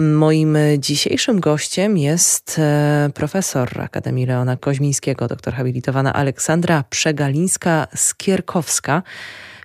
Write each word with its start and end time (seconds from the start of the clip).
Moim 0.00 0.56
dzisiejszym 0.78 1.40
gościem 1.40 1.98
jest 1.98 2.58
e, 2.58 3.10
profesor 3.14 3.80
Akademii 3.80 4.26
Leona 4.26 4.56
Koźmińskiego, 4.56 5.28
doktor 5.28 5.54
habilitowana 5.54 6.12
Aleksandra 6.12 6.84
Przegalińska-Skierkowska, 6.90 9.02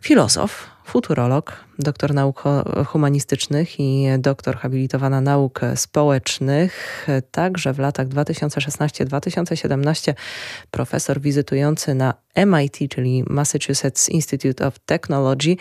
filozof, 0.02 0.75
futurolog, 0.86 1.66
doktor 1.80 2.14
nauk 2.14 2.44
humanistycznych 2.88 3.80
i 3.80 4.06
doktor 4.20 4.56
habilitowana 4.56 5.22
nauk 5.22 5.62
społecznych. 5.76 7.06
Także 7.32 7.74
w 7.74 7.80
latach 7.80 8.08
2016-2017 8.08 10.14
profesor 10.72 11.22
wizytujący 11.22 11.96
na 11.96 12.14
MIT, 12.36 12.78
czyli 12.90 13.24
Massachusetts 13.28 14.10
Institute 14.10 14.68
of 14.68 14.80
Technology, 14.80 15.56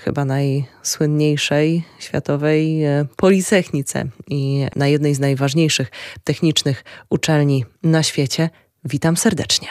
chyba 0.00 0.24
najsłynniejszej 0.24 1.82
światowej 1.98 2.84
e, 2.84 3.06
politechnice 3.16 4.04
i 4.28 4.66
na 4.76 4.88
jednej 4.88 5.14
z 5.14 5.20
najważniejszych 5.20 5.90
technicznych 6.24 6.84
uczelni 7.10 7.64
na 7.82 8.02
świecie. 8.02 8.50
Witam 8.84 9.16
serdecznie. 9.16 9.68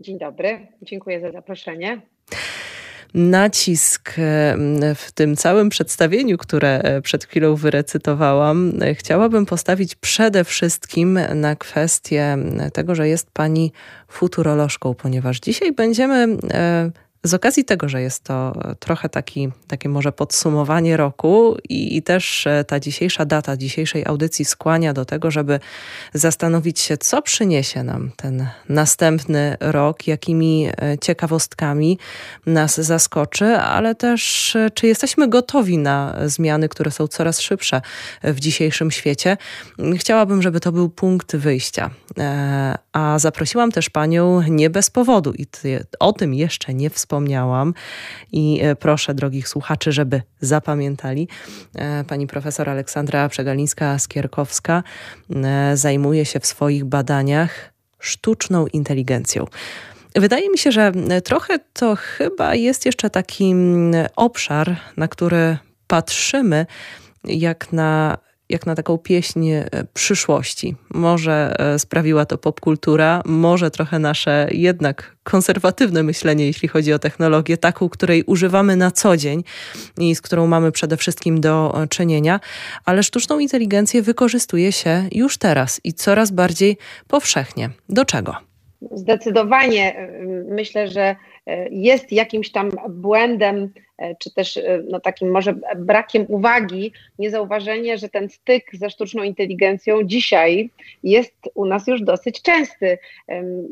Dzień 0.00 0.18
dobry, 0.18 0.68
dziękuję 0.82 1.20
za 1.20 1.32
zaproszenie 1.32 2.00
nacisk 3.16 4.14
w 4.94 5.12
tym 5.14 5.36
całym 5.36 5.68
przedstawieniu, 5.68 6.38
które 6.38 6.78
e, 6.78 7.02
przed 7.02 7.24
chwilą 7.24 7.54
wyrecytowałam, 7.54 8.72
e, 8.82 8.94
chciałabym 8.94 9.46
postawić 9.46 9.94
przede 9.94 10.44
wszystkim 10.44 11.18
na 11.34 11.56
kwestię 11.56 12.38
tego, 12.72 12.94
że 12.94 13.08
jest 13.08 13.30
pani 13.30 13.72
futurolożką, 14.08 14.94
ponieważ 14.94 15.40
dzisiaj 15.40 15.72
będziemy 15.72 16.36
e, 16.52 16.90
z 17.24 17.34
okazji 17.34 17.64
tego, 17.64 17.88
że 17.88 18.02
jest 18.02 18.24
to 18.24 18.52
trochę 18.78 19.08
taki, 19.08 19.48
takie 19.68 19.88
może 19.88 20.12
podsumowanie 20.12 20.96
roku 20.96 21.56
i, 21.68 21.96
i, 21.96 22.02
też 22.02 22.46
e, 22.46 22.64
ta 22.64 22.80
dzisiejsza 22.80 23.24
data 23.24 23.56
dzisiejszej 23.56 24.06
audycji 24.06 24.44
skłania 24.44 24.92
do 24.92 25.04
tego, 25.04 25.30
żeby 25.30 25.60
zastanowić 26.14 26.80
się, 26.80 26.96
co 26.96 27.22
przyniesie 27.22 27.82
nam 27.82 28.10
ten 28.16 28.46
następny 28.68 29.56
rok, 29.60 30.06
jakimi 30.06 30.66
e, 30.66 30.98
ciekawostkami 30.98 31.98
nas 32.46 32.80
zaskoczy, 32.80 33.56
ale 33.56 33.94
też 33.94 34.56
e, 34.56 34.70
czy 34.70 34.86
jesteśmy 34.86 35.28
gotowi 35.28 35.78
na 35.78 36.16
zmiany, 36.26 36.68
które 36.68 36.90
są 36.90 37.08
coraz 37.08 37.40
szybsze 37.40 37.80
w 38.24 38.40
dzisiejszym 38.40 38.90
świecie. 38.90 39.36
Chciałabym, 39.96 40.42
żeby 40.42 40.60
to 40.60 40.72
był 40.72 40.88
punkt 40.88 41.36
wyjścia. 41.36 41.90
A 42.92 43.18
zaprosiłam 43.18 43.72
też 43.72 43.90
panią 43.90 44.42
nie 44.42 44.70
bez 44.70 44.90
powodu 44.90 45.32
i 45.32 45.46
o 46.00 46.12
tym 46.12 46.34
jeszcze 46.34 46.74
nie 46.74 46.90
wspomniałam 46.90 47.05
wspomniałam 47.06 47.74
i 48.32 48.60
e, 48.62 48.76
proszę 48.76 49.14
drogich 49.14 49.48
słuchaczy, 49.48 49.92
żeby 49.92 50.22
zapamiętali. 50.40 51.28
E, 51.74 52.04
pani 52.04 52.26
profesor 52.26 52.70
Aleksandra 52.70 53.28
Przegalińska-Skierkowska 53.28 54.82
e, 55.34 55.76
zajmuje 55.76 56.24
się 56.24 56.40
w 56.40 56.46
swoich 56.46 56.84
badaniach 56.84 57.72
sztuczną 57.98 58.66
inteligencją. 58.66 59.44
Wydaje 60.14 60.50
mi 60.50 60.58
się, 60.58 60.72
że 60.72 60.92
trochę 61.24 61.58
to 61.72 61.96
chyba 61.96 62.54
jest 62.54 62.86
jeszcze 62.86 63.10
taki 63.10 63.50
mm, 63.50 64.06
obszar, 64.16 64.76
na 64.96 65.08
który 65.08 65.58
patrzymy 65.86 66.66
jak 67.24 67.72
na 67.72 68.18
jak 68.48 68.66
na 68.66 68.74
taką 68.74 68.98
pieśń 68.98 69.50
e, 69.50 69.66
przyszłości. 69.94 70.76
Może 70.90 71.56
e, 71.58 71.78
sprawiła 71.78 72.26
to 72.26 72.38
popkultura, 72.38 73.22
może 73.24 73.70
trochę 73.70 73.98
nasze 73.98 74.48
jednak 74.50 75.16
konserwatywne 75.22 76.02
myślenie, 76.02 76.46
jeśli 76.46 76.68
chodzi 76.68 76.92
o 76.92 76.98
technologię, 76.98 77.56
taką, 77.56 77.88
której 77.88 78.24
używamy 78.26 78.76
na 78.76 78.90
co 78.90 79.16
dzień 79.16 79.44
i 79.98 80.14
z 80.14 80.22
którą 80.22 80.46
mamy 80.46 80.72
przede 80.72 80.96
wszystkim 80.96 81.40
do 81.40 81.82
e, 81.82 81.88
czynienia, 81.88 82.40
ale 82.84 83.02
sztuczną 83.02 83.38
inteligencję 83.38 84.02
wykorzystuje 84.02 84.72
się 84.72 85.08
już 85.12 85.38
teraz 85.38 85.80
i 85.84 85.92
coraz 85.92 86.30
bardziej 86.30 86.76
powszechnie. 87.08 87.70
Do 87.88 88.04
czego? 88.04 88.36
Zdecydowanie 88.92 90.08
myślę, 90.48 90.88
że 90.88 91.16
jest 91.70 92.12
jakimś 92.12 92.50
tam 92.50 92.70
błędem, 92.88 93.72
e, 93.98 94.14
czy 94.16 94.34
też 94.34 94.56
e, 94.56 94.82
no, 94.90 95.00
takim 95.00 95.30
może 95.30 95.54
brakiem 95.76 96.24
uwagi, 96.28 96.92
niezauważenie, 97.18 97.98
że 97.98 98.08
ten 98.08 98.28
styk 98.28 98.70
ze 98.72 98.90
sztuczną 98.90 99.22
inteligencją 99.22 100.02
dzisiaj 100.02 100.70
jest 101.02 101.34
u 101.54 101.66
nas 101.66 101.86
już 101.86 102.02
dosyć 102.02 102.42
częsty. 102.42 102.98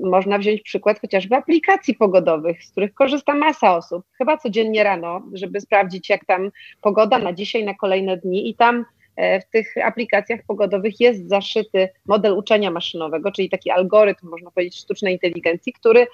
Można 0.03 0.39
wziąć 0.39 0.63
przykład 0.63 1.01
chociażby 1.01 1.37
aplikacji 1.37 1.95
pogodowych, 1.95 2.65
z 2.65 2.71
których 2.71 2.95
korzysta 2.95 3.35
masa 3.35 3.77
osób, 3.77 4.05
chyba 4.19 4.37
codziennie 4.37 4.85
rano, 4.85 5.23
żeby 5.33 5.61
sprawdzić, 5.61 6.09
jak 6.09 6.25
tam 6.25 6.51
pogoda 6.81 7.19
na 7.19 7.33
dzisiaj, 7.33 7.65
na 7.65 7.75
kolejne 7.75 8.17
dni, 8.17 8.49
i 8.49 8.55
tam 8.55 8.85
E, 9.04 9.04
w 9.17 9.51
tych 9.51 9.75
aplikacjach 9.85 10.41
pogodowych 10.47 11.01
jest 11.01 11.29
zaszyty 11.29 11.89
model 12.07 12.33
uczenia 12.33 12.71
maszynowego, 12.71 13.33
czyli 13.33 13.51
taki 13.51 13.71
algorytm, 13.71 14.29
można 14.29 14.51
powiedzieć, 14.51 14.81
sztucznej 14.81 15.13
inteligencji, 15.13 15.73
który 15.73 16.07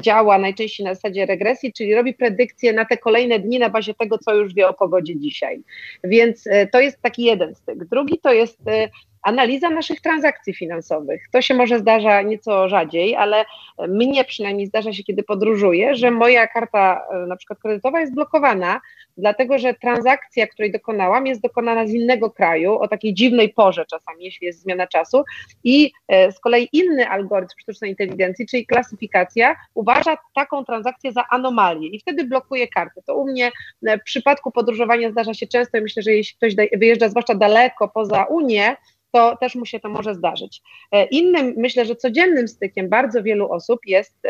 działa 0.00 0.38
najczęściej 0.38 0.86
na 0.86 0.94
zasadzie 0.94 1.26
regresji, 1.26 1.72
czyli 1.72 1.94
robi 1.94 2.14
predykcje 2.14 2.72
na 2.72 2.84
te 2.84 2.96
kolejne 2.96 3.38
dni 3.38 3.58
na 3.58 3.70
bazie 3.70 3.94
tego, 3.94 4.18
co 4.18 4.34
już 4.34 4.54
wie 4.54 4.68
o 4.68 4.74
pogodzie 4.74 5.16
dzisiaj. 5.16 5.62
Więc 6.04 6.46
e, 6.46 6.66
to 6.66 6.80
jest 6.80 7.02
taki 7.02 7.24
jeden 7.24 7.54
styk. 7.54 7.84
Drugi 7.84 8.18
to 8.18 8.32
jest 8.32 8.68
e, 8.68 8.88
analiza 9.22 9.70
naszych 9.70 10.00
transakcji 10.00 10.54
finansowych. 10.54 11.22
To 11.32 11.42
się 11.42 11.54
może 11.54 11.78
zdarza 11.78 12.22
nieco 12.22 12.68
rzadziej, 12.68 13.16
ale 13.16 13.44
mnie 13.88 14.24
przynajmniej 14.24 14.66
zdarza 14.66 14.92
się, 14.92 15.02
kiedy 15.02 15.22
podróżuję, 15.22 15.96
że 15.96 16.10
moja 16.10 16.46
karta 16.46 17.06
e, 17.10 17.26
na 17.26 17.36
przykład 17.36 17.58
kredytowa 17.58 18.00
jest 18.00 18.14
blokowana, 18.14 18.80
dlatego 19.16 19.58
że 19.58 19.74
transakcja, 19.74 20.46
której 20.46 20.72
dokonałam, 20.72 21.26
jest 21.26 21.42
dokonana 21.42 21.86
z 21.86 21.90
innego 21.90 22.30
kraju, 22.30 22.78
o 22.78 22.88
takiej 22.88 23.14
dziwnej 23.14 23.48
porze 23.48 23.84
czasami, 23.86 24.24
jeśli 24.24 24.46
jest 24.46 24.62
zmiana 24.62 24.86
czasu 24.86 25.24
i 25.64 25.92
e, 26.08 26.32
z 26.32 26.40
kolei 26.40 26.68
inny 26.72 27.08
algorytm 27.08 27.54
sztucznej 27.58 27.90
inteligencji, 27.90 28.46
czyli 28.46 28.66
klasyfikacja, 28.66 29.56
uważa 29.74 30.16
taką 30.34 30.64
transakcję 30.64 31.12
za 31.12 31.24
anomalię 31.30 31.88
i 31.88 32.00
wtedy 32.00 32.24
blokuje 32.24 32.68
kartę. 32.68 33.02
To 33.06 33.16
u 33.16 33.26
mnie 33.26 33.50
e, 33.86 33.98
w 33.98 34.02
przypadku 34.02 34.50
podróżowania 34.50 35.10
zdarza 35.10 35.34
się 35.34 35.46
często 35.46 35.78
i 35.78 35.80
myślę, 35.80 36.02
że 36.02 36.12
jeśli 36.12 36.36
ktoś 36.36 36.54
wyjeżdża 36.76 37.08
zwłaszcza 37.08 37.34
daleko 37.34 37.88
poza 37.88 38.24
Unię, 38.24 38.76
to 39.12 39.36
też 39.36 39.54
mu 39.54 39.66
się 39.66 39.80
to 39.80 39.88
może 39.88 40.14
zdarzyć. 40.14 40.62
E, 40.92 41.04
innym, 41.04 41.54
myślę, 41.56 41.84
że 41.84 41.96
codziennym 41.96 42.48
stykiem 42.48 42.88
bardzo 42.88 43.22
wielu 43.22 43.52
osób 43.52 43.80
jest 43.86 44.26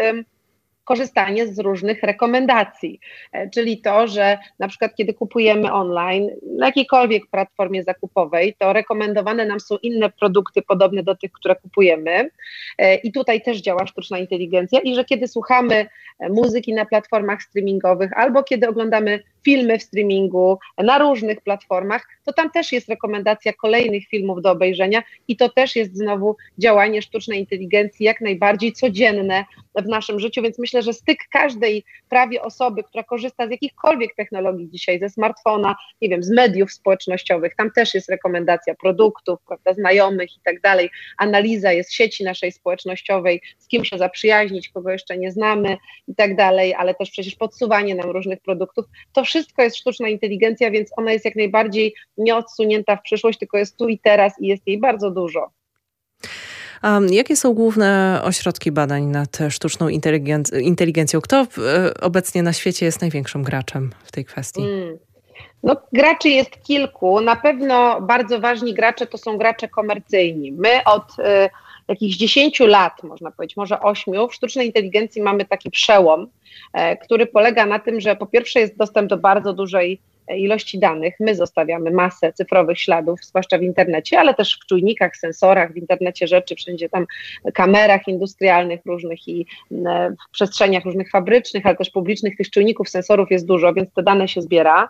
korzystanie 0.91 1.46
z 1.46 1.58
różnych 1.58 2.02
rekomendacji, 2.02 3.00
e, 3.32 3.50
czyli 3.50 3.80
to, 3.80 4.06
że 4.06 4.38
na 4.58 4.68
przykład 4.68 4.94
kiedy 4.94 5.14
kupujemy 5.14 5.72
online 5.72 6.30
na 6.58 6.66
jakiejkolwiek 6.66 7.26
platformie 7.26 7.82
zakupowej, 7.82 8.54
to 8.58 8.72
rekomendowane 8.72 9.46
nam 9.46 9.60
są 9.60 9.76
inne 9.82 10.10
produkty 10.10 10.62
podobne 10.62 11.02
do 11.02 11.14
tych, 11.14 11.32
które 11.32 11.56
kupujemy 11.56 12.30
e, 12.78 12.94
i 12.94 13.12
tutaj 13.12 13.42
też 13.42 13.60
działa 13.60 13.86
sztuczna 13.86 14.18
inteligencja 14.18 14.80
i 14.80 14.94
że 14.94 15.04
kiedy 15.04 15.28
słuchamy 15.28 15.86
muzyki 16.30 16.74
na 16.74 16.86
platformach 16.86 17.42
streamingowych 17.42 18.18
albo 18.18 18.42
kiedy 18.42 18.68
oglądamy 18.68 19.22
filmy 19.44 19.78
w 19.78 19.82
streamingu 19.82 20.58
na 20.78 20.98
różnych 20.98 21.40
platformach, 21.40 22.08
to 22.24 22.32
tam 22.32 22.50
też 22.50 22.72
jest 22.72 22.88
rekomendacja 22.88 23.52
kolejnych 23.52 24.06
filmów 24.08 24.42
do 24.42 24.50
obejrzenia 24.50 25.02
i 25.28 25.36
to 25.36 25.48
też 25.48 25.76
jest 25.76 25.96
znowu 25.96 26.36
działanie 26.58 27.02
sztucznej 27.02 27.40
inteligencji 27.40 28.06
jak 28.06 28.20
najbardziej 28.20 28.72
codzienne 28.72 29.44
w 29.74 29.86
naszym 29.86 30.20
życiu, 30.20 30.42
więc 30.42 30.58
myślę, 30.58 30.82
że 30.82 30.92
styk 30.92 31.18
każdej 31.30 31.84
prawie 32.08 32.42
osoby, 32.42 32.82
która 32.82 33.04
korzysta 33.04 33.46
z 33.46 33.50
jakichkolwiek 33.50 34.14
technologii 34.14 34.70
dzisiaj, 34.70 34.98
ze 34.98 35.08
smartfona, 35.08 35.76
nie 36.02 36.08
wiem, 36.08 36.22
z 36.22 36.30
mediów 36.30 36.72
społecznościowych, 36.72 37.54
tam 37.56 37.70
też 37.70 37.94
jest 37.94 38.08
rekomendacja 38.08 38.74
produktów, 38.74 39.38
prawda, 39.46 39.74
znajomych 39.74 40.36
i 40.36 40.40
tak 40.44 40.60
dalej, 40.60 40.90
analiza 41.18 41.72
jest 41.72 41.92
sieci 41.92 42.24
naszej 42.24 42.52
społecznościowej, 42.52 43.42
z 43.58 43.68
kim 43.68 43.84
się 43.84 43.98
zaprzyjaźnić, 43.98 44.68
kogo 44.68 44.90
jeszcze 44.90 45.18
nie 45.18 45.32
znamy 45.32 45.76
i 46.08 46.14
tak 46.14 46.36
dalej, 46.36 46.74
ale 46.74 46.94
też 46.94 47.10
przecież 47.10 47.34
podsuwanie 47.34 47.94
nam 47.94 48.10
różnych 48.10 48.40
produktów, 48.40 48.84
to 49.12 49.24
wszystko 49.30 49.62
jest 49.62 49.76
sztuczna 49.76 50.08
inteligencja, 50.08 50.70
więc 50.70 50.91
ona 50.96 51.12
jest 51.12 51.24
jak 51.24 51.36
najbardziej 51.36 51.94
nie 52.18 52.36
odsunięta 52.36 52.96
w 52.96 53.02
przyszłość, 53.02 53.38
tylko 53.38 53.58
jest 53.58 53.76
tu 53.76 53.88
i 53.88 53.98
teraz 53.98 54.32
i 54.41 54.47
jest 54.47 54.66
jej 54.66 54.78
bardzo 54.80 55.10
dużo. 55.10 55.50
A 56.82 57.00
jakie 57.10 57.36
są 57.36 57.54
główne 57.54 58.21
ośrodki 58.24 58.72
badań 58.72 59.04
nad 59.04 59.38
sztuczną 59.50 59.88
inteligencją? 60.60 61.21
Kto 61.21 61.36
e, 61.36 61.47
obecnie 62.00 62.42
na 62.42 62.53
świecie 62.53 62.86
jest 62.86 63.00
największym 63.00 63.42
graczem 63.42 63.91
w 64.04 64.12
tej 64.12 64.24
kwestii? 64.24 64.62
Mm. 64.62 64.98
No, 65.62 65.77
graczy 65.92 66.28
jest 66.28 66.62
kilku. 66.62 67.21
Na 67.21 67.36
pewno 67.36 68.00
bardzo 68.00 68.41
ważni 68.41 68.74
gracze 68.74 69.06
to 69.06 69.18
są 69.18 69.38
gracze 69.38 69.68
komercyjni. 69.68 70.53
My 70.53 70.84
od 70.84 71.18
y, 71.18 71.22
jakichś 71.91 72.16
10 72.16 72.60
lat, 72.60 73.03
można 73.03 73.31
powiedzieć, 73.31 73.57
może 73.57 73.81
8, 73.81 74.28
w 74.28 74.34
sztucznej 74.34 74.66
inteligencji 74.66 75.22
mamy 75.22 75.45
taki 75.45 75.71
przełom, 75.71 76.22
y, 76.22 76.97
który 77.04 77.27
polega 77.27 77.66
na 77.66 77.78
tym, 77.78 78.01
że 78.01 78.16
po 78.16 78.27
pierwsze 78.27 78.60
jest 78.60 78.77
dostęp 78.77 79.09
do 79.09 79.16
bardzo 79.16 79.53
dużej 79.53 80.01
ilości 80.37 80.78
danych. 80.78 81.15
My 81.21 81.34
zostawiamy 81.34 81.91
masę 81.91 82.33
cyfrowych 82.33 82.81
śladów, 82.81 83.25
zwłaszcza 83.25 83.59
w 83.59 83.63
internecie, 83.63 84.21
ale 84.21 84.34
też 84.34 84.59
w 84.63 84.66
czujnikach, 84.66 85.16
sensorach, 85.16 85.72
w 85.72 85.77
internecie 85.77 86.27
rzeczy, 86.27 86.54
wszędzie 86.54 86.89
tam 86.89 87.07
kamerach 87.54 88.09
industrialnych 88.09 88.81
różnych 88.87 89.28
i 89.28 89.47
e, 89.87 90.15
w 90.28 90.33
przestrzeniach 90.33 90.84
różnych 90.84 91.10
fabrycznych, 91.10 91.66
ale 91.66 91.77
też 91.77 91.91
publicznych 91.91 92.37
tych 92.37 92.51
czujników, 92.51 92.89
sensorów 92.89 93.31
jest 93.31 93.47
dużo, 93.47 93.72
więc 93.72 93.92
te 93.92 94.03
dane 94.03 94.28
się 94.28 94.42
zbiera. 94.42 94.89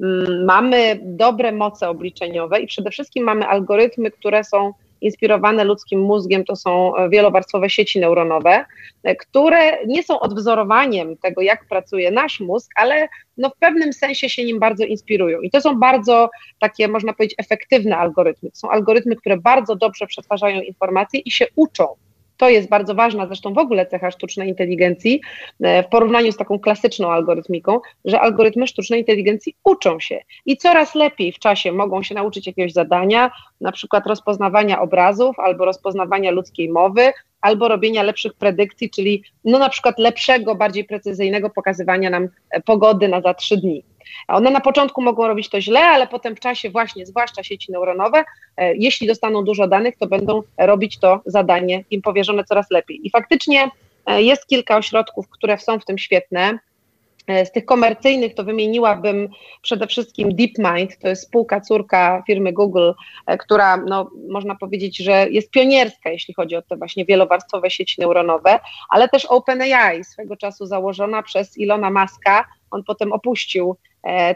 mm, 0.00 0.44
mamy 0.44 1.00
dobre 1.02 1.52
moce 1.52 1.88
obliczeniowe 1.88 2.60
i 2.60 2.66
przede 2.66 2.90
wszystkim 2.90 3.24
mamy 3.24 3.46
algorytmy, 3.46 4.10
które 4.10 4.44
są 4.44 4.72
inspirowane 5.00 5.64
ludzkim 5.64 6.00
mózgiem, 6.00 6.44
to 6.44 6.56
są 6.56 6.92
wielowarstwowe 7.10 7.70
sieci 7.70 8.00
neuronowe, 8.00 8.64
które 9.18 9.86
nie 9.86 10.02
są 10.02 10.20
odwzorowaniem 10.20 11.16
tego, 11.16 11.42
jak 11.42 11.64
pracuje 11.64 12.10
nasz 12.10 12.40
mózg, 12.40 12.70
ale 12.76 13.08
no 13.36 13.50
w 13.50 13.56
pewnym 13.58 13.92
sensie 13.92 14.28
się 14.28 14.44
nim 14.44 14.58
bardzo 14.58 14.84
inspirują. 14.84 15.40
I 15.40 15.50
to 15.50 15.60
są 15.60 15.78
bardzo 15.78 16.30
takie, 16.60 16.88
można 16.88 17.12
powiedzieć, 17.12 17.38
efektywne 17.38 17.96
algorytmy. 17.96 18.50
To 18.50 18.56
są 18.56 18.70
algorytmy, 18.70 19.16
które 19.16 19.36
bardzo 19.36 19.76
dobrze 19.76 20.06
przetwarzają 20.06 20.60
informacje 20.60 21.20
i 21.20 21.30
się 21.30 21.46
uczą 21.56 21.86
to 22.38 22.48
jest 22.48 22.68
bardzo 22.68 22.94
ważna, 22.94 23.26
zresztą 23.26 23.54
w 23.54 23.58
ogóle 23.58 23.86
cecha 23.86 24.10
sztucznej 24.10 24.48
inteligencji 24.48 25.20
e, 25.60 25.82
w 25.82 25.88
porównaniu 25.88 26.32
z 26.32 26.36
taką 26.36 26.58
klasyczną 26.58 27.12
algorytmiką, 27.12 27.80
że 28.04 28.20
algorytmy 28.20 28.66
sztucznej 28.66 29.00
inteligencji 29.00 29.56
uczą 29.64 30.00
się 30.00 30.20
i 30.46 30.56
coraz 30.56 30.94
lepiej 30.94 31.32
w 31.32 31.38
czasie 31.38 31.72
mogą 31.72 32.02
się 32.02 32.14
nauczyć 32.14 32.46
jakiegoś 32.46 32.72
zadania, 32.72 33.30
na 33.60 33.72
przykład 33.72 34.06
rozpoznawania 34.06 34.80
obrazów 34.80 35.38
albo 35.38 35.64
rozpoznawania 35.64 36.30
ludzkiej 36.30 36.68
mowy, 36.68 37.12
albo 37.40 37.68
robienia 37.68 38.02
lepszych 38.02 38.34
predykcji, 38.34 38.90
czyli 38.90 39.22
no 39.44 39.58
na 39.58 39.68
przykład 39.68 39.98
lepszego, 39.98 40.54
bardziej 40.54 40.84
precyzyjnego 40.84 41.50
pokazywania 41.50 42.10
nam 42.10 42.28
e, 42.50 42.60
pogody 42.60 43.08
na 43.08 43.20
za 43.20 43.34
trzy 43.34 43.56
dni. 43.56 43.84
One 44.28 44.50
na 44.50 44.60
początku 44.60 45.02
mogą 45.02 45.26
robić 45.26 45.48
to 45.48 45.60
źle, 45.60 45.80
ale 45.80 46.06
potem 46.06 46.36
w 46.36 46.40
czasie 46.40 46.70
właśnie, 46.70 47.06
zwłaszcza 47.06 47.42
sieci 47.42 47.72
neuronowe, 47.72 48.24
e, 48.56 48.74
jeśli 48.76 49.06
dostaną 49.06 49.44
dużo 49.44 49.68
danych, 49.68 49.96
to 49.96 50.06
będą 50.06 50.42
robić 50.58 50.98
to 50.98 51.20
zadanie 51.26 51.84
im 51.90 52.02
powierzone 52.02 52.44
coraz 52.44 52.70
lepiej. 52.70 53.06
I 53.06 53.10
faktycznie 53.10 53.70
e, 54.06 54.22
jest 54.22 54.46
kilka 54.46 54.76
ośrodków, 54.76 55.28
które 55.28 55.58
są 55.58 55.80
w 55.80 55.84
tym 55.84 55.98
świetne. 55.98 56.58
E, 57.28 57.46
z 57.46 57.52
tych 57.52 57.64
komercyjnych 57.64 58.34
to 58.34 58.44
wymieniłabym 58.44 59.28
przede 59.62 59.86
wszystkim 59.86 60.36
DeepMind, 60.36 60.98
to 60.98 61.08
jest 61.08 61.22
spółka 61.22 61.60
córka 61.60 62.22
firmy 62.26 62.52
Google, 62.52 62.90
która 63.38 63.76
no, 63.76 64.10
można 64.28 64.54
powiedzieć, 64.54 64.96
że 64.96 65.30
jest 65.30 65.50
pionierska, 65.50 66.10
jeśli 66.10 66.34
chodzi 66.34 66.56
o 66.56 66.62
te 66.62 66.76
właśnie 66.76 67.04
wielowarstwowe 67.04 67.70
sieci 67.70 68.00
neuronowe, 68.00 68.60
ale 68.88 69.08
też 69.08 69.24
OpenAI, 69.24 70.04
swego 70.04 70.36
czasu 70.36 70.66
założona 70.66 71.22
przez 71.22 71.58
Ilona 71.58 71.90
Maska, 71.90 72.44
on 72.70 72.84
potem 72.84 73.12
opuścił 73.12 73.76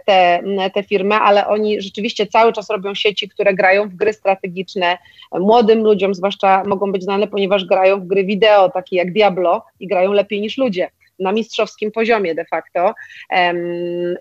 te, 0.05 0.43
te 0.75 0.83
firmy, 0.83 1.15
ale 1.15 1.47
oni 1.47 1.81
rzeczywiście 1.81 2.27
cały 2.27 2.53
czas 2.53 2.71
robią 2.71 2.95
sieci, 2.95 3.29
które 3.29 3.55
grają 3.55 3.89
w 3.89 3.95
gry 3.95 4.13
strategiczne. 4.13 4.99
Młodym 5.33 5.83
ludziom 5.83 6.15
zwłaszcza 6.15 6.65
mogą 6.67 6.93
być 6.93 7.03
znane, 7.03 7.29
ponieważ 7.29 7.65
grają 7.65 8.01
w 8.01 8.07
gry 8.07 8.25
wideo, 8.25 8.71
takie 8.71 8.97
jak 8.97 9.13
Diablo 9.13 9.63
i 9.81 9.87
grają 9.87 10.13
lepiej 10.13 10.41
niż 10.41 10.59
ludzie 10.59 10.91
na 11.19 11.33
mistrzowskim 11.33 11.93
poziomie 11.93 12.35
de 12.35 12.45
facto. 12.45 12.95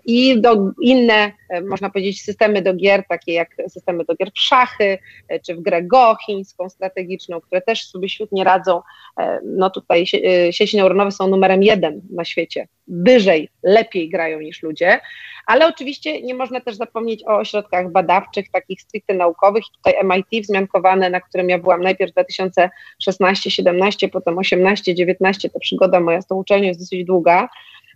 I 0.04 0.40
do 0.40 0.70
inne, 0.82 1.32
można 1.68 1.90
powiedzieć, 1.90 2.22
systemy 2.22 2.62
do 2.62 2.74
gier, 2.74 3.04
takie 3.08 3.32
jak 3.32 3.48
systemy 3.68 4.04
do 4.04 4.14
gier 4.14 4.30
w 4.34 4.40
szachy, 4.40 4.98
e, 5.28 5.40
czy 5.40 5.54
w 5.54 5.60
grę 5.60 5.82
Go, 5.82 6.16
chińską, 6.26 6.68
strategiczną, 6.68 7.40
które 7.40 7.60
też 7.60 7.86
sobie 7.86 8.08
świetnie 8.08 8.44
radzą. 8.44 8.80
E, 9.20 9.40
no 9.44 9.70
tutaj 9.70 10.04
e, 10.14 10.52
sieci 10.52 10.76
neuronowe 10.76 11.12
są 11.12 11.28
numerem 11.28 11.62
jeden 11.62 12.00
na 12.10 12.24
świecie. 12.24 12.68
Wyżej, 12.88 13.48
lepiej 13.62 14.08
grają 14.10 14.40
niż 14.40 14.62
ludzie, 14.62 15.00
ale 15.46 15.66
oczywiście 15.66 16.22
nie 16.22 16.34
można 16.34 16.60
też 16.60 16.76
zapomnieć 16.76 17.24
o 17.26 17.36
ośrodkach 17.36 17.92
badawczych, 17.92 18.50
takich 18.50 18.82
stricte 18.82 19.14
naukowych. 19.14 19.64
Tutaj 19.76 19.94
MIT 20.04 20.44
wzmiankowane, 20.44 21.10
na 21.10 21.20
którym 21.20 21.48
ja 21.48 21.58
byłam 21.58 21.82
najpierw 21.82 22.12
2016-17, 22.12 24.08
potem 24.08 24.34
18-19, 24.34 25.50
ta 25.52 25.58
przygoda 25.60 26.00
moja 26.00 26.22
z 26.22 26.26
tą 26.26 26.34
uczelnią 26.34 26.66
jest 26.66 26.80
dosyć 26.80 27.04
długa. 27.04 27.48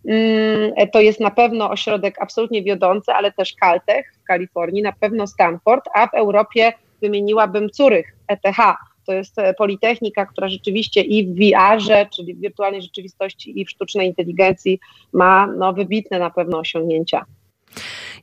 Mm, 0.08 0.72
to 0.92 1.00
jest 1.00 1.20
na 1.20 1.30
pewno 1.30 1.70
ośrodek 1.70 2.14
absolutnie 2.20 2.62
wiodący, 2.62 3.12
ale 3.12 3.32
też 3.32 3.54
Caltech 3.54 4.12
w 4.22 4.24
Kalifornii, 4.24 4.82
na 4.82 4.92
pewno 4.92 5.26
Stanford, 5.26 5.84
a 5.94 6.06
w 6.06 6.14
Europie 6.14 6.72
wymieniłabym 7.02 7.70
Curych, 7.70 8.06
ETH. 8.28 8.58
To 9.06 9.12
jest 9.12 9.38
e, 9.38 9.54
politechnika, 9.54 10.26
która 10.26 10.48
rzeczywiście 10.48 11.00
i 11.00 11.26
w 11.26 11.36
VR-ze, 11.36 12.06
czyli 12.06 12.34
w 12.34 12.40
wirtualnej 12.40 12.82
rzeczywistości, 12.82 13.60
i 13.60 13.64
w 13.64 13.70
sztucznej 13.70 14.08
inteligencji 14.08 14.80
ma 15.12 15.46
no, 15.46 15.72
wybitne 15.72 16.18
na 16.18 16.30
pewno 16.30 16.58
osiągnięcia. 16.58 17.24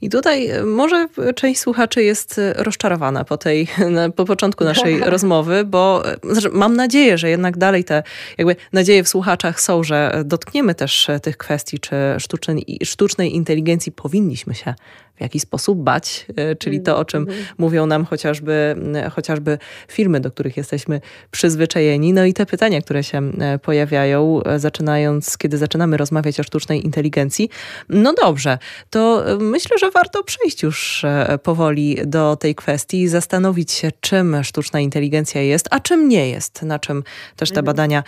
I 0.03 0.09
tutaj 0.09 0.47
e, 0.47 0.63
może 0.63 1.07
część 1.35 1.59
słuchaczy 1.59 2.03
jest 2.03 2.39
e, 2.39 2.53
rozczarowana 2.53 3.23
po 3.23 3.38
tej, 3.38 3.67
po 4.15 4.25
początku 4.25 4.63
naszej 4.63 5.00
rozmowy, 5.00 5.63
bo 5.65 6.03
e, 6.11 6.15
znaczy, 6.31 6.50
mam 6.53 6.75
nadzieję, 6.75 7.17
że 7.17 7.29
jednak 7.29 7.57
dalej 7.57 7.83
te 7.83 8.03
jakby 8.38 8.55
nadzieje 8.73 9.03
w 9.03 9.07
słuchaczach 9.07 9.61
są, 9.61 9.83
że 9.83 10.21
dotkniemy 10.25 10.75
też 10.75 11.07
tych 11.21 11.38
kwestii, 11.38 11.79
czy 11.79 11.95
sztucznej, 12.19 12.79
sztucznej 12.83 13.35
inteligencji 13.35 13.91
powinniśmy 13.91 14.55
się 14.55 14.73
w 15.15 15.21
jaki 15.21 15.39
sposób 15.39 15.79
bać, 15.79 16.25
e, 16.35 16.55
czyli 16.55 16.81
to, 16.81 16.97
o 16.97 17.05
czym 17.05 17.21
mhm. 17.21 17.45
mówią 17.57 17.85
nam 17.85 18.05
chociażby, 18.05 18.75
chociażby 19.11 19.57
filmy, 19.88 20.19
do 20.19 20.31
których 20.31 20.57
jesteśmy 20.57 21.01
przyzwyczajeni. 21.31 22.13
No 22.13 22.25
i 22.25 22.33
te 22.33 22.45
pytania, 22.45 22.81
które 22.81 23.03
się 23.03 23.31
pojawiają, 23.61 24.44
e, 24.44 24.59
zaczynając, 24.59 25.38
kiedy 25.38 25.57
zaczynamy 25.57 25.97
rozmawiać 25.97 26.39
o 26.39 26.44
sztucznej 26.44 26.85
inteligencji. 26.85 27.50
No 27.89 28.13
dobrze, 28.13 28.57
to 28.89 29.31
e, 29.31 29.38
myślę, 29.38 29.77
że 29.77 29.91
warto 29.94 30.24
przejść 30.24 30.63
już 30.63 31.06
powoli 31.44 31.98
do 32.06 32.36
tej 32.36 32.56
kwestii 32.56 33.01
i 33.01 33.07
zastanowić 33.07 33.72
się, 33.72 33.92
czym 34.01 34.44
sztuczna 34.44 34.80
inteligencja 34.80 35.42
jest, 35.42 35.68
a 35.72 35.80
czym 35.80 36.10
nie 36.10 36.30
jest, 36.30 36.62
na 36.62 36.80
czym 36.80 37.04
też 37.36 37.50
te 37.50 37.60
mhm. 37.60 37.66
badania 37.66 38.04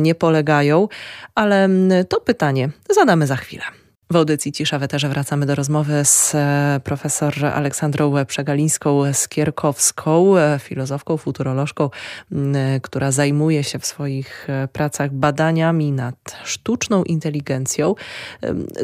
nie 0.00 0.14
polegają. 0.14 0.88
Ale 1.34 1.68
to 2.08 2.20
pytanie 2.20 2.70
zadamy 2.90 3.26
za 3.26 3.36
chwilę. 3.36 3.64
W 4.10 4.16
audycji 4.16 4.52
Cisza 4.52 4.78
w 4.78 4.82
Eterze 4.82 5.08
wracamy 5.08 5.46
do 5.46 5.54
rozmowy 5.54 6.04
z 6.04 6.34
e, 6.34 6.80
profesor 6.84 7.46
Aleksandrą 7.46 8.24
Przegalińską-Skierkowską, 8.24 10.38
e, 10.38 10.58
filozofką, 10.58 11.16
futurolożką, 11.16 11.90
która 12.82 13.12
zajmuje 13.12 13.64
się 13.64 13.78
w 13.78 13.86
swoich 13.86 14.50
e, 14.50 14.68
pracach 14.68 15.12
badaniami 15.12 15.92
nad 15.92 16.36
sztuczną 16.44 17.04
inteligencją. 17.04 17.94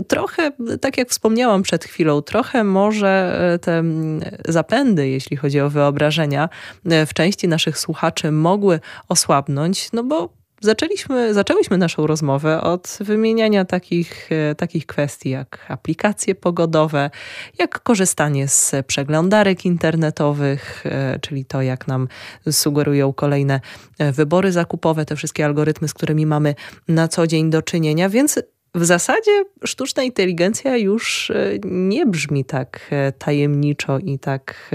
Trochę, 0.09 0.53
tak 0.81 0.99
jak 0.99 1.09
wspomniałam 1.09 1.63
przed 1.63 1.85
chwilą, 1.85 2.23
trochę 2.23 2.65
może 2.65 3.39
te 3.63 3.83
zapędy, 4.49 5.09
jeśli 5.09 5.37
chodzi 5.37 5.61
o 5.61 5.71
wyobrażenia, 5.71 6.49
w 6.85 7.15
części 7.15 7.49
naszych 7.49 7.79
słuchaczy 7.79 8.33
mogły 8.33 8.81
osłabnąć, 9.09 9.93
no 9.93 10.05
bo 10.05 10.42
zaczęliśmy, 10.63 11.35
zaczęłyśmy 11.35 11.79
naszą 11.79 12.07
rozmowę 12.07 12.61
od 12.61 12.99
wymieniania 13.01 13.65
takich, 13.65 14.29
e, 14.33 14.55
takich 14.55 14.87
kwestii 14.87 15.31
jak 15.31 15.67
aplikacje 15.69 16.35
pogodowe, 16.35 17.11
jak 17.59 17.83
korzystanie 17.83 18.49
z 18.49 18.73
przeglądarek 18.87 19.65
internetowych, 19.65 20.85
e, 20.87 21.19
czyli 21.21 21.45
to, 21.45 21.63
jak 21.63 21.89
nam 21.89 22.09
sugerują 22.51 23.13
kolejne 23.13 23.61
e, 23.99 24.13
wybory 24.13 24.53
zakupowe, 24.53 25.05
te 25.05 25.17
wszystkie 25.17 25.45
algorytmy, 25.45 25.89
z 25.89 25.95
którymi 25.95 26.27
mamy 26.27 26.55
na 26.89 27.09
co 27.09 27.27
dzień 27.27 27.51
do 27.51 27.63
czynienia, 27.63 28.09
więc 28.09 28.39
w 28.75 28.85
zasadzie 28.85 29.45
sztuczna 29.65 30.03
inteligencja 30.03 30.77
już 30.77 31.33
nie 31.65 32.07
brzmi 32.07 32.45
tak 32.45 32.91
tajemniczo 33.19 33.99
i 33.99 34.19
tak 34.19 34.71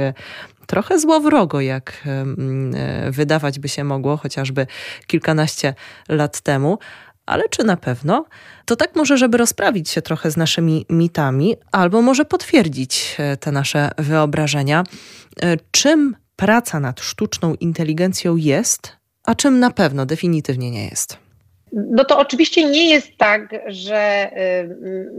trochę 0.67 0.99
złowrogo, 0.99 1.61
jak 1.61 2.03
e, 2.05 3.11
wydawać 3.11 3.59
by 3.59 3.69
się 3.69 3.83
mogło 3.83 4.17
chociażby 4.17 4.67
kilkanaście 5.07 5.73
lat 6.09 6.41
temu. 6.41 6.77
Ale 7.25 7.49
czy 7.49 7.63
na 7.63 7.77
pewno? 7.77 8.25
To 8.65 8.75
tak 8.75 8.95
może, 8.95 9.17
żeby 9.17 9.37
rozprawić 9.37 9.89
się 9.89 10.01
trochę 10.01 10.31
z 10.31 10.37
naszymi 10.37 10.85
mitami, 10.89 11.55
albo 11.71 12.01
może 12.01 12.25
potwierdzić 12.25 13.15
e, 13.19 13.37
te 13.37 13.51
nasze 13.51 13.91
wyobrażenia. 13.97 14.83
E, 15.41 15.57
czym 15.71 16.15
praca 16.35 16.79
nad 16.79 16.99
sztuczną 17.01 17.53
inteligencją 17.53 18.35
jest, 18.35 18.97
a 19.23 19.35
czym 19.35 19.59
na 19.59 19.71
pewno 19.71 20.05
definitywnie 20.05 20.71
nie 20.71 20.85
jest? 20.85 21.26
No 21.71 22.05
to 22.05 22.19
oczywiście 22.19 22.63
nie 22.63 22.89
jest 22.89 23.17
tak, 23.17 23.55
że 23.67 24.31
y, 24.37 24.69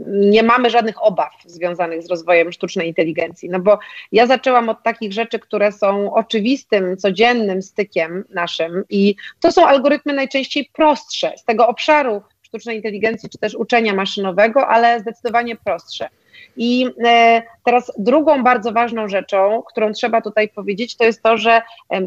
nie 0.07 0.43
mamy 0.43 0.69
żadnych 0.69 1.03
obaw 1.03 1.33
związanych 1.45 2.03
z 2.03 2.09
rozwojem 2.09 2.51
sztucznej 2.51 2.87
inteligencji. 2.87 3.49
No 3.49 3.59
bo 3.59 3.79
ja 4.11 4.27
zaczęłam 4.27 4.69
od 4.69 4.83
takich 4.83 5.13
rzeczy, 5.13 5.39
które 5.39 5.71
są 5.71 6.13
oczywistym, 6.13 6.97
codziennym 6.97 7.61
stykiem 7.61 8.25
naszym 8.29 8.83
i 8.89 9.15
to 9.39 9.51
są 9.51 9.67
algorytmy 9.67 10.13
najczęściej 10.13 10.69
prostsze 10.73 11.33
z 11.37 11.43
tego 11.43 11.67
obszaru 11.67 12.21
sztucznej 12.41 12.75
inteligencji 12.75 13.29
czy 13.29 13.37
też 13.37 13.55
uczenia 13.55 13.93
maszynowego, 13.93 14.67
ale 14.67 14.99
zdecydowanie 14.99 15.55
prostsze. 15.55 16.09
I 16.57 16.87
e, 17.05 17.41
teraz 17.65 17.91
drugą 17.97 18.43
bardzo 18.43 18.71
ważną 18.71 19.07
rzeczą, 19.07 19.63
którą 19.67 19.91
trzeba 19.91 20.21
tutaj 20.21 20.49
powiedzieć, 20.49 20.95
to 20.95 21.03
jest 21.03 21.23
to, 21.23 21.37
że 21.37 21.61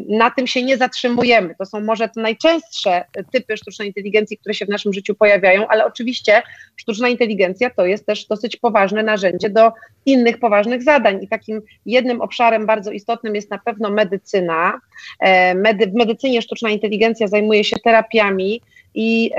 na 0.09 0.31
tym 0.31 0.47
się 0.47 0.63
nie 0.63 0.77
zatrzymujemy. 0.77 1.55
To 1.59 1.65
są 1.65 1.79
może 1.79 2.09
te 2.09 2.21
najczęstsze 2.21 3.05
typy 3.31 3.57
sztucznej 3.57 3.87
inteligencji, 3.87 4.37
które 4.37 4.53
się 4.53 4.65
w 4.65 4.69
naszym 4.69 4.93
życiu 4.93 5.15
pojawiają, 5.15 5.67
ale 5.67 5.85
oczywiście 5.85 6.41
sztuczna 6.75 7.09
inteligencja 7.09 7.69
to 7.69 7.85
jest 7.85 8.05
też 8.05 8.25
dosyć 8.25 8.57
poważne 8.57 9.03
narzędzie 9.03 9.49
do 9.49 9.71
innych 10.05 10.39
poważnych 10.39 10.83
zadań. 10.83 11.23
I 11.23 11.27
takim 11.27 11.61
jednym 11.85 12.21
obszarem 12.21 12.65
bardzo 12.65 12.91
istotnym 12.91 13.35
jest 13.35 13.51
na 13.51 13.57
pewno 13.57 13.89
medycyna. 13.89 14.79
E, 15.19 15.55
medy, 15.55 15.87
w 15.87 15.93
medycynie 15.93 16.41
sztuczna 16.41 16.69
inteligencja 16.69 17.27
zajmuje 17.27 17.63
się 17.63 17.75
terapiami 17.83 18.61
i 18.95 19.31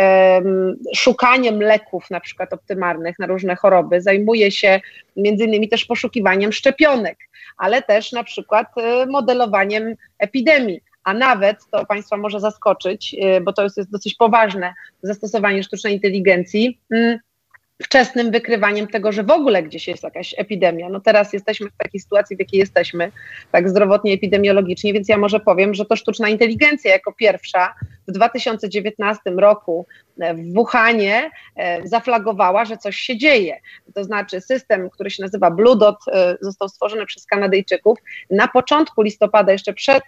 szukaniem 0.95 1.61
leków 1.61 2.11
na 2.11 2.21
przykład 2.21 2.53
optymalnych 2.53 3.19
na 3.19 3.27
różne 3.27 3.57
choroby, 3.57 4.01
zajmuje 4.01 4.51
się 4.51 4.81
między 5.17 5.45
innymi 5.45 5.69
też 5.69 5.85
poszukiwaniem 5.85 6.53
szczepionek, 6.53 7.19
ale 7.57 7.83
też 7.83 8.13
na 8.13 8.25
przykład 8.25 8.67
e, 8.77 9.07
modelowaniem 9.07 9.95
epidemii. 10.19 10.81
A 11.05 11.15
nawet, 11.15 11.59
to 11.71 11.87
Państwa 11.87 12.17
może 12.17 12.41
zaskoczyć, 12.41 13.15
y, 13.39 13.41
bo 13.41 13.53
to 13.53 13.63
jest, 13.63 13.77
jest 13.77 13.91
dosyć 13.91 14.15
poważne 14.15 14.75
zastosowanie 15.03 15.63
sztucznej 15.63 15.95
inteligencji, 15.95 16.79
mm, 16.91 17.19
wczesnym 17.83 18.31
wykrywaniem 18.31 18.87
tego, 18.87 19.13
że 19.13 19.23
w 19.23 19.31
ogóle 19.31 19.63
gdzieś 19.63 19.89
jest 19.89 20.03
jakaś 20.03 20.35
epidemia. 20.39 20.89
No 20.89 21.01
teraz 21.01 21.33
jesteśmy 21.33 21.71
w 21.71 21.77
takiej 21.77 22.01
sytuacji, 22.01 22.37
w 22.37 22.39
jakiej 22.39 22.61
jesteśmy, 22.61 23.13
tak 23.53 23.69
zdrowotnie, 23.69 24.13
epidemiologicznie, 24.13 24.93
więc 24.93 25.09
ja 25.09 25.19
może 25.19 25.41
powiem, 25.41 25.75
że 25.75 25.85
to 25.85 25.97
sztuczna 25.97 26.29
inteligencja 26.29 26.93
jako 26.93 27.13
pierwsza 27.13 27.75
w 28.09 28.13
2019 28.13 29.31
roku 29.31 29.87
e, 30.21 30.35
w 30.35 30.55
Wuhanie 30.55 31.31
e, 31.57 31.89
zaflagowała, 31.89 32.65
że 32.65 32.77
coś 32.77 32.97
się 32.97 33.17
dzieje. 33.17 33.61
To 33.95 34.05
znaczy 34.05 34.41
system, 34.41 34.91
który 34.91 35.11
się 35.11 35.23
nazywa 35.23 35.51
Blue 35.51 35.77
Dot, 35.77 35.97
e, 36.13 36.37
został 36.41 36.69
stworzony 36.69 37.07
przez 37.07 37.27
Kanadyjczyków. 37.27 37.99
Na 38.31 38.49
początku 38.49 39.03
listopada, 39.03 39.53
jeszcze 39.53 39.73
przed 39.73 40.03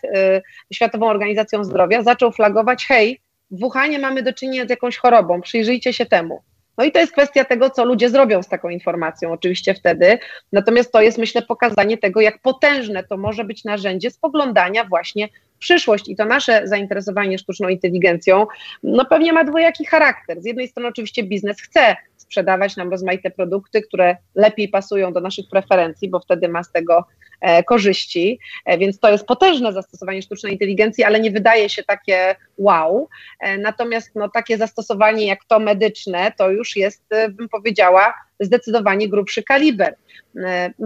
Światową 0.72 1.06
Organizacją 1.08 1.64
Zdrowia, 1.64 2.02
zaczął 2.02 2.32
flagować, 2.32 2.86
hej, 2.86 3.20
w 3.50 3.60
Wuhanie 3.60 3.98
mamy 3.98 4.22
do 4.22 4.32
czynienia 4.32 4.66
z 4.66 4.70
jakąś 4.70 4.96
chorobą, 4.96 5.40
przyjrzyjcie 5.40 5.92
się 5.92 6.06
temu. 6.06 6.42
No 6.78 6.84
i 6.84 6.92
to 6.92 7.00
jest 7.00 7.12
kwestia 7.12 7.44
tego, 7.44 7.70
co 7.70 7.84
ludzie 7.84 8.10
zrobią 8.10 8.42
z 8.42 8.48
taką 8.48 8.68
informacją, 8.68 9.32
oczywiście 9.32 9.74
wtedy. 9.74 10.18
Natomiast 10.52 10.92
to 10.92 11.00
jest, 11.00 11.18
myślę, 11.18 11.42
pokazanie 11.42 11.98
tego, 11.98 12.20
jak 12.20 12.42
potężne 12.42 13.04
to 13.04 13.16
może 13.16 13.44
być 13.44 13.64
narzędzie 13.64 14.10
spoglądania 14.10 14.84
właśnie 14.84 15.28
w 15.56 15.58
przyszłość. 15.58 16.08
I 16.08 16.16
to 16.16 16.24
nasze 16.24 16.68
zainteresowanie 16.68 17.38
sztuczną 17.38 17.68
inteligencją, 17.68 18.46
no 18.82 19.04
pewnie 19.04 19.32
ma 19.32 19.44
dwojaki 19.44 19.86
charakter. 19.86 20.40
Z 20.40 20.44
jednej 20.44 20.68
strony, 20.68 20.88
oczywiście, 20.88 21.22
biznes 21.22 21.60
chce 21.60 21.96
sprzedawać 22.26 22.76
nam 22.76 22.90
rozmaite 22.90 23.30
produkty, 23.30 23.82
które 23.82 24.16
lepiej 24.34 24.68
pasują 24.68 25.12
do 25.12 25.20
naszych 25.20 25.48
preferencji, 25.50 26.10
bo 26.10 26.20
wtedy 26.20 26.48
ma 26.48 26.62
z 26.62 26.72
tego 26.72 27.04
e, 27.40 27.62
korzyści, 27.62 28.38
e, 28.64 28.78
więc 28.78 28.98
to 29.00 29.10
jest 29.10 29.26
potężne 29.26 29.72
zastosowanie 29.72 30.22
sztucznej 30.22 30.52
inteligencji, 30.52 31.04
ale 31.04 31.20
nie 31.20 31.30
wydaje 31.30 31.68
się 31.68 31.82
takie 31.84 32.36
wow. 32.58 33.08
E, 33.40 33.58
natomiast 33.58 34.10
no, 34.14 34.28
takie 34.28 34.58
zastosowanie 34.58 35.26
jak 35.26 35.44
to 35.44 35.58
medyczne, 35.58 36.32
to 36.38 36.50
już 36.50 36.76
jest, 36.76 37.04
bym 37.30 37.48
powiedziała, 37.48 38.14
zdecydowanie 38.40 39.08
grubszy 39.08 39.42
kaliber. 39.42 39.94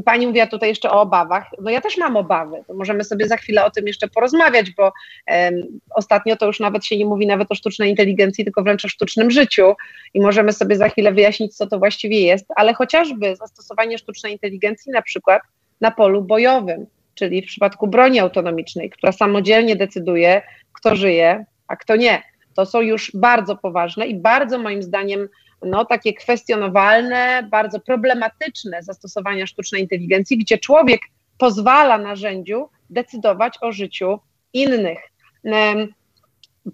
Pani 0.04 0.26
mówiła 0.26 0.47
tutaj 0.47 0.69
jeszcze 0.69 0.90
o 0.90 1.00
obawach. 1.00 1.47
No 1.62 1.71
ja 1.71 1.80
też 1.80 1.97
mam 1.97 2.16
obawy. 2.16 2.64
Możemy 2.75 3.04
sobie 3.04 3.28
za 3.28 3.37
chwilę 3.37 3.64
o 3.64 3.71
tym 3.71 3.87
jeszcze 3.87 4.09
porozmawiać, 4.09 4.71
bo 4.71 4.92
um, 5.26 5.62
ostatnio 5.95 6.37
to 6.37 6.47
już 6.47 6.61
nawet 6.61 6.85
się 6.85 6.97
nie 6.97 7.07
mówi 7.07 7.26
nawet 7.26 7.52
o 7.52 7.54
sztucznej 7.54 7.90
inteligencji, 7.90 8.45
tylko 8.45 8.62
wręcz 8.62 8.85
o 8.85 8.88
sztucznym 8.88 9.30
życiu 9.30 9.75
i 10.14 10.21
możemy 10.21 10.52
sobie 10.52 10.76
za 10.76 10.88
chwilę 10.88 11.12
wyjaśnić, 11.12 11.57
co 11.57 11.66
to 11.66 11.78
właściwie 11.78 12.21
jest, 12.21 12.47
ale 12.57 12.75
chociażby 12.75 13.37
zastosowanie 13.37 13.99
sztucznej 13.99 14.33
inteligencji 14.33 14.92
na 14.92 15.02
przykład 15.02 15.42
na 15.80 15.90
polu 15.90 16.23
bojowym, 16.23 16.87
czyli 17.14 17.42
w 17.42 17.47
przypadku 17.47 17.87
broni 17.87 18.21
autonomicznej, 18.21 18.90
która 18.90 19.12
samodzielnie 19.12 19.76
decyduje, 19.76 20.42
kto 20.73 20.97
żyje, 20.97 21.45
a 21.69 21.76
kto 21.76 21.97
nie. 21.97 22.23
To 22.57 22.66
są 22.66 22.80
już 22.80 23.11
bardzo 23.14 23.57
poważne 23.57 24.07
i 24.07 24.14
bardzo 24.14 24.59
moim 24.59 24.83
zdaniem 24.83 25.28
no, 25.62 25.84
takie 25.84 26.14
kwestionowalne, 26.14 27.48
bardzo 27.50 27.80
problematyczne 27.80 28.82
zastosowania 28.82 29.46
sztucznej 29.46 29.82
inteligencji, 29.82 30.38
gdzie 30.38 30.58
człowiek 30.58 31.00
pozwala 31.38 31.98
narzędziu 31.98 32.68
decydować 32.90 33.54
o 33.60 33.72
życiu 33.72 34.18
innych. 34.52 34.98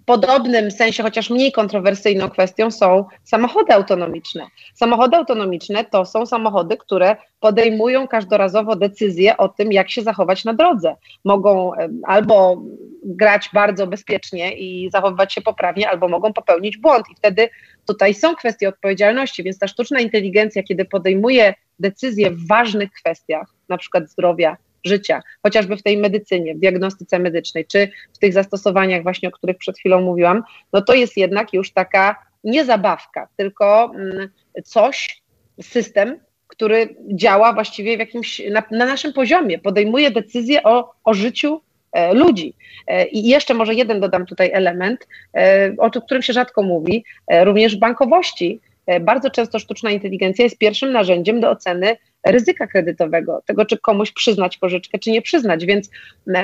Podobnym 0.07 0.71
sensie, 0.71 1.03
chociaż 1.03 1.31
mniej 1.31 1.53
kontrowersyjną 1.53 2.31
kwestią 2.31 2.71
są 2.71 3.05
samochody 3.25 3.73
autonomiczne. 3.73 4.47
Samochody 4.75 5.17
autonomiczne 5.17 5.85
to 5.85 6.05
są 6.05 6.27
samochody, 6.27 6.77
które 6.77 7.17
podejmują 7.41 8.09
każdorazowo 8.09 8.77
decyzje 8.77 9.37
o 9.37 9.49
tym, 9.49 9.73
jak 9.73 9.91
się 9.91 10.03
zachować 10.03 10.45
na 10.45 10.55
drodze. 10.55 10.97
Mogą 11.25 11.73
albo 12.07 12.63
grać 13.05 13.51
bardzo 13.55 13.87
bezpiecznie 13.87 14.57
i 14.57 14.91
zachowywać 14.91 15.35
się 15.35 15.41
poprawnie, 15.41 15.91
albo 15.91 16.09
mogą 16.09 16.33
popełnić 16.33 16.79
błąd. 16.79 17.07
I 17.13 17.15
wtedy 17.15 17.49
tutaj 17.87 18.15
są 18.15 18.37
kwestie 18.37 18.69
odpowiedzialności, 18.69 19.43
więc 19.43 19.59
ta 19.59 19.69
sztuczna 19.69 20.01
inteligencja, 20.01 20.63
kiedy 20.63 20.85
podejmuje 20.85 21.55
decyzje 21.79 22.31
w 22.31 22.47
ważnych 22.49 22.93
kwestiach, 22.93 23.49
na 23.69 23.79
przykład 23.79 24.11
zdrowia, 24.11 24.57
życia, 24.87 25.23
chociażby 25.43 25.77
w 25.77 25.83
tej 25.83 25.99
medycynie, 25.99 26.55
w 26.55 26.59
diagnostyce 26.59 27.19
medycznej, 27.19 27.67
czy 27.67 27.89
w 28.13 28.19
tych 28.19 28.33
zastosowaniach 28.33 29.03
właśnie, 29.03 29.29
o 29.29 29.33
których 29.33 29.59
przed 29.59 29.79
chwilą 29.79 30.01
mówiłam, 30.01 30.43
no 30.73 30.83
to 30.83 30.95
jest 30.95 31.17
jednak 31.17 31.53
już 31.53 31.73
taka 31.73 32.17
nie 32.45 32.65
zabawka, 32.65 33.29
tylko 33.37 33.93
mm, 33.95 34.29
coś, 34.65 35.23
system, 35.63 36.21
który 36.47 36.97
działa 37.09 37.53
właściwie 37.53 37.97
w 37.97 38.01
jakimś, 38.01 38.43
na, 38.51 38.63
na 38.71 38.87
naszym 38.87 39.13
poziomie, 39.13 39.59
podejmuje 39.59 40.11
decyzje 40.11 40.63
o, 40.63 40.93
o 41.05 41.15
życiu 41.15 41.61
e, 41.93 42.15
ludzi. 42.15 42.55
E, 42.87 43.07
I 43.07 43.29
jeszcze 43.29 43.55
może 43.55 43.75
jeden 43.75 44.01
dodam 44.01 44.27
tutaj 44.27 44.51
element, 44.53 45.09
e, 45.37 45.75
o 45.79 45.91
którym 45.91 46.23
się 46.23 46.33
rzadko 46.33 46.63
mówi, 46.63 47.05
również 47.45 47.77
w 47.77 47.79
bankowości. 47.79 48.61
Bardzo 49.01 49.31
często 49.31 49.59
sztuczna 49.59 49.91
inteligencja 49.91 50.45
jest 50.45 50.59
pierwszym 50.59 50.93
narzędziem 50.93 51.41
do 51.41 51.51
oceny 51.51 51.97
ryzyka 52.31 52.67
kredytowego, 52.67 53.43
tego 53.47 53.67
czy 53.67 53.79
komuś 53.79 54.13
przyznać 54.13 54.59
pożyczkę, 54.59 54.99
czy 54.99 55.11
nie 55.11 55.23
przyznać. 55.23 55.67
Więc 55.67 55.91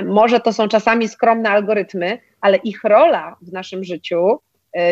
może 0.06 0.40
to 0.40 0.52
są 0.52 0.68
czasami 0.68 1.08
skromne 1.08 1.50
algorytmy, 1.50 2.18
ale 2.40 2.56
ich 2.56 2.84
rola 2.84 3.36
w 3.42 3.52
naszym 3.52 3.84
życiu 3.84 4.30
e, 4.30 4.38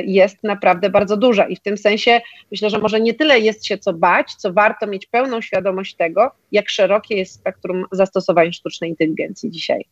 jest 0.05 0.37
naprawdę 0.43 0.91
bardzo 0.91 1.17
duża 1.17 1.49
i 1.49 1.57
w 1.57 1.61
tym 1.61 1.79
sensie 1.79 2.21
myślę, 2.51 2.71
że 2.71 2.79
może 2.79 3.01
nie 3.01 3.15
tyle 3.15 3.41
jest 3.41 3.67
się 3.67 3.79
co 3.79 3.93
bać, 3.93 4.35
co 4.35 4.53
warto 4.53 4.87
mieć 4.87 5.07
pełną 5.07 5.41
świadomość 5.41 5.97
tego, 5.97 6.31
jak 6.53 6.69
szerokie 6.69 7.17
jest 7.17 7.35
spektrum 7.35 7.85
zastosowań 7.93 8.53
sztucznej 8.53 8.91
inteligencji 8.91 9.51
dzisiaj. 9.51 9.85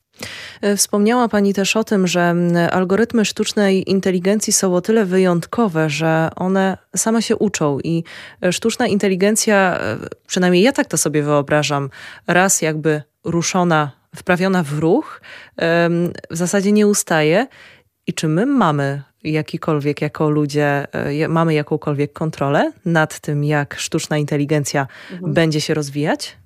E, 0.62 0.76
wspomniała 0.76 1.28
Pani 1.28 1.54
też 1.54 1.76
o 1.76 1.84
tym, 1.84 2.06
że 2.06 2.34
algorytmy 2.70 3.24
sztucznej 3.24 3.90
inteligencji 3.90 4.52
są 4.52 4.74
o 4.74 4.80
tyle 4.80 5.04
wyjątkowe, 5.04 5.90
że 5.90 6.30
one 6.36 6.78
same 6.96 7.22
się 7.22 7.36
uczą 7.36 7.78
i 7.84 8.04
e, 8.42 8.52
sztuczna 8.52 8.86
inteligencja, 8.86 9.78
przynajmniej 10.26 10.62
ja 10.62 10.72
tak 10.72 10.86
to 10.86 10.98
sobie 10.98 11.22
wyobrażam, 11.22 11.90
raz 12.26 12.62
jakby 12.62 13.02
ruszona, 13.24 13.90
wprawiona 14.16 14.62
w 14.62 14.78
ruch, 14.78 15.20
w 16.30 16.36
zasadzie 16.36 16.72
nie 16.72 16.86
ustaje. 16.86 17.46
I 18.08 18.12
czy 18.12 18.28
my 18.28 18.46
mamy 18.46 19.02
jakikolwiek 19.24 20.02
jako 20.02 20.30
ludzie, 20.30 20.86
mamy 21.28 21.54
jakąkolwiek 21.54 22.12
kontrolę 22.12 22.72
nad 22.84 23.20
tym, 23.20 23.44
jak 23.44 23.74
sztuczna 23.74 24.18
inteligencja 24.18 24.86
mhm. 25.12 25.32
będzie 25.34 25.60
się 25.60 25.74
rozwijać? 25.74 26.36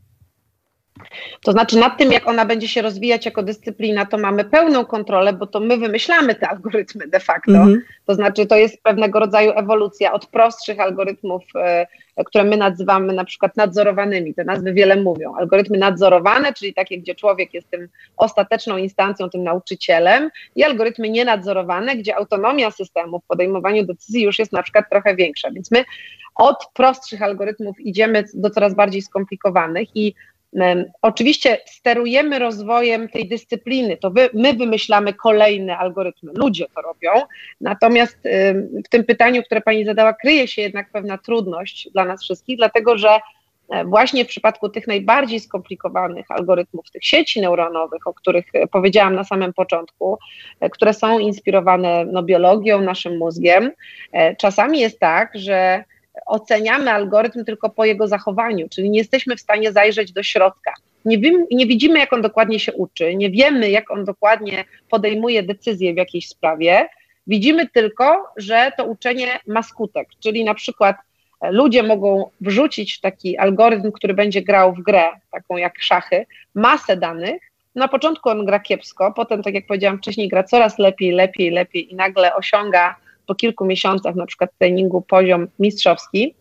To 1.45 1.53
znaczy 1.53 1.77
nad 1.77 1.99
tym, 1.99 2.13
jak 2.13 2.29
ona 2.29 2.45
będzie 2.45 2.69
się 2.69 2.83
rozwijać 2.83 3.27
jako 3.27 3.43
dyscyplina, 3.43 4.07
to 4.07 4.19
mamy 4.19 4.45
pełną 4.45 4.85
kontrolę, 4.85 5.33
bo 5.33 5.47
to 5.47 5.61
my 5.61 5.77
wymyślamy 5.77 6.35
te 6.35 6.49
algorytmy 6.49 7.09
de 7.09 7.21
facto. 7.21 7.53
-hmm. 7.53 7.79
To 8.07 8.15
znaczy 8.15 8.47
to 8.47 8.57
jest 8.57 8.83
pewnego 8.83 9.21
rodzaju 9.21 9.53
ewolucja 9.57 10.13
od 10.13 10.27
prostszych 10.27 10.81
algorytmów, 10.81 11.43
e, 11.55 11.87
które 12.27 12.45
my 12.45 12.57
nazywamy 12.57 13.13
na 13.13 13.25
przykład 13.25 13.57
nadzorowanymi. 13.57 14.35
Te 14.35 14.45
nazwy 14.45 14.73
wiele 14.73 14.97
mówią. 14.97 15.35
Algorytmy 15.39 15.79
nadzorowane, 15.79 16.53
czyli 16.53 16.75
takie, 16.75 16.99
gdzie 16.99 17.15
człowiek 17.15 17.55
jest 17.55 17.71
tym 17.71 17.89
ostateczną 18.17 18.77
instancją, 18.77 19.31
tym 19.31 19.45
nauczycielem 19.45 20.31
i 20.57 20.65
algorytmy 20.65 21.09
nienadzorowane, 21.09 21.97
gdzie 21.97 22.17
autonomia 22.17 22.71
systemu 22.71 23.21
w 23.21 23.27
podejmowaniu 23.27 23.85
decyzji 23.87 24.23
już 24.23 24.39
jest 24.39 24.53
na 24.53 24.63
przykład 24.63 24.91
trochę 24.91 25.17
większa. 25.17 25.51
Więc 25.51 25.71
my 25.71 25.85
od 26.35 26.67
prostszych 26.75 27.23
algorytmów 27.23 27.81
idziemy 27.81 28.25
do 28.35 28.51
coraz 28.51 28.75
bardziej 28.75 29.03
skomplikowanych 29.03 29.89
i 29.95 30.15
Oczywiście 31.03 31.59
sterujemy 31.67 32.39
rozwojem 32.39 33.09
tej 33.09 33.29
dyscypliny, 33.29 33.97
to 33.97 34.11
wy, 34.11 34.29
my 34.35 34.53
wymyślamy 34.53 35.15
kolejne 35.15 35.79
algorytmy, 35.79 36.33
ludzie 36.35 36.67
to 36.75 36.83
robią, 36.83 37.11
natomiast 37.61 38.19
w 38.85 38.89
tym 38.89 39.05
pytaniu, 39.05 39.43
które 39.43 39.61
Pani 39.61 39.85
zadała, 39.85 40.13
kryje 40.13 40.49
się 40.49 40.63
jednak 40.63 40.91
pewna 40.91 41.19
trudność 41.19 41.89
dla 41.93 42.05
nas 42.05 42.23
wszystkich, 42.23 42.57
dlatego 42.57 42.99
że 42.99 43.21
e, 43.71 43.85
właśnie 43.85 44.25
w 44.25 44.29
przypadku 44.29 44.69
tych 44.69 44.87
najbardziej 44.87 45.41
skomplikowanych 45.41 46.27
algorytmów, 46.31 46.91
tych 46.91 47.05
sieci 47.05 47.41
neuronowych, 47.41 48.07
o 48.07 48.15
których 48.15 48.45
e, 48.55 48.67
powiedziałam 48.67 49.15
na 49.15 49.25
samym 49.25 49.53
początku, 49.53 50.19
e, 50.61 50.71
które 50.71 50.95
są 50.95 51.19
inspirowane 51.19 52.05
no, 52.05 52.23
biologią, 52.23 52.81
naszym 52.81 53.19
mózgiem, 53.19 53.71
czasami 54.39 54.81
jest 54.81 55.01
tak, 55.01 55.31
że 55.35 55.85
oceniamy 56.26 56.91
algorytm 56.91 57.45
tylko 57.45 57.71
po 57.71 57.85
jego 57.85 58.09
zachowaniu, 58.09 58.69
czyli 58.69 58.91
nie 58.91 58.99
jesteśmy 58.99 59.37
w 59.37 59.41
stanie 59.41 59.73
zajrzeć 59.73 60.12
do 60.12 60.23
środka. 60.23 60.75
Nie, 61.05 61.19
wiem, 61.19 61.47
nie 61.50 61.67
widzimy, 61.67 61.99
jak 61.99 62.12
on 62.12 62.23
dokładnie 62.23 62.59
się 62.59 62.73
uczy, 62.73 63.17
nie 63.17 63.31
wiemy, 63.31 63.71
jak 63.71 63.91
on 63.91 64.05
dokładnie 64.05 64.64
podejmuje 64.91 65.43
decyzje 65.43 65.95
w 65.95 65.97
jakiejś 65.97 66.29
sprawie. 66.29 66.88
Widzimy 67.26 67.69
tylko, 67.69 68.25
że 68.37 68.73
to 68.76 68.85
uczenie 68.85 69.38
ma 69.47 69.62
skutek, 69.62 70.09
czyli 70.21 70.45
na 70.45 70.55
przykład 70.55 70.97
e, 71.41 71.52
ludzie 71.52 71.83
mogą 71.83 72.31
wrzucić 72.41 73.00
taki 73.00 73.38
algorytm, 73.38 73.93
który 73.93 74.14
będzie 74.14 74.43
grał 74.43 74.75
w 74.75 74.83
grę, 74.83 75.05
taką 75.31 75.57
jak 75.57 75.83
szachy, 75.83 76.26
masę 76.55 76.97
danych. 76.97 77.43
Na 77.75 77.88
początku 77.88 78.29
on 78.29 78.47
gra 78.47 78.61
kiepsko, 78.61 79.12
potem, 79.12 79.43
tak 79.43 79.55
jak 79.55 79.67
powiedziałam 79.67 79.99
wcześniej, 79.99 80.29
gra 80.29 80.43
coraz 80.43 80.79
lepiej, 80.79 81.12
lepiej, 81.12 81.50
lepiej 81.50 81.93
i 81.93 81.95
nagle 81.95 82.35
osiąga 82.35 82.97
po 83.33 83.37
kilku 83.37 83.65
miesiącach 83.65 84.15
na 84.15 84.27
przykład 84.27 84.51
treningu 84.59 85.03
poziom 85.03 85.49
mistrzowski, 85.59 86.35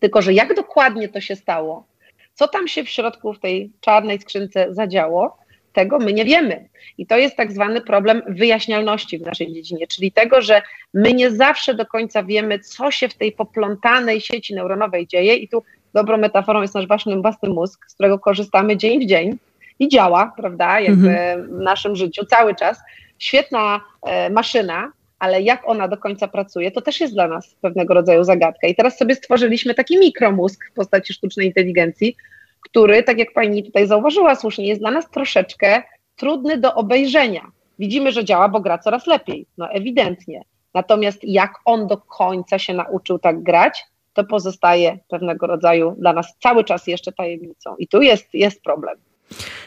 tylko 0.00 0.22
że 0.22 0.32
jak 0.32 0.54
dokładnie 0.54 1.08
to 1.08 1.20
się 1.20 1.36
stało, 1.36 1.86
co 2.34 2.48
tam 2.48 2.68
się 2.68 2.84
w 2.84 2.88
środku 2.88 3.32
w 3.32 3.38
tej 3.38 3.70
czarnej 3.80 4.20
skrzynce 4.20 4.66
zadziało, 4.70 5.36
tego 5.72 5.98
my 5.98 6.12
nie 6.12 6.24
wiemy. 6.24 6.68
I 6.98 7.06
to 7.06 7.16
jest 7.16 7.36
tak 7.36 7.52
zwany 7.52 7.80
problem 7.80 8.22
wyjaśnialności 8.28 9.18
w 9.18 9.22
naszej 9.22 9.52
dziedzinie, 9.52 9.86
czyli 9.86 10.12
tego, 10.12 10.42
że 10.42 10.62
my 10.94 11.12
nie 11.12 11.30
zawsze 11.30 11.74
do 11.74 11.86
końca 11.86 12.22
wiemy, 12.22 12.58
co 12.58 12.90
się 12.90 13.08
w 13.08 13.14
tej 13.14 13.32
poplątanej 13.32 14.20
sieci 14.20 14.54
neuronowej 14.54 15.06
dzieje. 15.06 15.34
I 15.34 15.48
tu 15.48 15.62
dobrą 15.94 16.16
metaforą 16.16 16.62
jest 16.62 16.74
nasz 16.74 16.86
własny, 16.86 17.20
własny 17.20 17.48
mózg, 17.48 17.86
z 17.88 17.94
którego 17.94 18.18
korzystamy 18.18 18.76
dzień 18.76 19.04
w 19.04 19.06
dzień 19.06 19.38
i 19.78 19.88
działa, 19.88 20.32
prawda, 20.36 20.80
jakby 20.80 21.10
mhm. 21.10 21.58
w 21.58 21.60
naszym 21.60 21.96
życiu 21.96 22.24
cały 22.24 22.54
czas. 22.54 22.78
Świetna 23.18 23.80
e, 24.02 24.30
maszyna, 24.30 24.92
ale 25.18 25.42
jak 25.42 25.68
ona 25.68 25.88
do 25.88 25.96
końca 25.96 26.28
pracuje, 26.28 26.70
to 26.70 26.80
też 26.80 27.00
jest 27.00 27.14
dla 27.14 27.28
nas 27.28 27.54
pewnego 27.60 27.94
rodzaju 27.94 28.24
zagadka. 28.24 28.66
I 28.66 28.74
teraz 28.74 28.98
sobie 28.98 29.14
stworzyliśmy 29.14 29.74
taki 29.74 29.98
mikromózg 29.98 30.64
w 30.70 30.74
postaci 30.74 31.12
sztucznej 31.12 31.46
inteligencji, 31.46 32.16
który, 32.60 33.02
tak 33.02 33.18
jak 33.18 33.32
pani 33.32 33.64
tutaj 33.64 33.86
zauważyła 33.86 34.34
słusznie, 34.34 34.68
jest 34.68 34.80
dla 34.80 34.90
nas 34.90 35.10
troszeczkę 35.10 35.82
trudny 36.16 36.58
do 36.58 36.74
obejrzenia. 36.74 37.50
Widzimy, 37.78 38.12
że 38.12 38.24
działa, 38.24 38.48
bo 38.48 38.60
gra 38.60 38.78
coraz 38.78 39.06
lepiej, 39.06 39.46
no 39.58 39.70
ewidentnie. 39.70 40.42
Natomiast 40.74 41.18
jak 41.22 41.52
on 41.64 41.86
do 41.86 41.96
końca 41.96 42.58
się 42.58 42.74
nauczył 42.74 43.18
tak 43.18 43.42
grać, 43.42 43.84
to 44.12 44.24
pozostaje 44.24 44.98
pewnego 45.08 45.46
rodzaju 45.46 45.94
dla 45.98 46.12
nas 46.12 46.36
cały 46.42 46.64
czas 46.64 46.86
jeszcze 46.86 47.12
tajemnicą. 47.12 47.76
I 47.78 47.88
tu 47.88 48.02
jest, 48.02 48.34
jest 48.34 48.62
problem. 48.62 48.98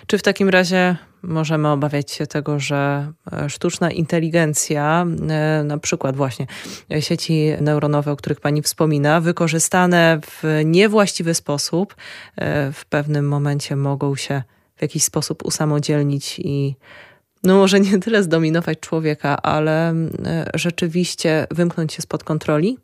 Czy 0.08 0.18
w 0.18 0.24
takim 0.24 0.50
razie 0.50 0.98
możemy 1.22 1.68
obawiać 1.68 2.12
się 2.12 2.28
tego, 2.28 2.60
że 2.60 3.12
e, 3.32 3.50
sztuczna 3.50 3.92
inteligencja, 3.92 5.06
e, 5.30 5.64
na 5.64 5.78
przykład 5.78 6.16
właśnie 6.16 6.48
sieci 7.00 7.52
neuronowe, 7.62 8.12
o 8.12 8.16
których 8.16 8.40
Pani 8.40 8.62
wspomina, 8.62 9.22
wykorzystane 9.22 10.20
w 10.24 10.62
niewłaściwy 10.66 11.34
sposób, 11.34 11.96
e, 12.36 12.72
w 12.72 12.86
pewnym 12.86 13.28
momencie 13.28 13.76
mogą 13.76 14.16
się 14.16 14.44
w 14.76 14.82
jakiś 14.82 15.04
sposób 15.04 15.46
usamodzielnić 15.46 16.40
i 16.40 16.76
no 17.44 17.58
może 17.58 17.80
nie 17.80 18.00
tyle 18.00 18.24
zdominować 18.24 18.80
człowieka, 18.80 19.42
ale 19.42 19.94
rzeczywiście 20.54 21.48
wymknąć 21.52 21.94
się 21.94 22.02
spod 22.02 22.24
kontroli? 22.24 22.78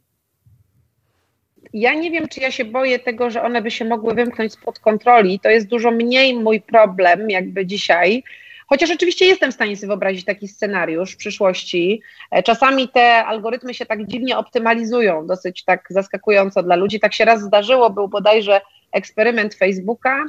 Ja 1.73 1.93
nie 1.93 2.11
wiem, 2.11 2.27
czy 2.27 2.39
ja 2.39 2.51
się 2.51 2.65
boję 2.65 2.99
tego, 2.99 3.29
że 3.29 3.43
one 3.43 3.61
by 3.61 3.71
się 3.71 3.85
mogły 3.85 4.13
wymknąć 4.13 4.53
spod 4.53 4.79
kontroli. 4.79 5.39
To 5.39 5.49
jest 5.49 5.67
dużo 5.67 5.91
mniej 5.91 6.39
mój 6.39 6.61
problem, 6.61 7.29
jakby 7.29 7.65
dzisiaj. 7.65 8.23
Chociaż 8.67 8.91
oczywiście 8.91 9.25
jestem 9.25 9.51
w 9.51 9.55
stanie 9.55 9.77
sobie 9.77 9.87
wyobrazić 9.87 10.25
taki 10.25 10.47
scenariusz 10.47 11.13
w 11.13 11.17
przyszłości. 11.17 12.01
E, 12.31 12.43
czasami 12.43 12.89
te 12.89 13.25
algorytmy 13.25 13.73
się 13.73 13.85
tak 13.85 14.07
dziwnie 14.07 14.37
optymalizują, 14.37 15.27
dosyć 15.27 15.63
tak 15.63 15.87
zaskakująco 15.89 16.63
dla 16.63 16.75
ludzi. 16.75 16.99
Tak 16.99 17.13
się 17.13 17.25
raz 17.25 17.41
zdarzyło, 17.41 17.89
był 17.89 18.07
bodajże 18.07 18.61
eksperyment 18.91 19.55
Facebooka 19.55 20.23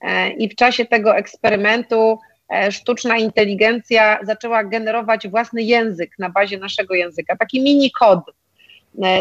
e, 0.00 0.30
i 0.30 0.48
w 0.48 0.54
czasie 0.54 0.84
tego 0.84 1.16
eksperymentu 1.16 2.18
e, 2.54 2.72
sztuczna 2.72 3.16
inteligencja 3.16 4.18
zaczęła 4.22 4.64
generować 4.64 5.28
własny 5.28 5.62
język 5.62 6.18
na 6.18 6.30
bazie 6.30 6.58
naszego 6.58 6.94
języka, 6.94 7.36
taki 7.36 7.60
mini 7.60 7.90
kod 7.90 8.20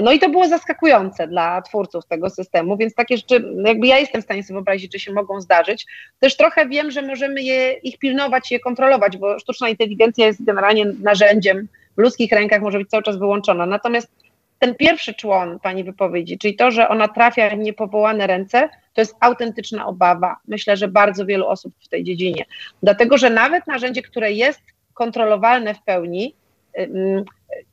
no 0.04 0.12
i 0.12 0.20
to 0.20 0.30
było 0.30 0.48
zaskakujące 0.48 1.28
dla 1.28 1.62
twórców 1.62 2.06
tego 2.06 2.30
systemu, 2.30 2.78
więc 2.78 2.96
takie 2.96 3.18
rzeczy, 3.18 3.54
jakby 3.66 3.88
ja 3.88 4.00
jestem 4.00 4.22
w 4.22 4.24
stanie 4.24 4.44
sobie 4.44 4.56
wyobrazić, 4.56 4.94
że 4.94 5.00
się 5.00 5.14
mogą 5.14 5.42
zdarzyć. 5.42 5.86
Też 6.20 6.38
trochę 6.38 6.68
wiem, 6.68 6.92
że 6.92 7.02
możemy 7.02 7.42
je, 7.42 7.74
ich 7.74 7.98
pilnować, 7.98 8.52
je 8.52 8.60
kontrolować, 8.60 9.18
bo 9.18 9.40
sztuczna 9.40 9.70
inteligencja 9.70 10.26
jest 10.26 10.46
generalnie 10.46 10.86
narzędziem, 10.86 11.68
w 11.98 12.02
ludzkich 12.02 12.32
rękach 12.32 12.62
może 12.62 12.78
być 12.78 12.90
cały 12.90 13.04
czas 13.04 13.18
wyłączona. 13.18 13.66
Natomiast 13.66 14.12
ten 14.60 14.76
pierwszy 14.76 15.14
człon 15.14 15.60
Pani 15.60 15.84
wypowiedzi, 15.84 16.38
czyli 16.38 16.56
to, 16.56 16.72
że 16.72 16.90
ona 16.90 17.08
trafia 17.08 17.50
w 17.50 17.58
niepowołane 17.58 18.28
ręce, 18.28 18.70
to 18.94 19.02
jest 19.02 19.16
autentyczna 19.20 19.86
obawa. 19.88 20.38
Myślę, 20.48 20.78
że 20.78 20.88
bardzo 20.88 21.26
wielu 21.26 21.48
osób 21.48 21.74
w 21.80 21.88
tej 21.88 22.04
dziedzinie. 22.04 22.46
Dlatego, 22.84 23.18
że 23.18 23.30
nawet 23.30 23.68
narzędzie, 23.68 24.02
które 24.02 24.32
jest 24.32 24.62
kontrolowalne 24.94 25.74
w 25.74 25.82
pełni, 25.82 26.36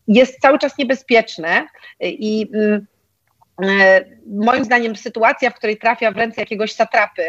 jest 0.08 0.40
cały 0.40 0.58
czas 0.58 0.78
niebezpieczne 0.78 1.66
i 2.00 2.50
mm, 2.54 2.86
e, 3.62 4.04
moim 4.26 4.64
zdaniem 4.64 4.96
sytuacja, 4.96 5.50
w 5.50 5.54
której 5.54 5.76
trafia 5.76 6.12
w 6.12 6.16
ręce 6.16 6.40
jakiegoś 6.40 6.72
satrapy, 6.72 7.22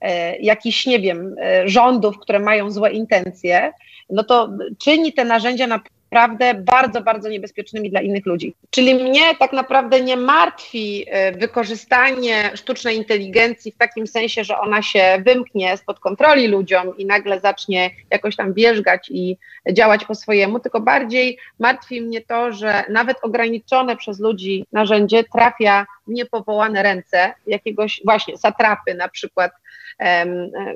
e, 0.00 0.36
jakichś, 0.36 0.86
nie 0.86 1.00
wiem, 1.00 1.34
e, 1.40 1.68
rządów, 1.68 2.18
które 2.18 2.38
mają 2.38 2.70
złe 2.70 2.92
intencje, 2.92 3.72
no 4.10 4.24
to 4.24 4.50
czyni 4.78 5.12
te 5.12 5.24
narzędzia 5.24 5.66
na 5.66 5.80
naprawdę 6.12 6.54
bardzo, 6.54 7.00
bardzo 7.00 7.28
niebezpiecznymi 7.28 7.90
dla 7.90 8.00
innych 8.00 8.26
ludzi. 8.26 8.54
Czyli 8.70 8.94
mnie 8.94 9.34
tak 9.38 9.52
naprawdę 9.52 10.00
nie 10.00 10.16
martwi 10.16 11.04
e, 11.08 11.32
wykorzystanie 11.32 12.50
sztucznej 12.54 12.96
inteligencji 12.96 13.72
w 13.72 13.76
takim 13.76 14.06
sensie, 14.06 14.44
że 14.44 14.58
ona 14.58 14.82
się 14.82 15.22
wymknie 15.24 15.76
spod 15.76 16.00
kontroli 16.00 16.48
ludziom 16.48 16.96
i 16.98 17.06
nagle 17.06 17.40
zacznie 17.40 17.90
jakoś 18.10 18.36
tam 18.36 18.54
wierzgać 18.54 19.08
i 19.10 19.36
działać 19.72 20.04
po 20.04 20.14
swojemu, 20.14 20.60
tylko 20.60 20.80
bardziej 20.80 21.38
martwi 21.58 22.02
mnie 22.02 22.20
to, 22.20 22.52
że 22.52 22.84
nawet 22.88 23.16
ograniczone 23.22 23.96
przez 23.96 24.20
ludzi 24.20 24.64
narzędzie 24.72 25.24
trafia 25.24 25.86
w 26.06 26.10
niepowołane 26.10 26.82
ręce 26.82 27.34
jakiegoś 27.46 28.00
właśnie 28.04 28.38
satrapy 28.38 28.94
na 28.94 29.08
przykład 29.08 29.52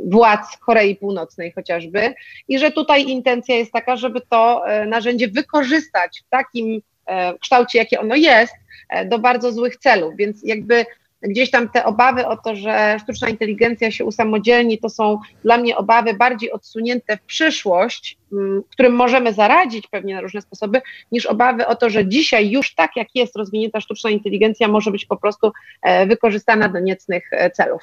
władz 0.04 0.56
Korei 0.56 0.96
Północnej 0.96 1.52
chociażby 1.52 2.14
i 2.48 2.58
że 2.58 2.70
tutaj 2.70 3.04
intencja 3.04 3.56
jest 3.56 3.72
taka, 3.72 3.96
żeby 3.96 4.20
to 4.30 4.68
e, 4.68 4.86
narzędzie 4.86 5.28
wykorzystać 5.28 6.22
w 6.26 6.28
takim 6.28 6.82
e, 7.06 7.38
kształcie, 7.38 7.78
jakie 7.78 8.00
ono 8.00 8.14
jest, 8.14 8.54
e, 8.88 9.04
do 9.04 9.18
bardzo 9.18 9.52
złych 9.52 9.76
celów. 9.76 10.16
Więc 10.16 10.40
jakby 10.44 10.86
gdzieś 11.22 11.50
tam 11.50 11.68
te 11.68 11.84
obawy 11.84 12.26
o 12.26 12.36
to, 12.36 12.56
że 12.56 12.96
sztuczna 13.02 13.28
inteligencja 13.28 13.90
się 13.90 14.04
usamodzielni, 14.04 14.78
to 14.78 14.88
są 14.88 15.18
dla 15.44 15.58
mnie 15.58 15.76
obawy 15.76 16.14
bardziej 16.14 16.52
odsunięte 16.52 17.16
w 17.16 17.22
przyszłość, 17.22 18.18
mm, 18.32 18.62
którym 18.70 18.92
możemy 18.92 19.32
zaradzić 19.32 19.86
pewnie 19.86 20.14
na 20.14 20.20
różne 20.20 20.42
sposoby, 20.42 20.82
niż 21.12 21.26
obawy 21.26 21.66
o 21.66 21.76
to, 21.76 21.90
że 21.90 22.06
dzisiaj 22.06 22.50
już 22.50 22.74
tak 22.74 22.90
jak 22.96 23.08
jest 23.14 23.36
rozwinięta 23.36 23.80
sztuczna 23.80 24.10
inteligencja, 24.10 24.68
może 24.68 24.90
być 24.90 25.06
po 25.06 25.16
prostu 25.16 25.52
e, 25.82 26.06
wykorzystana 26.06 26.68
do 26.68 26.80
niecnych 26.80 27.32
e, 27.32 27.50
celów. 27.50 27.82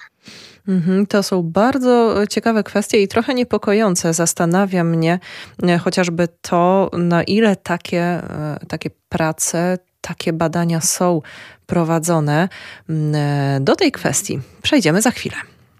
Mhm, 0.68 1.06
to 1.06 1.24
są 1.24 1.44
bardzo 1.44 2.16
ciekawe 2.30 2.64
kwestie 2.64 3.02
i 3.02 3.08
trochę 3.08 3.34
niepokojące. 3.34 4.14
Zastanawia 4.14 4.84
mnie 4.84 5.20
e, 5.64 5.78
chociażby 5.78 6.28
to, 6.42 6.90
na 6.94 7.24
ile 7.24 7.56
takie, 7.56 8.22
takie 8.68 8.90
prace, 9.10 9.78
takie 10.02 10.34
badania 10.34 10.82
są 10.82 11.22
prowadzone. 11.66 12.50
Mm, 12.90 13.16
e, 13.16 13.60
do 13.62 13.76
tej 13.76 13.92
kwestii 13.92 14.40
przejdziemy 14.62 15.02
za 15.02 15.12
chwilę. 15.12 15.36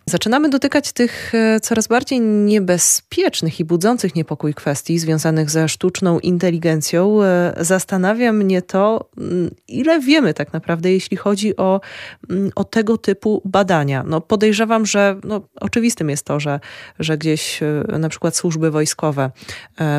Zaczynamy 0.10 0.50
dotykać 0.50 0.92
tych 0.92 1.36
e, 1.36 1.60
coraz 1.60 1.88
bardziej 1.88 2.22
niebezpiecznych 2.22 3.60
i 3.60 3.66
budzących 3.66 4.16
niepokój 4.16 4.54
kwestii 4.54 5.00
związanych 5.00 5.50
ze 5.50 5.70
sztuczną 5.70 6.20
inteligencją. 6.20 7.24
E, 7.24 7.54
zastanawia 7.60 8.34
mnie 8.34 8.62
to, 8.62 9.10
mm, 9.18 9.52
ile 9.68 10.00
wiemy 10.00 10.34
tak 10.34 10.54
naprawdę, 10.54 10.92
jeśli 10.92 11.18
chodzi 11.18 11.58
o, 11.58 11.82
mm, 12.30 12.52
o 12.56 12.64
tego 12.64 12.98
typu 12.98 13.42
badania. 13.46 14.04
No 14.08 14.22
podejrzewam, 14.22 14.86
że 14.86 15.16
no, 15.24 15.42
oczywistym 15.60 16.10
jest 16.10 16.26
to, 16.26 16.40
że, 16.40 16.60
że 17.00 17.18
gdzieś 17.18 17.60
na 18.00 18.10
przykład 18.10 18.36
służby 18.36 18.72
wojskowe 18.72 19.32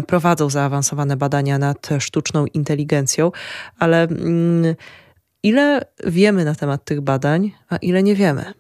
prowadzą 0.07 0.51
zaawansowane 0.51 1.17
badania 1.17 1.59
nad 1.59 1.89
sztuczną 1.99 2.47
inteligencją, 2.47 3.33
ale. 3.79 4.03
Mm, 4.03 4.75
Ile 5.43 5.81
wiemy 6.07 6.45
na 6.45 6.55
temat 6.55 6.85
tych 6.85 7.01
badań, 7.01 7.53
a 7.69 7.77
ile 7.77 8.03
nie 8.03 8.15
wiemy? 8.15 8.53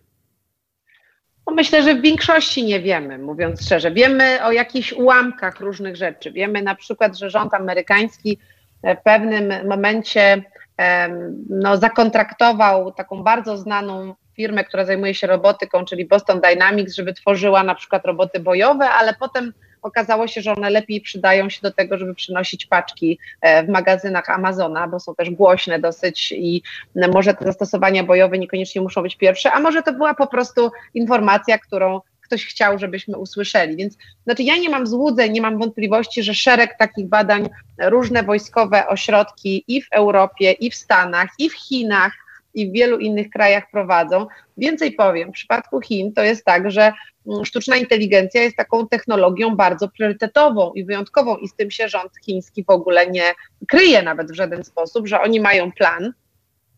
No 1.51 1.55
myślę, 1.55 1.83
że 1.83 1.95
w 1.95 2.01
większości 2.01 2.65
nie 2.65 2.81
wiemy, 2.81 3.19
mówiąc 3.19 3.65
szczerze. 3.65 3.91
Wiemy 3.91 4.45
o 4.45 4.53
jakichś 4.53 4.93
ułamkach 4.93 5.61
różnych 5.61 5.97
rzeczy. 5.97 6.33
Wiemy 6.33 6.63
na 6.63 6.75
przykład, 6.75 7.19
że 7.19 7.31
rząd 7.31 7.55
amerykański 7.55 8.39
w 8.85 9.03
pewnym 9.05 9.69
momencie 9.69 10.43
no, 11.49 11.77
zakontraktował 11.77 12.93
taką 12.93 13.23
bardzo 13.23 13.57
znaną 13.57 14.15
firmę, 14.37 14.65
która 14.65 14.85
zajmuje 14.85 15.15
się 15.15 15.27
robotyką, 15.27 15.85
czyli 15.85 16.07
Boston 16.07 16.41
Dynamics, 16.41 16.95
żeby 16.95 17.13
tworzyła 17.13 17.63
na 17.63 17.75
przykład 17.75 18.05
roboty 18.05 18.41
bojowe, 18.41 18.89
ale 18.89 19.15
potem 19.15 19.53
okazało 19.83 20.27
się, 20.27 20.43
że 20.43 20.53
one 20.53 20.71
lepiej 20.71 21.01
przydają 21.01 21.51
się 21.51 21.61
do 21.63 21.73
tego, 21.73 21.99
żeby 21.99 22.15
przynosić 22.15 22.67
paczki 22.67 23.19
e, 23.41 23.65
w 23.65 23.69
magazynach 23.69 24.31
Amazona, 24.31 24.89
bo 24.89 25.01
są 25.01 25.15
też 25.15 25.31
głośne 25.31 25.79
dosyć 25.79 26.33
i 26.33 26.63
może 27.13 27.35
te 27.35 27.45
zastosowania 27.45 28.05
bojowe 28.05 28.39
niekoniecznie 28.39 28.81
muszą 28.81 29.03
być 29.03 29.17
pierwsze, 29.17 29.53
a 29.53 29.61
może 29.61 29.83
to 29.83 29.93
była 29.93 30.15
po 30.15 30.27
prostu 30.27 30.71
informacja, 30.95 31.59
którą 31.59 32.01
ktoś 32.31 32.47
chciał, 32.47 32.79
żebyśmy 32.79 33.19
usłyszeli. 33.19 33.77
Więc 33.77 33.97
znaczy 34.25 34.43
ja 34.43 34.57
nie 34.57 34.71
mam 34.71 34.87
złudzeń, 34.87 35.33
nie 35.33 35.43
mam 35.43 35.59
wątpliwości, 35.59 36.23
że 36.23 36.35
szereg 36.35 36.79
takich 36.79 37.09
badań, 37.09 37.49
różne 37.79 38.23
wojskowe 38.23 38.87
ośrodki 38.89 39.65
i 39.69 39.83
w 39.83 39.93
Europie, 39.93 40.53
i 40.53 40.71
w 40.71 40.75
Stanach, 40.75 41.29
i 41.39 41.51
w 41.51 41.55
Chinach, 41.55 42.13
i 42.55 42.71
w 42.71 42.73
wielu 42.73 42.99
innych 42.99 43.31
krajach 43.31 43.71
prowadzą. 43.71 44.27
Więcej 44.57 44.93
powiem, 44.93 45.29
w 45.29 45.35
przypadku 45.35 45.81
Chin 45.81 46.13
to 46.13 46.23
jest 46.23 46.45
tak, 46.45 46.71
że 46.71 46.93
mm, 47.27 47.45
sztuczna 47.45 47.77
inteligencja 47.77 48.43
jest 48.43 48.57
taką 48.57 48.89
technologią 48.89 49.57
bardzo 49.57 49.89
priorytetową 49.89 50.73
i 50.73 50.85
wyjątkową 50.85 51.37
i 51.37 51.49
z 51.49 51.55
tym 51.55 51.71
się 51.71 51.89
rząd 51.89 52.13
chiński 52.25 52.65
w 52.65 52.71
ogóle 52.71 53.07
nie 53.07 53.33
kryje 53.69 54.03
nawet 54.03 54.31
w 54.31 54.35
żaden 54.35 54.65
sposób, 54.65 55.09
że 55.09 55.21
oni 55.21 55.41
mają 55.41 55.73
plan, 55.73 56.13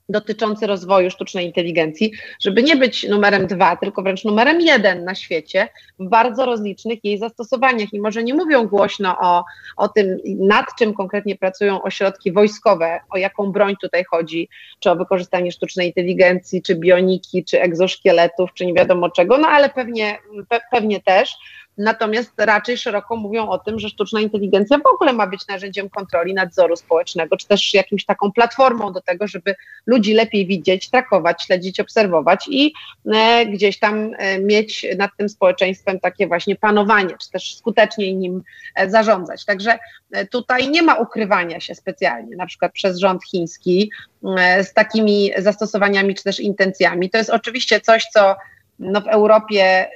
dotyczący 0.09 0.67
rozwoju 0.67 1.11
sztucznej 1.11 1.47
inteligencji, 1.47 2.12
żeby 2.41 2.62
nie 2.62 2.77
być 2.77 3.09
numerem 3.09 3.47
dwa, 3.47 3.77
tylko 3.77 4.03
wręcz 4.03 4.25
numerem 4.25 4.61
jeden 4.61 5.05
na 5.05 5.15
świecie 5.15 5.69
w 5.99 6.09
bardzo 6.09 6.47
rozlicznych 6.47 7.05
jej 7.05 7.19
zastosowaniach. 7.19 7.93
I 7.93 8.01
może 8.01 8.25
nie 8.25 8.35
mówią 8.35 8.67
głośno 8.67 9.17
o, 9.21 9.45
o 9.77 9.88
tym, 9.88 10.19
nad 10.38 10.67
czym 10.79 10.95
konkretnie 10.95 11.37
pracują 11.37 11.83
ośrodki 11.83 12.33
wojskowe, 12.33 13.01
o 13.11 13.17
jaką 13.17 13.53
broń 13.53 13.75
tutaj 13.81 14.05
chodzi, 14.05 14.49
czy 14.81 14.91
o 14.91 14.97
wykorzystanie 14.97 15.53
sztucznej 15.53 15.87
inteligencji, 15.87 16.62
czy 16.62 16.75
bioniki, 16.75 17.45
czy 17.45 17.61
egzoszkieletów, 17.61 18.51
czy 18.55 18.67
nie 18.67 18.75
wiadomo 18.75 19.11
czego, 19.11 19.38
no 19.38 19.49
ale 19.49 19.69
pewnie, 19.71 20.19
pe, 20.49 20.61
pewnie 20.71 21.01
też 21.01 21.37
Natomiast 21.79 22.33
raczej 22.39 22.79
szeroko 22.79 23.17
mówią 23.17 23.49
o 23.49 23.59
tym, 23.59 23.79
że 23.79 23.89
sztuczna 23.89 24.21
inteligencja 24.21 24.79
w 24.79 24.95
ogóle 24.95 25.13
ma 25.13 25.27
być 25.27 25.47
narzędziem 25.49 25.91
kontroli 25.91 26.35
nadzoru 26.35 26.77
społecznego, 26.77 27.37
czy 27.37 27.47
też 27.47 27.75
jakimś 27.75 28.05
taką 28.05 28.33
platformą 28.33 28.93
do 28.93 29.01
tego, 29.01 29.27
żeby 29.27 29.55
ludzi 29.87 30.15
lepiej 30.15 30.47
widzieć, 30.47 30.91
trakować, 30.91 31.43
śledzić, 31.43 31.81
obserwować 31.81 32.49
i 32.49 32.73
e, 33.15 33.47
gdzieś 33.47 33.79
tam 33.79 34.11
e, 34.19 34.39
mieć 34.39 34.87
nad 34.99 35.11
tym 35.19 35.29
społeczeństwem 35.29 36.01
takie 36.01 36.27
właśnie 36.27 36.57
panowanie, 36.57 37.15
czy 37.23 37.31
też 37.31 37.57
skuteczniej 37.57 38.17
nim 38.17 38.43
e, 38.75 38.91
zarządzać. 38.91 39.45
Także 39.45 39.79
tutaj 40.31 40.69
nie 40.69 40.83
ma 40.83 40.95
ukrywania 40.95 41.61
się 41.61 41.75
specjalnie, 41.75 42.37
na 42.37 42.47
przykład 42.47 42.73
przez 42.73 42.99
rząd 42.99 43.25
chiński 43.25 43.91
z 44.63 44.73
takimi 44.73 45.31
zastosowaniami, 45.39 46.15
czy 46.15 46.25
też 46.25 46.41
intencjami. 46.41 47.11
To 47.11 47.19
jest 47.19 47.31
oczywiście 47.31 47.81
coś, 47.81 48.07
co 48.13 48.37
no, 48.79 49.01
w 49.01 49.07
Europie 49.07 49.89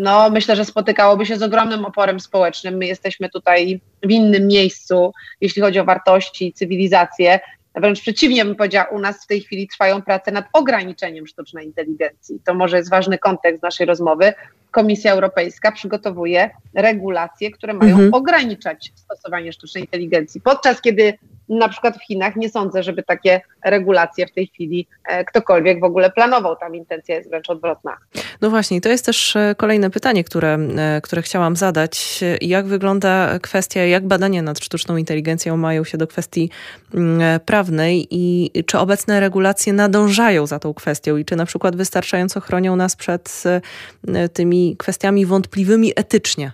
no, 0.00 0.30
myślę, 0.30 0.56
że 0.56 0.64
spotykałoby 0.64 1.26
się 1.26 1.36
z 1.36 1.42
ogromnym 1.42 1.84
oporem 1.84 2.20
społecznym. 2.20 2.76
My 2.76 2.86
jesteśmy 2.86 3.28
tutaj 3.28 3.80
w 4.02 4.10
innym 4.10 4.46
miejscu, 4.46 5.12
jeśli 5.40 5.62
chodzi 5.62 5.78
o 5.78 5.84
wartości, 5.84 6.52
cywilizację. 6.52 7.40
Wręcz 7.74 8.00
przeciwnie 8.00 8.44
bym 8.44 8.56
powiedziała, 8.56 8.88
u 8.88 8.98
nas 8.98 9.24
w 9.24 9.26
tej 9.26 9.40
chwili 9.40 9.68
trwają 9.68 10.02
prace 10.02 10.32
nad 10.32 10.44
ograniczeniem 10.52 11.26
sztucznej 11.26 11.66
inteligencji. 11.66 12.40
To 12.44 12.54
może 12.54 12.76
jest 12.76 12.90
ważny 12.90 13.18
kontekst 13.18 13.62
naszej 13.62 13.86
rozmowy. 13.86 14.32
Komisja 14.70 15.12
Europejska 15.12 15.72
przygotowuje 15.72 16.50
regulacje, 16.74 17.50
które 17.50 17.72
mają 17.72 17.90
mhm. 17.90 18.14
ograniczać 18.14 18.92
stosowanie 18.96 19.52
sztucznej 19.52 19.84
inteligencji, 19.84 20.40
podczas 20.40 20.80
kiedy 20.80 21.14
na 21.50 21.68
przykład 21.68 21.96
w 21.98 22.06
Chinach 22.06 22.36
nie 22.36 22.50
sądzę, 22.50 22.82
żeby 22.82 23.02
takie 23.02 23.40
regulacje 23.64 24.26
w 24.26 24.32
tej 24.32 24.46
chwili 24.46 24.86
e, 25.04 25.24
ktokolwiek 25.24 25.80
w 25.80 25.84
ogóle 25.84 26.10
planował. 26.10 26.56
Tam 26.56 26.74
intencja 26.74 27.14
jest 27.14 27.28
wręcz 27.28 27.50
odwrotna. 27.50 27.96
No 28.40 28.50
właśnie, 28.50 28.80
to 28.80 28.88
jest 28.88 29.06
też 29.06 29.36
e, 29.36 29.54
kolejne 29.56 29.90
pytanie, 29.90 30.24
które, 30.24 30.58
e, 30.76 31.00
które 31.00 31.22
chciałam 31.22 31.56
zadać. 31.56 32.24
Jak 32.40 32.66
wygląda 32.66 33.38
kwestia, 33.42 33.80
jak 33.80 34.06
badania 34.06 34.42
nad 34.42 34.58
sztuczną 34.58 34.96
inteligencją 34.96 35.56
mają 35.56 35.84
się 35.84 35.98
do 35.98 36.06
kwestii 36.06 36.50
mm, 36.94 37.40
prawnej 37.40 38.06
i 38.10 38.50
czy 38.66 38.78
obecne 38.78 39.20
regulacje 39.20 39.72
nadążają 39.72 40.46
za 40.46 40.58
tą 40.58 40.74
kwestią 40.74 41.16
i 41.16 41.24
czy 41.24 41.36
na 41.36 41.46
przykład 41.46 41.76
wystarczająco 41.76 42.40
chronią 42.40 42.76
nas 42.76 42.96
przed 42.96 43.42
tymi 44.32 44.59
kwestiami 44.78 45.26
wątpliwymi 45.26 45.92
etycznie? 45.96 46.52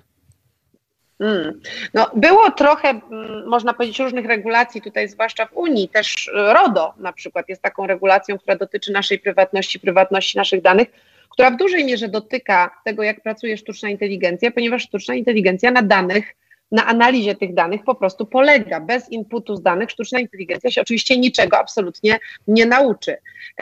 Hmm. 1.18 1.60
No, 1.94 2.10
było 2.14 2.50
trochę, 2.50 2.88
mm, 2.88 3.48
można 3.48 3.74
powiedzieć, 3.74 3.98
różnych 3.98 4.26
regulacji 4.26 4.82
tutaj, 4.82 5.08
zwłaszcza 5.08 5.46
w 5.46 5.56
Unii. 5.56 5.88
Też 5.88 6.30
RODO 6.34 6.94
na 6.98 7.12
przykład 7.12 7.48
jest 7.48 7.62
taką 7.62 7.86
regulacją, 7.86 8.38
która 8.38 8.56
dotyczy 8.56 8.92
naszej 8.92 9.18
prywatności, 9.18 9.80
prywatności 9.80 10.38
naszych 10.38 10.62
danych, 10.62 10.88
która 11.30 11.50
w 11.50 11.56
dużej 11.56 11.84
mierze 11.84 12.08
dotyka 12.08 12.70
tego, 12.84 13.02
jak 13.02 13.22
pracuje 13.22 13.56
sztuczna 13.56 13.88
inteligencja, 13.88 14.50
ponieważ 14.50 14.82
sztuczna 14.82 15.14
inteligencja 15.14 15.70
na 15.70 15.82
danych, 15.82 16.34
na 16.72 16.86
analizie 16.86 17.34
tych 17.34 17.54
danych 17.54 17.84
po 17.84 17.94
prostu 17.94 18.26
polega. 18.26 18.80
Bez 18.80 19.12
inputu 19.12 19.56
z 19.56 19.62
danych 19.62 19.90
sztuczna 19.90 20.20
inteligencja 20.20 20.70
się 20.70 20.80
oczywiście 20.80 21.18
niczego 21.18 21.58
absolutnie 21.58 22.18
nie 22.48 22.66
nauczy. 22.66 23.16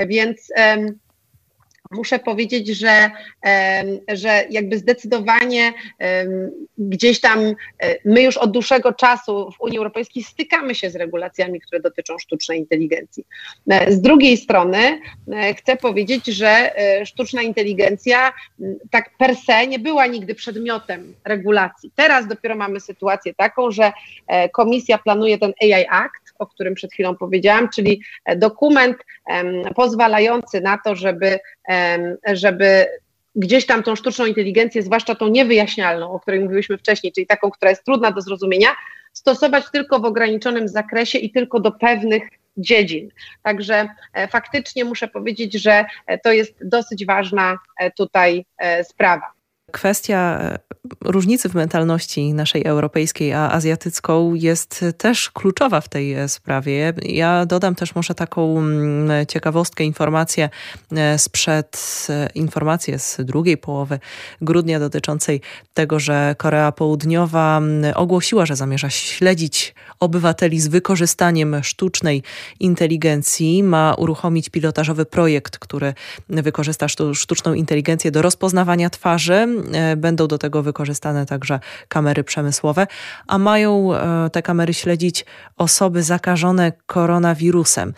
Więc 0.07 0.53
muszę 1.95 2.19
powiedzieć, 2.19 2.69
że, 2.69 3.11
że 4.09 4.45
jakby 4.51 4.79
zdecydowanie 4.79 5.73
gdzieś 6.79 7.21
tam 7.21 7.39
e, 7.39 7.55
my 8.05 8.23
już 8.23 8.37
od 8.37 8.51
dłuższego 8.51 8.93
czasu 8.93 9.51
w 9.51 9.61
Unii 9.61 9.79
Europejskiej 9.79 10.23
stykamy 10.23 10.75
się 10.75 10.91
z 10.91 10.97
regulacjami, 10.97 11.61
które 11.61 11.81
dotyczą 11.81 12.19
sztucznej 12.19 12.59
inteligencji. 12.59 13.25
E, 13.71 13.93
z 13.93 14.01
drugiej 14.01 14.37
strony 14.37 14.79
e, 15.33 15.55
chcę 15.55 15.77
powiedzieć, 15.77 16.27
że 16.27 16.75
sztuczna 17.05 17.43
inteligencja 17.43 18.33
tak 18.91 19.11
per 19.19 19.37
se 19.37 19.67
nie 19.67 19.79
była 19.79 20.07
nigdy 20.07 20.35
przedmiotem 20.35 21.15
regulacji. 21.25 21.91
Teraz 21.95 22.29
dopiero 22.29 22.57
mamy 22.57 22.81
sytuację 22.81 23.35
taką, 23.35 23.71
że 23.71 23.93
komisja 24.53 24.99
planuje 24.99 25.39
ten 25.39 25.53
AI 25.63 25.87
Act, 25.91 26.24
o 26.39 26.47
którym 26.47 26.75
przed 26.75 26.93
chwilą 26.93 27.17
powiedziałam, 27.17 27.69
czyli 27.75 28.03
dokument 28.37 28.97
pozwalający 29.77 30.61
na 30.61 30.79
to, 30.85 30.95
żeby, 30.95 31.39
żeby 32.33 32.87
gdzieś 33.37 33.67
tam 33.67 33.83
tą 33.83 33.97
sztuczną 33.97 34.27
inteligencję, 34.27 34.83
zwłaszcza 34.83 35.15
tą 35.15 35.29
niewyjaśnialną, 35.29 36.13
o 36.13 36.21
której 36.21 36.41
mówiłyśmy 36.41 36.79
wcześniej, 36.79 37.13
czyli 37.13 37.27
taką, 37.27 37.51
która 37.51 37.71
jest 37.71 37.85
trudna 37.85 38.11
do 38.11 38.21
zrozumienia, 38.21 38.69
stosować 39.13 39.65
tylko 39.73 40.01
w 40.01 40.05
ograniczonym 40.05 40.69
zakresie 40.69 41.19
i 41.19 41.31
tylko 41.31 41.61
do 41.61 41.73
pewnych 41.73 42.23
dziedzin. 42.57 43.09
Także 43.43 43.89
e, 44.13 44.29
faktycznie 44.29 44.85
muszę 44.85 45.09
powiedzieć, 45.09 45.55
że 45.55 45.85
e, 46.07 46.19
to 46.19 46.33
jest 46.33 46.55
dosyć 46.69 47.07
ważna 47.07 47.59
e, 47.79 47.91
tutaj 47.91 48.47
sprawa. 48.83 49.34
Kwestia 49.75 50.41
różnicy 51.01 51.49
w 51.49 51.55
mentalności 51.55 52.35
naszej 52.35 52.65
europejskiej 52.65 53.33
a 53.33 53.51
azjatycką 53.51 54.35
jest 54.35 54.85
też 54.99 55.31
kluczowa 55.31 55.81
w 55.81 55.89
tej 55.89 56.15
e, 56.15 56.29
sprawie. 56.29 56.93
Ja 57.03 57.47
dodam 57.47 57.75
też 57.75 57.95
może 57.95 58.15
taką 58.15 58.59
mm, 58.59 59.27
ciekawostkę, 59.27 59.85
informację 59.85 60.51
e, 60.93 61.19
sprzed, 61.19 62.07
e, 62.11 62.29
informację 62.35 62.99
z 62.99 63.17
drugiej 63.21 63.57
połowy 63.57 63.99
grudnia 64.41 64.81
dotyczącej 64.81 65.41
tego, 65.75 66.01
że 66.01 66.35
Korea 66.39 66.73
Południowa 66.73 67.61
ogłosiła, 67.95 68.47
że 68.47 68.57
zamierza 68.57 68.91
śledzić 68.91 69.75
obywateli 70.01 70.61
z 70.61 70.69
wykorzystaniem 70.69 71.57
sztucznej 71.63 72.23
inteligencji. 72.61 73.63
Ma 73.63 73.95
uruchomić 73.95 74.49
pilotażowy 74.49 75.05
projekt, 75.07 75.59
który 75.59 75.95
wykorzysta 76.29 76.87
sztuczną 77.15 77.55
inteligencję 77.55 78.11
do 78.11 78.23
rozpoznawania 78.23 78.91
twarzy. 78.91 79.49
Będą 79.97 80.27
do 80.27 80.39
tego 80.39 80.63
wykorzystane 80.63 81.27
także 81.27 81.61
kamery 81.89 82.25
przemysłowe, 82.25 82.87
a 83.27 83.39
mają 83.39 83.95
e, 83.95 84.31
te 84.31 84.43
kamery 84.43 84.75
śledzić 84.75 85.25
osoby 85.57 86.03
zakażone 86.03 86.73
koronawirusem. 86.87 87.95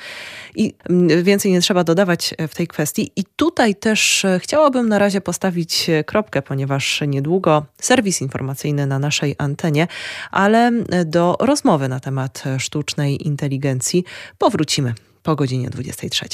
I 0.55 0.74
więcej 1.22 1.52
nie 1.52 1.61
trzeba 1.61 1.85
dodawać 1.85 2.35
w 2.48 2.55
tej 2.55 2.68
kwestii. 2.68 3.12
I 3.16 3.24
tutaj 3.37 3.74
też 3.74 4.24
e, 4.24 4.38
chciałabym 4.38 4.88
na 4.88 4.98
razie 4.98 5.20
postawić 5.20 5.90
kropkę, 6.07 6.42
ponieważ 6.42 7.00
niedługo 7.07 7.66
serwis 7.81 8.20
informacyjny 8.20 8.87
na 8.87 8.98
naszej 8.98 9.35
antenie, 9.38 9.88
ale 10.31 10.72
do 11.05 11.37
rozmowy 11.40 11.88
na 11.88 12.00
temat 12.00 12.44
sztucznej 12.59 13.26
inteligencji 13.26 14.05
powrócimy 14.38 14.94
po 15.27 15.37
godzinie 15.37 15.71
23. 15.71 16.27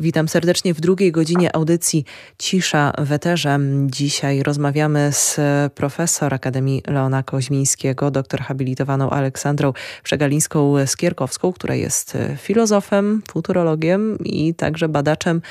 Witam 0.00 0.28
serdecznie 0.28 0.74
w 0.74 0.80
drugiej 0.80 1.12
godzinie 1.12 1.56
audycji 1.56 2.04
Cisza 2.38 2.92
w 2.98 3.12
Eterze. 3.12 3.58
Dzisiaj 3.86 4.42
rozmawiamy 4.42 5.12
z 5.12 5.40
profesor 5.74 6.34
Akademii 6.34 6.82
Leona 6.86 7.22
Koźmińskiego, 7.22 8.10
doktor 8.10 8.40
habilitowaną 8.40 9.10
Aleksandrą 9.10 9.72
Przegalińską-Skierkowską, 10.04 11.52
która 11.52 11.74
jest 11.74 12.18
filozofem, 12.36 13.22
futurologiem 13.30 14.18
i 14.24 14.54
także 14.54 14.88
badaczem 14.88 15.42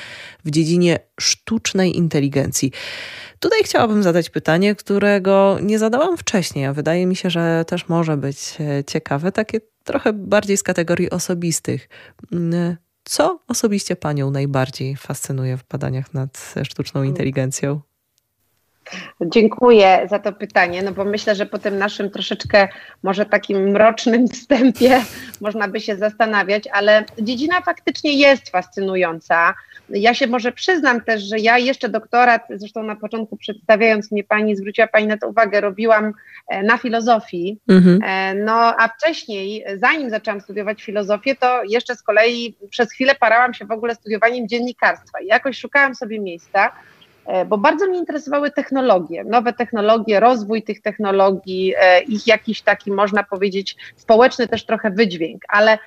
w 0.44 0.50
dziedzinie 0.50 0.98
sztucznej 1.20 1.96
inteligencji. 1.96 2.72
Tutaj 3.40 3.58
chciałabym 3.64 4.02
zadać 4.02 4.30
pytanie, 4.30 4.74
którego 4.74 5.58
nie 5.62 5.78
zadałam 5.78 6.16
wcześniej, 6.16 6.64
a 6.64 6.72
wydaje 6.72 7.06
mi 7.06 7.16
się, 7.16 7.30
że 7.30 7.64
też 7.66 7.88
może 7.88 8.16
być 8.16 8.38
ciekawe, 8.86 9.32
takie 9.32 9.60
trochę 9.84 10.12
bardziej 10.12 10.56
z 10.56 10.62
kategorii 10.62 11.10
osobistych. 11.10 11.88
Mm, 12.32 12.76
co 13.04 13.40
osobiście 13.48 13.96
Panią 13.96 14.30
najbardziej 14.30 14.96
fascynuje 14.96 15.56
w 15.56 15.64
badaniach 15.64 16.14
nad 16.14 16.54
sztuczną 16.62 17.02
inteligencją? 17.02 17.80
Dziękuję 19.20 20.06
za 20.10 20.18
to 20.18 20.32
pytanie, 20.32 20.82
no 20.82 20.92
bo 20.92 21.04
myślę, 21.04 21.34
że 21.34 21.46
po 21.46 21.58
tym 21.58 21.78
naszym 21.78 22.10
troszeczkę 22.10 22.68
może 23.02 23.26
takim 23.26 23.70
mrocznym 23.70 24.28
wstępie 24.28 25.00
można 25.40 25.68
by 25.68 25.80
się 25.80 25.96
zastanawiać, 25.96 26.64
ale 26.72 27.04
dziedzina 27.18 27.60
faktycznie 27.60 28.12
jest 28.12 28.50
fascynująca. 28.50 29.54
Ja 29.88 30.14
się 30.14 30.26
może 30.26 30.52
przyznam 30.52 31.00
też, 31.00 31.22
że 31.22 31.38
ja 31.38 31.58
jeszcze 31.58 31.88
doktorat, 31.88 32.42
zresztą 32.50 32.82
na 32.82 32.96
początku 32.96 33.36
przedstawiając 33.36 34.12
mnie 34.12 34.24
pani, 34.24 34.56
zwróciła 34.56 34.86
pani 34.86 35.06
na 35.06 35.18
to 35.18 35.28
uwagę, 35.28 35.60
robiłam 35.60 36.12
e, 36.48 36.62
na 36.62 36.78
filozofii. 36.78 37.58
Mhm. 37.68 38.00
E, 38.04 38.34
no 38.34 38.54
a 38.54 38.88
wcześniej, 38.88 39.64
zanim 39.76 40.10
zaczęłam 40.10 40.40
studiować 40.40 40.82
filozofię, 40.82 41.34
to 41.36 41.64
jeszcze 41.64 41.96
z 41.96 42.02
kolei 42.02 42.56
przez 42.70 42.92
chwilę 42.92 43.14
parałam 43.14 43.54
się 43.54 43.64
w 43.64 43.70
ogóle 43.70 43.94
studiowaniem 43.94 44.48
dziennikarstwa 44.48 45.20
i 45.20 45.26
jakoś 45.26 45.58
szukałam 45.58 45.94
sobie 45.94 46.20
miejsca, 46.20 46.72
bo 47.46 47.58
bardzo 47.58 47.86
mnie 47.86 47.98
interesowały 47.98 48.50
technologie, 48.50 49.24
nowe 49.24 49.52
technologie, 49.52 50.20
rozwój 50.20 50.62
tych 50.62 50.82
technologii, 50.82 51.74
e, 51.78 52.02
ich 52.02 52.26
jakiś 52.26 52.62
taki, 52.62 52.90
można 52.90 53.22
powiedzieć, 53.22 53.76
społeczny 53.96 54.48
też 54.48 54.66
trochę 54.66 54.90
wydźwięk, 54.90 55.42
ale 55.48 55.78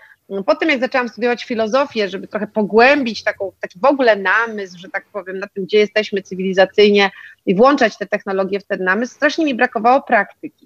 po 0.45 0.55
tym, 0.55 0.69
jak 0.69 0.79
zaczęłam 0.79 1.09
studiować 1.09 1.43
filozofię, 1.43 2.09
żeby 2.09 2.27
trochę 2.27 2.47
pogłębić 2.47 3.23
taką, 3.23 3.51
taki 3.61 3.79
w 3.79 3.85
ogóle 3.85 4.15
namysł, 4.15 4.79
że 4.79 4.89
tak 4.89 5.05
powiem, 5.05 5.39
na 5.39 5.47
tym, 5.47 5.65
gdzie 5.65 5.77
jesteśmy 5.77 6.21
cywilizacyjnie 6.21 7.11
i 7.45 7.55
włączać 7.55 7.97
te 7.97 8.05
technologie 8.05 8.59
w 8.59 8.63
ten 8.63 8.83
namysł, 8.83 9.15
strasznie 9.15 9.45
mi 9.45 9.55
brakowało 9.55 10.01
praktyki. 10.01 10.64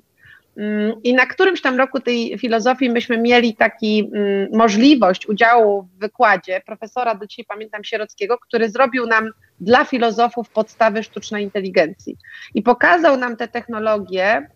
Mm, 0.59 0.93
I 1.03 1.13
na 1.13 1.25
którymś 1.25 1.61
tam 1.61 1.77
roku 1.77 1.99
tej 1.99 2.37
filozofii 2.37 2.89
myśmy 2.89 3.17
mieli 3.17 3.55
taki 3.55 4.11
mm, 4.13 4.47
możliwość 4.53 5.27
udziału 5.27 5.83
w 5.83 5.99
wykładzie 5.99 6.61
profesora, 6.65 7.15
do 7.15 7.27
dzisiaj 7.27 7.45
pamiętam, 7.45 7.83
Sierockiego, 7.83 8.37
który 8.37 8.69
zrobił 8.69 9.07
nam 9.07 9.31
dla 9.59 9.85
filozofów 9.85 10.49
podstawy 10.49 11.03
sztucznej 11.03 11.43
inteligencji. 11.43 12.17
I 12.53 12.61
pokazał 12.61 13.17
nam 13.17 13.37
te 13.37 13.47
technologie, 13.47 14.47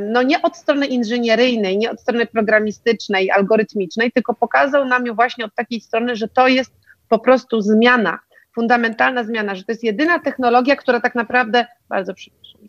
no 0.00 0.22
nie 0.22 0.42
od 0.42 0.56
strony 0.56 0.86
inżynieryjnej, 0.86 1.78
nie 1.78 1.90
od 1.90 2.00
strony 2.00 2.26
programistycznej, 2.26 3.30
algorytmicznej, 3.30 4.12
tylko 4.12 4.34
pokazał 4.34 4.84
nam 4.84 5.06
ją 5.06 5.14
właśnie 5.14 5.44
od 5.44 5.54
takiej 5.54 5.80
strony, 5.80 6.16
że 6.16 6.28
to 6.28 6.48
jest 6.48 6.72
po 7.08 7.18
prostu 7.18 7.60
zmiana, 7.60 8.18
fundamentalna 8.54 9.24
zmiana, 9.24 9.54
że 9.54 9.64
to 9.64 9.72
jest 9.72 9.84
jedyna 9.84 10.18
technologia, 10.18 10.76
która 10.76 11.00
tak 11.00 11.14
naprawdę, 11.14 11.66
bardzo 11.88 12.14
przepraszam, 12.14 12.60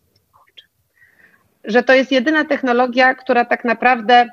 że 1.64 1.84
to 1.84 1.94
jest 1.94 2.12
jedyna 2.12 2.46
technologia, 2.46 3.16
która 3.16 3.46
tak 3.46 3.66
naprawdę 3.66 4.30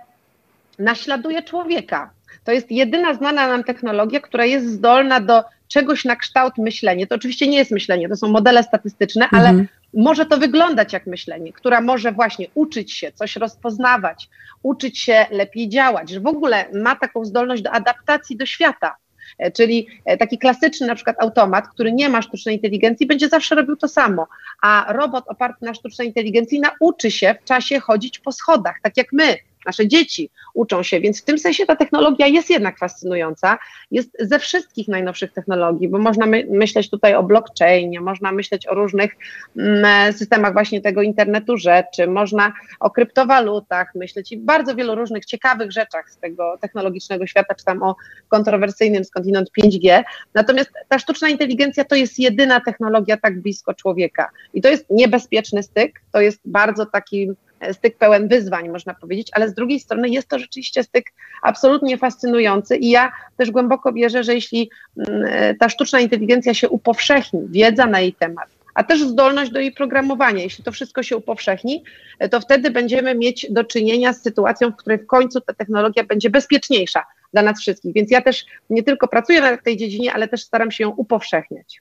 naśladuje 0.78 1.42
człowieka. 1.42 2.10
To 2.44 2.52
jest 2.52 2.70
jedyna 2.70 3.14
znana 3.14 3.48
nam 3.48 3.64
technologia, 3.64 4.20
która 4.20 4.44
jest 4.44 4.66
zdolna 4.66 5.20
do 5.20 5.44
czegoś 5.68 6.04
na 6.04 6.16
kształt 6.16 6.58
myślenia. 6.58 7.06
To 7.06 7.14
oczywiście 7.14 7.48
nie 7.48 7.58
jest 7.58 7.70
myślenie, 7.70 8.08
to 8.08 8.16
są 8.16 8.28
modele 8.28 8.62
statystyczne, 8.62 9.24
mhm. 9.24 9.42
ale 9.42 9.64
może 9.94 10.26
to 10.26 10.38
wyglądać 10.38 10.92
jak 10.92 11.06
myślenie, 11.06 11.52
która 11.52 11.80
może 11.80 12.12
właśnie 12.12 12.46
uczyć 12.54 12.92
się, 12.92 13.12
coś 13.12 13.36
rozpoznawać, 13.36 14.28
uczyć 14.62 14.98
się 14.98 15.26
lepiej 15.30 15.68
działać, 15.68 16.10
że 16.10 16.20
w 16.20 16.26
ogóle 16.26 16.64
ma 16.72 16.96
taką 16.96 17.24
zdolność 17.24 17.62
do 17.62 17.70
adaptacji 17.70 18.36
do 18.36 18.46
świata. 18.46 18.96
E, 19.38 19.50
czyli 19.50 19.86
e, 20.04 20.16
taki 20.16 20.38
klasyczny 20.38 20.86
na 20.86 20.94
przykład 20.94 21.16
automat, 21.22 21.68
który 21.68 21.92
nie 21.92 22.08
ma 22.08 22.22
sztucznej 22.22 22.54
inteligencji, 22.54 23.06
będzie 23.06 23.28
zawsze 23.28 23.54
robił 23.54 23.76
to 23.76 23.88
samo, 23.88 24.26
a 24.62 24.92
robot 24.92 25.24
oparty 25.28 25.64
na 25.64 25.74
sztucznej 25.74 26.08
inteligencji 26.08 26.60
nauczy 26.60 27.10
się 27.10 27.34
w 27.42 27.44
czasie 27.44 27.80
chodzić 27.80 28.18
po 28.18 28.32
schodach, 28.32 28.76
tak 28.82 28.96
jak 28.96 29.12
my, 29.12 29.36
nasze 29.66 29.88
dzieci 29.88 30.30
uczą 30.54 30.82
się, 30.82 31.00
więc 31.00 31.22
w 31.22 31.24
tym 31.24 31.38
sensie 31.38 31.66
ta 31.66 31.76
technologia 31.76 32.26
jest 32.26 32.50
jednak 32.50 32.78
fascynująca. 32.78 33.58
Jest 33.90 34.10
ze 34.20 34.38
wszystkich 34.38 34.88
najnowszych 34.88 35.32
technologii, 35.32 35.88
bo 35.88 35.98
można 35.98 36.26
my 36.26 36.46
myśleć 36.50 36.90
tutaj 36.90 37.14
o 37.14 37.22
blockchainie, 37.22 38.00
można 38.00 38.32
myśleć 38.32 38.66
o 38.66 38.74
różnych 38.74 39.16
mm, 39.56 40.12
systemach 40.12 40.52
właśnie 40.52 40.80
tego 40.80 41.02
internetu 41.02 41.56
rzeczy, 41.56 42.06
można 42.06 42.52
o 42.80 42.90
kryptowalutach 42.90 43.94
myśleć 43.94 44.32
i 44.32 44.36
bardzo 44.36 44.74
wielu 44.74 44.94
różnych 44.94 45.24
ciekawych 45.24 45.72
rzeczach 45.72 46.10
z 46.10 46.18
tego 46.18 46.58
technologicznego 46.60 47.26
świata, 47.26 47.54
czy 47.54 47.64
tam 47.64 47.82
o 47.82 47.96
kontrowersyjnym 48.28 49.04
skądinąd 49.04 49.50
5G. 49.62 50.02
Natomiast 50.34 50.70
ta 50.88 50.98
sztuczna 50.98 51.28
inteligencja 51.28 51.84
to 51.84 51.94
jest 51.94 52.18
jedyna 52.18 52.60
technologia 52.60 53.16
tak 53.16 53.40
blisko 53.40 53.74
człowieka 53.74 54.30
i 54.54 54.60
to 54.60 54.68
jest 54.68 54.86
niebezpieczny 54.90 55.62
styk, 55.62 56.00
to 56.12 56.20
jest 56.20 56.40
bardzo 56.44 56.86
taki 56.86 57.28
styk 57.72 57.98
pełen 57.98 58.28
wyzwań, 58.28 58.68
można 58.68 58.94
powiedzieć, 58.94 59.28
ale 59.32 59.48
z 59.48 59.54
drugiej 59.54 59.80
strony 59.80 60.08
jest 60.08 60.28
to 60.28 60.38
rzeczywiście 60.38 60.82
styk 60.82 61.04
absolutnie 61.42 61.98
fascynujący 61.98 62.76
i 62.76 62.90
ja 62.90 63.12
też 63.36 63.50
głęboko 63.50 63.92
wierzę, 63.92 64.24
że 64.24 64.34
jeśli 64.34 64.70
mm, 65.08 65.56
ta 65.56 65.68
sztuczna 65.68 66.00
inteligencja 66.00 66.54
się 66.54 66.68
upowszechni, 66.68 67.40
wiedza 67.50 67.86
na 67.86 68.00
jej 68.00 68.12
temat, 68.12 68.48
a 68.74 68.84
też 68.84 69.02
zdolność 69.02 69.50
do 69.50 69.60
jej 69.60 69.72
programowania. 69.72 70.42
Jeśli 70.42 70.64
to 70.64 70.72
wszystko 70.72 71.02
się 71.02 71.16
upowszechni, 71.16 71.84
to 72.30 72.40
wtedy 72.40 72.70
będziemy 72.70 73.14
mieć 73.14 73.46
do 73.50 73.64
czynienia 73.64 74.12
z 74.12 74.22
sytuacją, 74.22 74.70
w 74.70 74.76
której 74.76 74.98
w 74.98 75.06
końcu 75.06 75.40
ta 75.40 75.54
technologia 75.54 76.04
będzie 76.04 76.30
bezpieczniejsza 76.30 77.04
dla 77.32 77.42
nas 77.42 77.60
wszystkich. 77.60 77.94
Więc 77.94 78.10
ja 78.10 78.20
też 78.20 78.46
nie 78.70 78.82
tylko 78.82 79.08
pracuję 79.08 79.56
w 79.56 79.62
tej 79.62 79.76
dziedzinie, 79.76 80.12
ale 80.12 80.28
też 80.28 80.42
staram 80.42 80.70
się 80.70 80.84
ją 80.84 80.90
upowszechniać. 80.90 81.80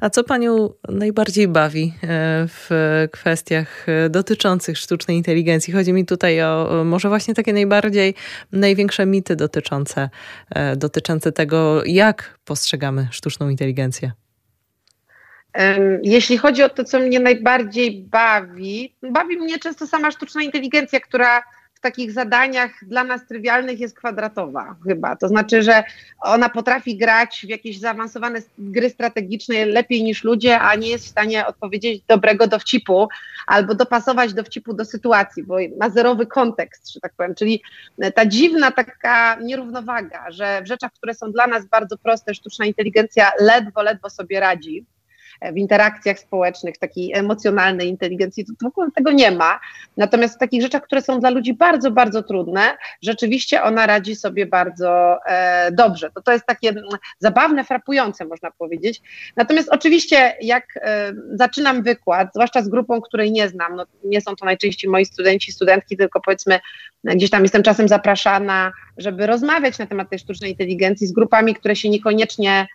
A 0.00 0.10
co 0.10 0.24
Panią 0.24 0.70
najbardziej 0.88 1.48
bawi 1.48 1.92
e, 2.02 2.08
w 2.48 2.70
kwestiach 3.12 3.88
e, 3.88 4.10
dotyczących 4.10 4.78
sztucznej 4.78 5.16
inteligencji? 5.16 5.72
Chodzi 5.72 5.92
mi 5.92 6.06
tutaj 6.06 6.42
o 6.42 6.82
może 6.84 7.08
właśnie 7.08 7.34
takie 7.34 7.52
najbardziej, 7.52 8.14
największe 8.52 9.06
mity 9.06 9.36
dotyczące, 9.36 10.10
e, 10.50 10.76
dotyczące 10.76 11.32
tego, 11.32 11.84
jak 11.84 12.38
postrzegamy 12.44 13.08
sztuczną 13.10 13.48
inteligencję. 13.48 14.12
Jeśli 16.02 16.38
chodzi 16.38 16.62
o 16.62 16.68
to, 16.68 16.84
co 16.84 17.00
mnie 17.00 17.20
najbardziej 17.20 18.02
bawi, 18.02 18.96
bawi 19.02 19.36
mnie 19.36 19.58
często 19.58 19.86
sama 19.86 20.10
sztuczna 20.10 20.42
inteligencja, 20.42 21.00
która 21.00 21.42
takich 21.84 22.12
zadaniach 22.12 22.70
dla 22.82 23.04
nas 23.04 23.26
trywialnych 23.26 23.80
jest 23.80 23.96
kwadratowa 23.96 24.76
chyba. 24.88 25.16
To 25.16 25.28
znaczy, 25.28 25.62
że 25.62 25.84
ona 26.20 26.48
potrafi 26.48 26.96
grać 26.96 27.44
w 27.46 27.48
jakieś 27.48 27.78
zaawansowane 27.78 28.38
gry 28.58 28.90
strategiczne 28.90 29.66
lepiej 29.66 30.02
niż 30.02 30.24
ludzie, 30.24 30.60
a 30.60 30.74
nie 30.74 30.88
jest 30.88 31.04
w 31.04 31.10
stanie 31.10 31.46
odpowiedzieć 31.46 32.02
dobrego 32.08 32.46
dowcipu 32.46 33.08
albo 33.46 33.74
dopasować 33.74 34.34
dowcipu 34.34 34.74
do 34.74 34.84
sytuacji, 34.84 35.42
bo 35.42 35.56
ma 35.80 35.90
zerowy 35.90 36.26
kontekst, 36.26 36.92
że 36.92 37.00
tak 37.00 37.12
powiem. 37.16 37.34
Czyli 37.34 37.62
ta 38.14 38.26
dziwna 38.26 38.70
taka 38.70 39.38
nierównowaga, 39.42 40.30
że 40.30 40.62
w 40.62 40.66
rzeczach, 40.66 40.92
które 40.92 41.14
są 41.14 41.32
dla 41.32 41.46
nas 41.46 41.66
bardzo 41.66 41.98
proste, 41.98 42.34
sztuczna 42.34 42.66
inteligencja 42.66 43.32
ledwo, 43.40 43.82
ledwo 43.82 44.10
sobie 44.10 44.40
radzi 44.40 44.84
w 45.52 45.56
interakcjach 45.56 46.18
społecznych, 46.18 46.78
takiej 46.78 47.12
emocjonalnej 47.12 47.88
inteligencji, 47.88 48.44
to 48.44 48.52
w 48.62 48.66
ogóle 48.66 48.90
tego 48.94 49.12
nie 49.12 49.30
ma. 49.30 49.60
Natomiast 49.96 50.34
w 50.34 50.38
takich 50.38 50.62
rzeczach, 50.62 50.82
które 50.82 51.02
są 51.02 51.20
dla 51.20 51.30
ludzi 51.30 51.54
bardzo, 51.54 51.90
bardzo 51.90 52.22
trudne, 52.22 52.76
rzeczywiście 53.02 53.62
ona 53.62 53.86
radzi 53.86 54.16
sobie 54.16 54.46
bardzo 54.46 55.18
e, 55.26 55.72
dobrze. 55.72 56.10
To, 56.10 56.22
to 56.22 56.32
jest 56.32 56.46
takie 56.46 56.68
mm, 56.68 56.84
zabawne, 57.18 57.64
frapujące, 57.64 58.24
można 58.24 58.50
powiedzieć. 58.50 59.02
Natomiast 59.36 59.68
oczywiście, 59.68 60.36
jak 60.40 60.64
e, 60.76 61.12
zaczynam 61.34 61.82
wykład, 61.82 62.28
zwłaszcza 62.34 62.62
z 62.62 62.68
grupą, 62.68 63.00
której 63.00 63.32
nie 63.32 63.48
znam, 63.48 63.76
no, 63.76 63.86
nie 64.04 64.20
są 64.20 64.36
to 64.36 64.44
najczęściej 64.44 64.90
moi 64.90 65.04
studenci, 65.04 65.52
studentki, 65.52 65.96
tylko 65.96 66.20
powiedzmy, 66.20 66.60
gdzieś 67.04 67.30
tam 67.30 67.42
jestem 67.42 67.62
czasem 67.62 67.88
zapraszana, 67.88 68.72
żeby 68.96 69.26
rozmawiać 69.26 69.78
na 69.78 69.86
temat 69.86 70.10
tej 70.10 70.18
sztucznej 70.18 70.50
inteligencji 70.50 71.06
z 71.06 71.12
grupami, 71.12 71.54
które 71.54 71.76
się 71.76 71.88
niekoniecznie 71.88 72.66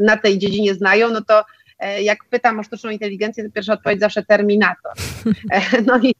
na 0.00 0.16
tej 0.16 0.38
dziedzinie 0.38 0.74
znają, 0.74 1.10
no 1.10 1.20
to 1.20 1.44
e, 1.78 2.02
jak 2.02 2.18
pytam 2.24 2.60
o 2.60 2.62
sztuczną 2.62 2.90
inteligencję, 2.90 3.44
to 3.44 3.50
pierwsza 3.50 3.72
odpowiedź 3.72 4.00
zawsze 4.00 4.22
Terminator. 4.22 4.92
E, 5.50 5.82
no 5.82 5.98
i 6.02 6.14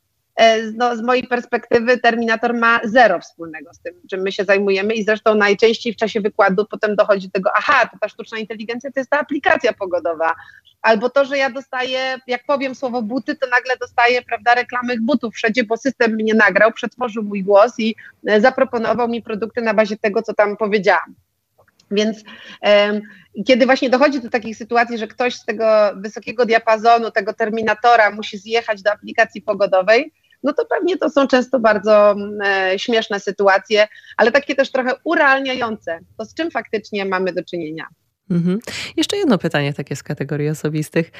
no, 0.74 0.96
z 0.96 1.02
mojej 1.02 1.26
perspektywy 1.26 1.98
Terminator 1.98 2.54
ma 2.54 2.80
zero 2.84 3.20
wspólnego 3.20 3.74
z 3.74 3.80
tym, 3.80 3.94
czym 4.10 4.20
my 4.20 4.32
się 4.32 4.44
zajmujemy 4.44 4.94
i 4.94 5.04
zresztą 5.04 5.34
najczęściej 5.34 5.92
w 5.92 5.96
czasie 5.96 6.20
wykładu 6.20 6.66
potem 6.70 6.96
dochodzi 6.96 7.26
do 7.26 7.32
tego, 7.32 7.50
aha, 7.56 7.88
to 7.92 7.98
ta 8.00 8.08
sztuczna 8.08 8.38
inteligencja 8.38 8.90
to 8.92 9.00
jest 9.00 9.10
ta 9.10 9.20
aplikacja 9.20 9.72
pogodowa, 9.72 10.34
albo 10.82 11.10
to, 11.10 11.24
że 11.24 11.38
ja 11.38 11.50
dostaję, 11.50 12.18
jak 12.26 12.46
powiem 12.46 12.74
słowo 12.74 13.02
buty, 13.02 13.36
to 13.36 13.46
nagle 13.46 13.76
dostaję, 13.76 14.22
prawda, 14.22 14.54
reklamy 14.54 14.96
butów 15.00 15.34
wszędzie, 15.34 15.64
bo 15.64 15.76
system 15.76 16.12
mnie 16.12 16.34
nagrał, 16.34 16.72
przetworzył 16.72 17.22
mój 17.22 17.42
głos 17.42 17.72
i 17.78 17.94
zaproponował 18.38 19.08
mi 19.08 19.22
produkty 19.22 19.62
na 19.62 19.74
bazie 19.74 19.96
tego, 19.96 20.22
co 20.22 20.34
tam 20.34 20.56
powiedziałam. 20.56 21.14
Więc 21.90 22.24
um, 22.62 23.00
kiedy 23.46 23.66
właśnie 23.66 23.90
dochodzi 23.90 24.20
do 24.20 24.30
takich 24.30 24.56
sytuacji, 24.56 24.98
że 24.98 25.06
ktoś 25.06 25.34
z 25.34 25.44
tego 25.44 25.66
wysokiego 25.96 26.46
diapazonu, 26.46 27.10
tego 27.10 27.32
terminatora 27.32 28.10
musi 28.10 28.38
zjechać 28.38 28.82
do 28.82 28.92
aplikacji 28.92 29.42
pogodowej, 29.42 30.12
no 30.42 30.52
to 30.52 30.64
pewnie 30.64 30.96
to 30.96 31.10
są 31.10 31.26
często 31.26 31.60
bardzo 31.60 32.14
e, 32.44 32.78
śmieszne 32.78 33.20
sytuacje, 33.20 33.88
ale 34.16 34.32
takie 34.32 34.54
też 34.54 34.72
trochę 34.72 34.92
urealniające. 35.04 35.98
To 36.18 36.24
z 36.24 36.34
czym 36.34 36.50
faktycznie 36.50 37.04
mamy 37.04 37.32
do 37.32 37.44
czynienia? 37.44 37.86
Mhm. 38.30 38.58
Jeszcze 38.96 39.16
jedno 39.16 39.38
pytanie 39.38 39.74
takie 39.74 39.96
z 39.96 40.02
kategorii 40.02 40.48
osobistych. 40.48 41.10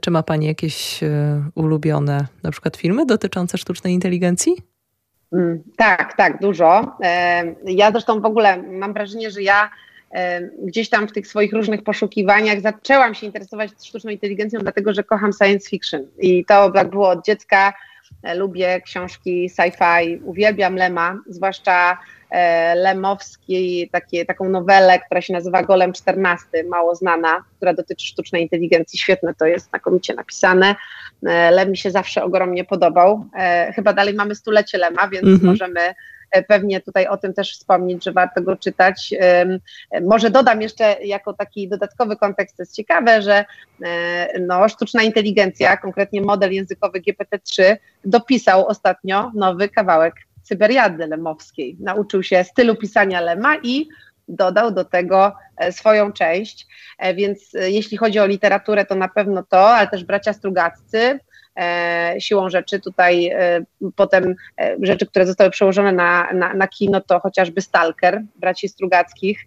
Czy 0.00 0.10
ma 0.10 0.22
Pani 0.22 0.46
jakieś 0.46 1.02
e, 1.02 1.42
ulubione 1.54 2.26
na 2.42 2.50
przykład 2.50 2.76
filmy 2.76 3.06
dotyczące 3.06 3.58
sztucznej 3.58 3.92
inteligencji? 3.92 4.52
Mm, 5.32 5.62
tak, 5.76 6.16
tak, 6.16 6.40
dużo. 6.40 6.96
Ja 7.64 7.90
zresztą 7.90 8.20
w 8.20 8.24
ogóle 8.24 8.62
mam 8.62 8.92
wrażenie, 8.92 9.30
że 9.30 9.42
ja 9.42 9.70
gdzieś 10.62 10.88
tam 10.88 11.08
w 11.08 11.12
tych 11.12 11.26
swoich 11.26 11.52
różnych 11.52 11.82
poszukiwaniach 11.82 12.60
zaczęłam 12.60 13.14
się 13.14 13.26
interesować 13.26 13.70
sztuczną 13.84 14.10
inteligencją, 14.10 14.60
dlatego 14.60 14.94
że 14.94 15.04
kocham 15.04 15.32
science 15.32 15.70
fiction. 15.70 16.06
I 16.18 16.44
to 16.44 16.70
tak 16.70 16.90
było 16.90 17.08
od 17.08 17.24
dziecka. 17.24 17.72
E, 18.22 18.34
lubię 18.34 18.80
książki 18.80 19.50
sci-fi, 19.50 20.20
uwielbiam 20.24 20.76
Lema, 20.76 21.18
zwłaszcza 21.28 21.98
e, 22.30 22.74
Lemowskiej, 22.74 23.88
takie, 23.92 24.24
taką 24.24 24.48
nowelę, 24.48 24.98
która 24.98 25.20
się 25.20 25.32
nazywa 25.32 25.62
Golem 25.62 25.92
14, 25.92 26.46
mało 26.68 26.94
znana, 26.94 27.44
która 27.56 27.74
dotyczy 27.74 28.06
sztucznej 28.06 28.42
inteligencji. 28.42 28.98
Świetne 28.98 29.34
to 29.34 29.46
jest, 29.46 29.68
znakomicie 29.68 30.14
napisane. 30.14 30.74
E, 31.26 31.50
Lem 31.50 31.70
mi 31.70 31.76
się 31.76 31.90
zawsze 31.90 32.24
ogromnie 32.24 32.64
podobał. 32.64 33.24
Chyba 33.74 33.92
dalej 33.92 34.14
mamy 34.14 34.34
stulecie 34.34 34.78
Lema, 34.78 35.08
więc 35.08 35.24
mm 35.24 35.38
-hmm. 35.38 35.44
możemy 35.44 35.80
pewnie 36.42 36.80
tutaj 36.80 37.06
o 37.06 37.16
tym 37.16 37.34
też 37.34 37.52
wspomnieć, 37.52 38.04
że 38.04 38.12
warto 38.12 38.42
go 38.42 38.56
czytać. 38.56 39.14
Może 40.02 40.30
dodam 40.30 40.62
jeszcze 40.62 40.96
jako 41.04 41.32
taki 41.32 41.68
dodatkowy 41.68 42.16
kontekst, 42.16 42.56
to 42.56 42.62
jest 42.62 42.76
ciekawe, 42.76 43.22
że 43.22 43.44
e, 43.84 44.40
no, 44.40 44.68
sztuczna 44.68 45.02
inteligencja, 45.02 45.76
konkretnie 45.76 46.20
model 46.20 46.52
językowy 46.52 47.00
GPT-3 47.00 47.76
dopisał 48.04 48.66
ostatnio 48.66 49.32
nowy 49.34 49.68
kawałek 49.68 50.14
Cyberiady 50.42 51.06
Lemowskiej. 51.06 51.76
Nauczył 51.80 52.22
się 52.22 52.44
stylu 52.44 52.76
pisania 52.76 53.20
Lema 53.20 53.56
i 53.62 53.88
dodał 54.28 54.70
do 54.70 54.84
tego 54.84 55.32
e, 55.56 55.72
swoją 55.72 56.12
część, 56.12 56.66
więc 57.14 57.52
jeśli 57.52 57.96
chodzi 57.96 58.18
o 58.18 58.26
literaturę, 58.26 58.84
to 58.84 58.94
na 58.94 59.08
pewno 59.08 59.42
to, 59.42 59.68
ale 59.68 59.88
też 59.88 60.04
bracia 60.04 60.32
Strugaccy, 60.32 60.96
E, 60.98 61.18
siłą 62.18 62.50
rzeczy 62.50 62.80
tutaj 62.80 63.26
e, 63.26 63.64
potem 63.96 64.34
e, 64.60 64.76
rzeczy, 64.82 65.06
które 65.06 65.26
zostały 65.26 65.50
przełożone 65.50 65.92
na, 65.92 66.32
na, 66.32 66.54
na 66.54 66.68
kino, 66.68 67.00
to 67.00 67.20
chociażby 67.20 67.60
Stalker 67.60 68.22
braci 68.36 68.68
Strugackich 68.68 69.46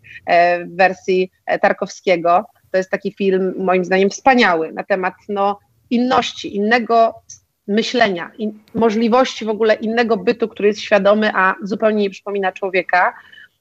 w 0.65 0.75
wersji 0.75 1.31
Tarkowskiego. 1.61 2.45
To 2.71 2.77
jest 2.77 2.89
taki 2.89 3.13
film 3.13 3.53
moim 3.57 3.85
zdaniem 3.85 4.09
wspaniały 4.09 4.71
na 4.71 4.83
temat 4.83 5.13
no, 5.29 5.59
inności, 5.89 6.55
innego 6.55 7.13
myślenia, 7.67 8.31
in, 8.37 8.59
możliwości 8.75 9.45
w 9.45 9.49
ogóle 9.49 9.73
innego 9.73 10.17
bytu, 10.17 10.47
który 10.47 10.67
jest 10.67 10.79
świadomy, 10.79 11.31
a 11.35 11.55
zupełnie 11.63 12.03
nie 12.03 12.09
przypomina 12.09 12.51
człowieka. 12.51 13.13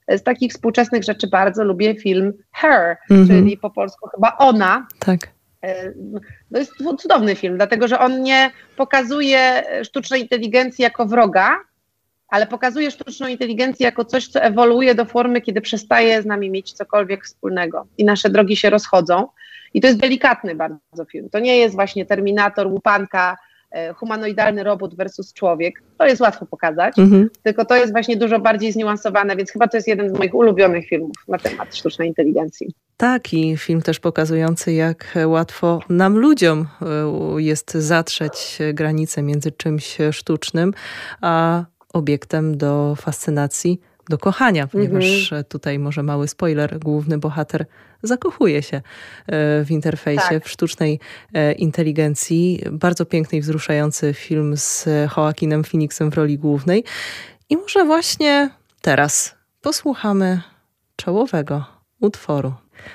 Z 0.09 0.23
takich 0.23 0.53
współczesnych 0.53 1.05
rzeczy 1.05 1.27
bardzo 1.27 1.65
lubię 1.65 1.95
film 1.95 2.33
Her, 2.53 2.97
mm 3.11 3.25
-hmm. 3.25 3.29
czyli 3.29 3.57
po 3.57 3.71
polsku 3.71 4.09
chyba 4.09 4.37
Ona. 4.39 4.87
Tak. 4.99 5.38
E, 5.65 5.93
to 6.53 6.59
jest 6.59 6.73
cudowny 6.99 7.37
film, 7.37 7.57
dlatego 7.57 7.89
że 7.89 7.99
on 7.99 8.23
nie 8.23 8.51
pokazuje 8.77 9.65
sztucznej 9.85 10.23
inteligencji 10.23 10.83
jako 10.83 11.07
wroga, 11.07 11.59
ale 12.29 12.47
pokazuje 12.47 12.91
sztuczną 12.91 13.27
inteligencję 13.27 13.85
jako 13.85 14.05
coś, 14.05 14.29
co 14.29 14.43
ewoluuje 14.43 14.95
do 14.95 15.05
formy, 15.05 15.41
kiedy 15.41 15.61
przestaje 15.61 16.23
z 16.23 16.27
nami 16.27 16.51
mieć 16.51 16.73
cokolwiek 16.73 17.25
wspólnego 17.25 17.87
i 17.99 18.05
nasze 18.05 18.31
drogi 18.31 18.57
się 18.57 18.71
rozchodzą. 18.71 19.29
I 19.75 19.81
to 19.81 19.87
jest 19.87 20.01
delikatny 20.01 20.55
bardzo 20.55 21.05
film. 21.11 21.31
To 21.31 21.39
nie 21.39 21.57
jest 21.57 21.75
właśnie 21.75 22.07
Terminator, 22.07 22.67
łupanka, 22.67 23.37
humanoidalny 23.97 24.65
robot 24.65 24.95
versus 24.95 25.33
człowiek. 25.33 25.83
To 25.99 26.07
jest 26.07 26.21
łatwo 26.21 26.47
pokazać, 26.47 26.99
mhm. 26.99 27.31
tylko 27.43 27.65
to 27.65 27.77
jest 27.77 27.93
właśnie 27.93 28.17
dużo 28.17 28.41
bardziej 28.41 28.73
zniuansowane, 28.73 29.37
więc 29.37 29.51
chyba 29.51 29.69
to 29.69 29.77
jest 29.77 29.89
jeden 29.89 30.09
z 30.09 30.19
moich 30.19 30.35
ulubionych 30.35 30.89
filmów 30.89 31.17
na 31.29 31.39
temat 31.39 31.77
sztucznej 31.77 32.09
inteligencji. 32.09 32.75
Taki 32.97 33.57
film 33.57 33.83
też 33.83 34.01
pokazujący, 34.01 34.73
jak 34.73 35.15
łatwo 35.27 35.81
nam 35.89 36.19
ludziom 36.19 36.67
e, 36.83 37.43
jest 37.43 37.75
zatrzeć 37.75 38.59
granicę 38.75 39.23
między 39.23 39.53
czymś 39.53 39.99
sztucznym, 40.13 40.73
a 41.21 41.65
obiektem 41.93 42.59
do 42.59 42.95
fascynacji, 42.97 43.81
do 44.09 44.19
kochania, 44.19 44.67
ponieważ 44.67 45.23
mhm. 45.23 45.45
tutaj 45.45 45.79
może 45.79 46.03
mały 46.03 46.29
spoiler, 46.29 46.79
główny 46.79 47.19
bohater 47.19 47.67
zakochuje 48.03 48.63
się 48.63 48.77
e, 48.77 48.83
w 49.65 49.71
interfejsie, 49.71 50.29
tak. 50.29 50.45
w 50.45 50.51
sztucznej 50.51 51.01
e, 51.33 51.53
inteligencji. 51.53 52.63
Bardzo 52.73 53.05
piękny 53.05 53.39
i 53.39 53.41
wzruszający 53.41 54.15
film 54.15 54.57
z 54.57 54.87
Joaquinem 55.17 55.65
Phoenixem 55.65 56.11
w 56.11 56.15
roli 56.15 56.39
głównej. 56.39 56.85
I 57.51 57.57
może 57.57 57.85
właśnie 57.85 58.51
teraz 58.81 59.35
posłuchamy 59.61 60.41
czołowego 60.97 61.65
utworu 62.01 62.53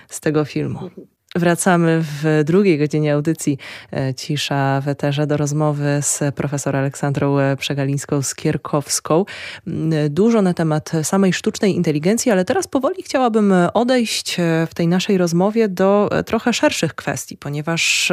z 0.09 0.19
tego 0.19 0.45
filmu. 0.45 0.89
Wracamy 1.35 1.99
w 2.01 2.41
drugiej 2.45 2.77
godzinie 2.77 3.13
audycji 3.13 3.57
e, 3.93 4.13
Cisza 4.13 4.81
w 4.81 4.87
Eterze 4.87 5.27
do 5.27 5.37
rozmowy 5.37 5.99
z 6.01 6.35
profesor 6.35 6.75
Aleksandrą 6.75 7.39
e, 7.39 7.55
Przegalińską-Skierkowską. 7.55 9.25
Mm, 9.67 10.13
dużo 10.13 10.41
na 10.41 10.53
temat 10.53 10.91
samej 11.03 11.33
sztucznej 11.33 11.75
inteligencji, 11.75 12.31
ale 12.31 12.45
teraz 12.45 12.67
powoli 12.67 13.03
chciałabym 13.03 13.53
odejść 13.73 14.39
e, 14.39 14.67
w 14.69 14.73
tej 14.73 14.87
naszej 14.87 15.17
rozmowie 15.17 15.69
do 15.69 16.09
trochę 16.25 16.53
szerszych 16.53 16.95
kwestii, 16.95 17.37
ponieważ 17.37 18.11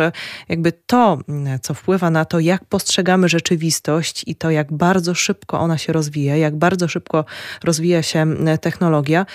jakby 0.49 0.73
to, 0.87 1.19
mm, 1.29 1.59
co 1.63 1.75
wpływa 1.75 2.11
na 2.11 2.25
to, 2.25 2.39
jak 2.39 2.65
postrzegamy 2.65 3.29
rzeczywistość 3.29 4.23
i 4.27 4.35
to, 4.35 4.51
jak 4.51 4.73
bardzo 4.73 5.15
szybko 5.15 5.61
ona 5.61 5.79
się 5.79 5.93
rozwija, 5.93 6.37
jak 6.37 6.57
bardzo 6.57 6.89
szybko 6.89 7.25
rozwija 7.65 8.03
się 8.03 8.19
mm, 8.19 8.59
technologia, 8.59 9.27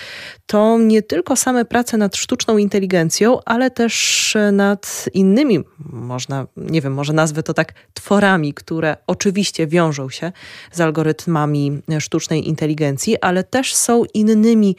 to 0.46 0.78
nie 0.78 1.02
tylko 1.02 1.36
same 1.36 1.64
prace 1.64 1.96
nad 1.96 2.16
sztuczną 2.16 2.58
inteligencją, 2.58 3.38
ale 3.44 3.70
też 3.70 4.36
nad 4.52 5.04
innymi, 5.14 5.60
można, 5.78 6.46
nie 6.56 6.80
wiem, 6.80 6.94
może 6.94 7.12
nazwę 7.12 7.42
to 7.42 7.54
tak, 7.54 7.72
tworami, 7.94 8.54
które 8.54 8.96
oczywiście 9.06 9.66
wiążą 9.66 10.10
się 10.10 10.32
z 10.72 10.80
algorytmami 10.80 11.82
sztucznej 12.00 12.48
inteligencji, 12.48 13.20
ale 13.20 13.44
też 13.44 13.74
są 13.74 14.04
innymi 14.14 14.76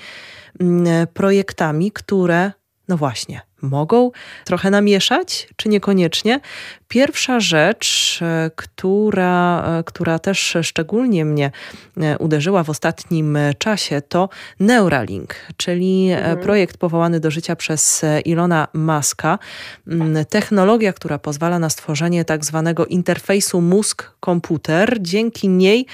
mm, 0.60 1.08
projektami, 1.08 1.92
które, 1.92 2.52
no 2.88 2.98
właśnie, 2.98 3.42
mogą 3.62 4.12
trochę 4.46 4.72
namieszać, 4.72 5.48
czy 5.56 5.70
niekoniecznie. 5.70 6.40
Pierwsza 6.88 7.40
rzecz, 7.40 8.20
e, 8.22 8.52
która, 8.56 9.64
e, 9.80 9.84
która 9.84 10.20
też 10.20 10.58
szczególnie 10.62 11.26
mnie 11.26 11.52
e, 11.98 12.18
uderzyła 12.18 12.64
w 12.64 12.70
ostatnim 12.70 13.38
czasie, 13.58 14.02
to 14.02 14.30
Neuralink, 14.60 15.36
czyli 15.58 16.12
mhm. 16.12 16.40
projekt 16.40 16.78
powołany 16.78 17.20
do 17.20 17.32
życia 17.32 17.56
przez 17.56 18.06
Ilona 18.26 18.68
Muska. 18.74 19.40
Mm, 19.88 20.26
technologia, 20.26 20.94
która 20.94 21.20
pozwala 21.20 21.60
na 21.60 21.70
stworzenie 21.70 22.26
tak 22.26 22.46
zwanego 22.46 22.86
interfejsu 22.86 23.62
mózg-komputer. 23.62 24.98
Dzięki 25.02 25.50
niej 25.50 25.86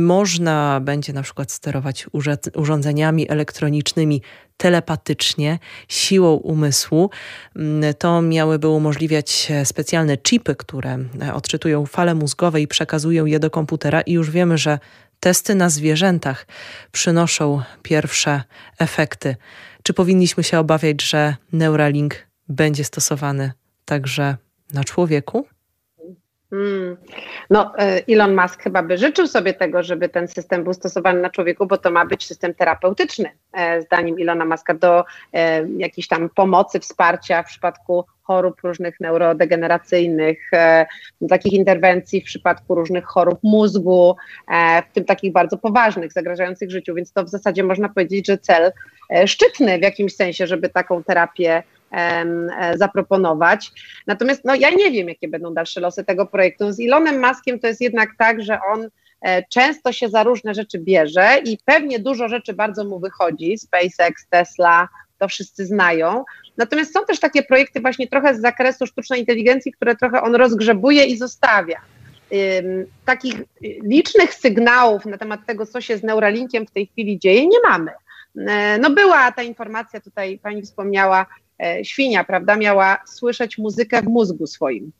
można 0.00 0.80
będzie 0.80 1.12
na 1.12 1.22
przykład 1.22 1.52
sterować 1.52 2.06
urządzeniami 2.54 3.30
elektronicznymi 3.30 4.22
telepatycznie, 4.56 5.58
siłą 5.88 6.34
umysłu. 6.34 7.10
Mm, 7.56 7.94
to 7.94 8.22
miałyby 8.22 8.68
umożliwiać 8.68 9.52
specjalne 9.64 10.18
chipy, 10.24 10.54
które 10.54 10.98
odczytują 11.34 11.86
fale 11.86 12.14
mózgowe 12.14 12.60
i 12.60 12.68
przekazują 12.68 13.26
je 13.26 13.38
do 13.38 13.50
komputera 13.50 14.00
i 14.00 14.12
już 14.12 14.30
wiemy, 14.30 14.58
że 14.58 14.78
testy 15.20 15.54
na 15.54 15.68
zwierzętach 15.70 16.46
przynoszą 16.92 17.62
pierwsze 17.82 18.42
efekty. 18.78 19.36
Czy 19.82 19.94
powinniśmy 19.94 20.44
się 20.44 20.58
obawiać, 20.58 21.02
że 21.02 21.36
Neuralink 21.52 22.26
będzie 22.48 22.84
stosowany 22.84 23.52
także 23.84 24.36
na 24.72 24.84
człowieku? 24.84 25.46
Hmm. 26.50 26.96
No, 27.50 27.72
e, 27.78 28.02
Elon 28.08 28.36
Musk 28.36 28.62
chyba 28.62 28.82
by 28.82 28.98
życzył 28.98 29.26
sobie 29.26 29.54
tego, 29.54 29.82
żeby 29.82 30.08
ten 30.08 30.28
system 30.28 30.64
był 30.64 30.72
stosowany 30.72 31.20
na 31.20 31.30
człowieku, 31.30 31.66
bo 31.66 31.78
to 31.78 31.90
ma 31.90 32.06
być 32.06 32.26
system 32.26 32.54
terapeutyczny, 32.54 33.30
e, 33.52 33.82
zdaniem 33.82 34.18
Ilona 34.18 34.44
Muska, 34.44 34.74
do 34.74 35.04
e, 35.32 35.68
jakiejś 35.78 36.08
tam 36.08 36.28
pomocy, 36.28 36.80
wsparcia 36.80 37.42
w 37.42 37.46
przypadku 37.46 38.04
chorób 38.22 38.60
różnych 38.62 39.00
neurodegeneracyjnych, 39.00 40.50
takich 41.28 41.52
interwencji 41.52 42.20
w 42.20 42.24
przypadku 42.24 42.74
różnych 42.74 43.04
chorób 43.04 43.38
mózgu, 43.42 44.16
w 44.90 44.94
tym 44.94 45.04
takich 45.04 45.32
bardzo 45.32 45.58
poważnych, 45.58 46.12
zagrażających 46.12 46.70
życiu, 46.70 46.94
więc 46.94 47.12
to 47.12 47.24
w 47.24 47.28
zasadzie 47.28 47.64
można 47.64 47.88
powiedzieć, 47.88 48.26
że 48.26 48.38
cel 48.38 48.72
szczytny 49.26 49.78
w 49.78 49.82
jakimś 49.82 50.16
sensie, 50.16 50.46
żeby 50.46 50.68
taką 50.68 51.02
terapię 51.02 51.62
zaproponować. 52.76 53.70
Natomiast 54.06 54.44
no, 54.44 54.54
ja 54.54 54.70
nie 54.70 54.90
wiem, 54.90 55.08
jakie 55.08 55.28
będą 55.28 55.54
dalsze 55.54 55.80
losy 55.80 56.04
tego 56.04 56.26
projektu. 56.26 56.72
Z 56.72 56.80
Elonem 56.80 57.18
Maskiem 57.18 57.58
to 57.60 57.66
jest 57.66 57.80
jednak 57.80 58.10
tak, 58.18 58.42
że 58.42 58.58
on 58.72 58.88
e, 59.20 59.42
często 59.42 59.92
się 59.92 60.08
za 60.08 60.22
różne 60.22 60.54
rzeczy 60.54 60.78
bierze 60.78 61.28
i 61.44 61.58
pewnie 61.64 61.98
dużo 61.98 62.28
rzeczy 62.28 62.52
bardzo 62.52 62.84
mu 62.84 63.00
wychodzi. 63.00 63.58
SpaceX, 63.58 64.26
Tesla, 64.30 64.88
to 65.18 65.28
wszyscy 65.28 65.66
znają. 65.66 66.24
Natomiast 66.56 66.92
są 66.92 67.04
też 67.04 67.20
takie 67.20 67.42
projekty 67.42 67.80
właśnie 67.80 68.08
trochę 68.08 68.34
z 68.34 68.40
zakresu 68.40 68.86
sztucznej 68.86 69.20
inteligencji, 69.20 69.72
które 69.72 69.96
trochę 69.96 70.22
on 70.22 70.34
rozgrzebuje 70.34 71.04
i 71.04 71.16
zostawia. 71.16 71.80
Takich 73.04 73.34
licznych 73.82 74.34
sygnałów 74.34 75.06
na 75.06 75.18
temat 75.18 75.40
tego, 75.46 75.66
co 75.66 75.80
się 75.80 75.98
z 75.98 76.02
Neuralinkiem 76.02 76.66
w 76.66 76.70
tej 76.70 76.86
chwili 76.86 77.18
dzieje, 77.18 77.46
nie 77.46 77.58
mamy. 77.68 77.90
E, 78.48 78.78
no 78.78 78.90
była 78.90 79.32
ta 79.32 79.42
informacja, 79.42 80.00
tutaj 80.00 80.38
pani 80.38 80.62
wspomniała, 80.62 81.26
E, 81.26 81.43
świnia, 81.82 82.24
prawda, 82.24 82.56
miała 82.56 82.98
słyszeć 83.06 83.58
muzykę 83.58 84.02
w 84.02 84.04
mózgu 84.04 84.46
swoim. 84.46 84.92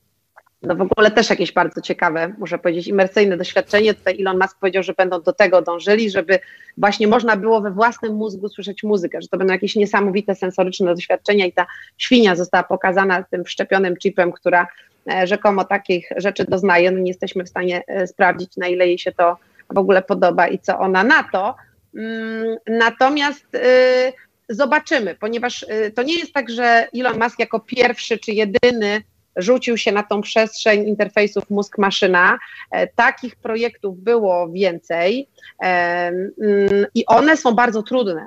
no 0.63 0.77
w 0.77 0.81
ogóle 0.81 1.11
też 1.11 1.31
jakieś 1.31 1.53
bardzo 1.53 1.81
ciekawe, 1.81 2.35
muszę 2.39 2.59
powiedzieć, 2.59 2.87
imersyjne 2.89 3.37
doświadczenie. 3.37 3.95
Tutaj 3.95 4.21
Elon 4.21 4.39
Musk 4.39 4.59
powiedział, 4.59 4.83
że 4.83 4.93
będą 4.93 5.23
do 5.23 5.33
tego 5.33 5.63
dążyli, 5.63 6.11
żeby 6.11 6.39
właśnie 6.79 7.09
można 7.09 7.37
było 7.37 7.61
we 7.61 7.71
własnym 7.71 8.15
mózgu 8.15 8.49
słyszeć 8.49 8.83
muzykę, 8.83 9.23
że 9.23 9.29
to 9.29 9.39
będą 9.39 9.53
jakieś 9.53 9.77
niesamowite 9.77 10.35
sensoryczne 10.35 10.95
doświadczenia 10.95 11.47
i 11.47 11.53
ta 11.53 11.67
świnia 11.99 12.37
została 12.37 12.65
pokazana 12.65 13.23
tym 13.23 13.45
wszczepionym 13.45 13.97
chipem, 13.97 14.33
która 14.33 14.67
e, 15.13 15.27
rzekomo 15.27 15.65
takich 15.65 16.09
rzeczy 16.17 16.45
doznaje. 16.45 16.91
No 16.91 16.99
nie 16.99 17.11
jesteśmy 17.11 17.45
w 17.45 17.49
stanie 17.49 17.83
e, 17.87 18.07
sprawdzić, 18.07 18.57
na 18.57 18.67
ile 18.67 18.87
jej 18.87 18.99
się 18.99 19.13
to 19.13 19.37
w 19.71 19.79
ogóle 19.79 20.03
podoba 20.03 20.49
i 20.49 20.59
co 20.59 20.79
ona 20.79 21.05
na 21.05 21.23
to. 21.33 21.55
Mm, 21.95 22.57
natomiast 22.67 23.55
y, 23.55 24.13
zobaczymy, 24.49 25.15
ponieważ 25.15 25.63
y, 25.63 25.93
to 25.97 26.03
nie 26.03 26.19
jest 26.19 26.33
tak, 26.33 26.51
że 26.51 26.89
Elon 26.95 27.19
Musk 27.19 27.39
jako 27.39 27.61
pierwszy 27.61 28.19
czy 28.19 28.33
jedyny 28.33 29.03
rzucił 29.37 29.77
się 29.77 29.93
na 29.93 30.03
tą 30.03 30.21
przestrzeń 30.21 30.89
interfejsów 30.89 31.51
mózg-maszyna. 31.51 32.39
E, 32.71 32.87
takich 32.87 33.37
projektów 33.37 33.99
było 33.99 34.49
więcej 34.49 35.29
e, 35.63 35.67
mm, 35.67 36.87
i 36.95 37.07
one 37.07 37.37
są 37.37 37.53
bardzo 37.53 37.83
trudne. 37.83 38.27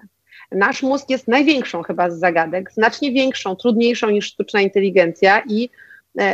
Nasz 0.51 0.84
mózg 0.84 1.09
jest 1.09 1.28
największą 1.28 1.84
chyba 1.84 2.09
z 2.09 2.20
zagadek, 2.20 2.72
znacznie 2.72 3.11
większą, 3.11 3.55
trudniejszą 3.55 4.09
niż 4.09 4.26
sztuczna 4.26 4.61
inteligencja 4.61 5.43
i 5.49 5.70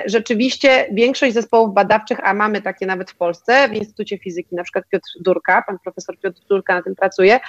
rzeczywiście 0.05 0.87
większość 0.91 1.33
zespołów 1.33 1.73
badawczych, 1.73 2.19
a 2.23 2.33
mamy 2.33 2.61
takie 2.61 2.85
nawet 2.85 3.11
w 3.11 3.15
Polsce, 3.15 3.69
w 3.69 3.73
Instytucie 3.73 4.17
Fizyki, 4.17 4.55
na 4.55 4.63
przykład 4.63 4.85
Piotr 4.89 5.09
Durka, 5.19 5.63
pan 5.67 5.79
profesor 5.83 6.17
Piotr 6.19 6.41
Durka 6.49 6.75
na 6.75 6.81
tym 6.81 6.95
pracuje, 6.95 7.39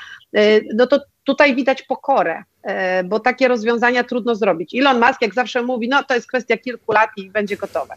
no 0.75 0.87
to 0.87 1.01
tutaj 1.25 1.55
widać 1.55 1.83
pokorę, 1.83 2.43
e, 2.63 3.05
bo 3.05 3.21
takie 3.21 3.49
rozwiązania 3.49 4.05
trudno 4.05 4.35
zrobić. 4.35 4.75
Elon 4.75 5.01
Musk, 5.01 5.23
jak 5.23 5.35
zawsze 5.35 5.63
mówi, 5.63 5.89
no 5.89 6.03
to 6.03 6.15
jest 6.15 6.29
kwestia 6.29 6.57
kilku 6.57 6.93
lat 6.93 7.11
i 7.17 7.31
będzie 7.31 7.57
gotowe. 7.57 7.95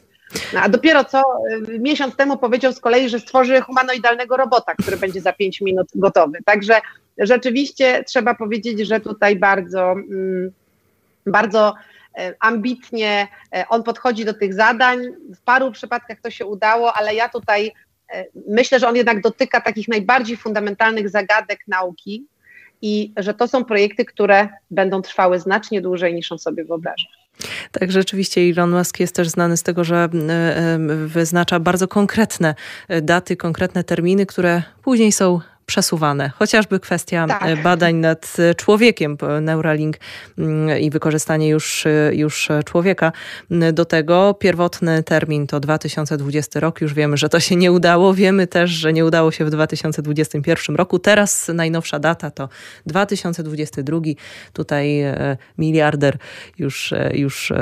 No, 0.53 0.59
a 0.59 0.69
dopiero 0.69 1.03
co 1.03 1.19
e, 1.19 1.79
miesiąc 1.79 2.15
temu 2.15 2.37
powiedział 2.37 2.73
z 2.73 2.79
kolei, 2.79 3.09
że 3.09 3.19
stworzy 3.19 3.61
humanoidalnego 3.61 4.37
robota, 4.37 4.75
który 4.75 4.97
będzie 4.97 5.21
za 5.21 5.33
pięć 5.33 5.61
minut 5.61 5.87
gotowy. 5.95 6.39
Także 6.45 6.81
rzeczywiście 7.17 8.03
trzeba 8.03 8.35
powiedzieć, 8.35 8.79
że 8.79 8.99
tutaj 8.99 9.35
bardzo, 9.35 9.91
mm, 9.91 10.51
bardzo 11.25 11.69
e, 11.69 11.73
ambitnie 12.39 13.27
on 13.69 13.83
podchodzi 13.83 14.25
do 14.25 14.33
tych 14.33 14.53
zadań. 14.53 14.99
W 15.35 15.41
paru 15.41 15.71
przypadkach 15.71 16.21
to 16.21 16.29
się 16.29 16.45
udało, 16.45 16.93
ale 16.93 17.15
ja 17.15 17.29
tutaj 17.29 17.71
myślę, 18.47 18.79
że 18.79 18.87
on 18.87 18.95
jednak 18.95 19.21
dotyka 19.21 19.61
takich 19.61 19.87
najbardziej 19.87 20.37
fundamentalnych 20.37 21.09
zagadek 21.09 21.59
nauki, 21.67 22.27
i 22.81 23.13
że 23.17 23.33
to 23.33 23.47
są 23.47 23.65
projekty, 23.65 24.05
które 24.05 24.49
będą 24.71 25.01
trwały 25.01 25.39
znacznie 25.39 25.81
dłużej 25.81 26.13
niż 26.13 26.31
on 26.31 26.39
sobie 26.39 26.65
wyobraża. 26.65 27.07
Tak, 27.71 27.91
rzeczywiście 27.91 28.41
Elon 28.41 28.77
Musk 28.77 28.99
jest 28.99 29.15
też 29.15 29.29
znany 29.29 29.57
z 29.57 29.63
tego, 29.63 29.83
że 29.83 29.95
e, 29.95 30.57
e, 30.57 30.77
wyznacza 31.05 31.59
bardzo 31.59 31.87
konkretne 31.87 32.55
e, 32.87 33.01
daty, 33.01 33.37
konkretne 33.37 33.83
terminy, 33.83 34.25
które 34.25 34.63
później 34.83 35.11
są 35.11 35.39
przesuwane. 35.67 36.29
Chociażby 36.29 36.79
kwestia 36.79 37.27
tak. 37.27 37.43
E, 37.43 37.57
badań 37.57 37.95
nad 37.95 38.33
e, 38.39 38.55
człowiekiem, 38.55 39.17
Neuralink 39.41 39.97
mm, 40.37 40.79
i 40.79 40.89
wykorzystanie 40.89 41.49
już, 41.49 41.85
e, 41.85 42.11
już 42.13 42.49
człowieka 42.65 43.11
do 43.73 43.85
tego. 43.85 44.33
Pierwotny 44.33 45.03
termin 45.03 45.47
to 45.47 45.59
2020 45.59 46.59
rok. 46.59 46.81
Już 46.81 46.93
wiemy, 46.93 47.17
że 47.17 47.29
to 47.29 47.39
się 47.39 47.55
nie 47.55 47.71
udało. 47.71 48.13
Wiemy 48.13 48.47
też, 48.47 48.71
że 48.71 48.93
nie 48.93 49.05
udało 49.05 49.31
się 49.31 49.45
w 49.45 49.49
2021 49.49 50.75
roku. 50.75 50.99
Teraz 50.99 51.47
najnowsza 51.53 51.99
data 51.99 52.31
to 52.31 52.49
2022. 52.85 53.99
Tutaj 54.53 55.03
miliarder 55.57 56.17
już, 56.57 56.93
już 57.13 57.53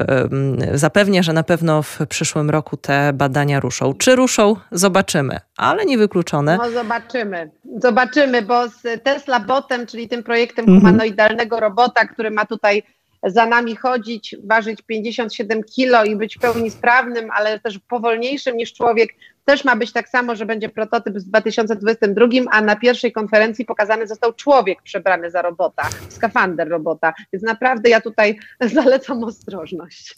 zapewnia, 0.74 1.24
że 1.24 1.34
na 1.34 1.44
pewno 1.44 1.84
w 1.84 2.00
przyszłym 2.10 2.50
roku 2.50 2.78
te 2.78 3.14
badania 3.14 3.60
ruszą. 3.60 3.94
Czy 3.94 4.16
ruszą? 4.16 4.56
Zobaczymy, 4.72 5.40
ale 5.58 5.86
niewykluczone. 5.86 6.58
No 6.58 6.72
zobaczymy. 6.72 7.52
zobaczymy 7.82 7.95
zobaczymy, 7.96 8.42
bo 8.42 8.68
z 8.68 9.04
Tesla 9.04 9.40
Botem, 9.40 9.88
czyli 9.88 10.10
tym 10.10 10.24
projektem 10.24 10.66
mhm. 10.66 10.80
humanoidalnego 10.80 11.60
robota, 11.60 12.08
który 12.08 12.32
ma 12.32 12.46
tutaj 12.46 12.84
za 13.24 13.46
nami 13.46 13.76
chodzić, 13.76 14.36
ważyć 14.44 14.82
57 14.82 15.64
kilo 15.64 16.04
i 16.04 16.16
być 16.16 16.36
w 16.36 16.40
pełni 16.40 16.72
sprawnym, 16.72 17.32
ale 17.32 17.60
też 17.60 17.80
powolniejszym 17.80 18.58
niż 18.58 18.74
człowiek, 18.74 19.10
też 19.46 19.66
ma 19.66 19.76
być 19.76 19.94
tak 19.94 20.10
samo, 20.10 20.36
że 20.36 20.46
będzie 20.46 20.70
prototyp 20.70 21.20
z 21.20 21.26
2022, 21.26 22.28
a 22.52 22.62
na 22.62 22.76
pierwszej 22.76 23.12
konferencji 23.12 23.66
pokazany 23.66 24.08
został 24.08 24.34
człowiek 24.34 24.82
przebrany 24.82 25.32
za 25.32 25.42
robota, 25.42 25.90
skafander 26.10 26.70
robota. 26.70 27.14
Więc 27.34 27.44
naprawdę 27.44 27.90
ja 27.90 28.02
tutaj 28.02 28.38
zalecam 28.76 29.24
ostrożność. 29.24 30.16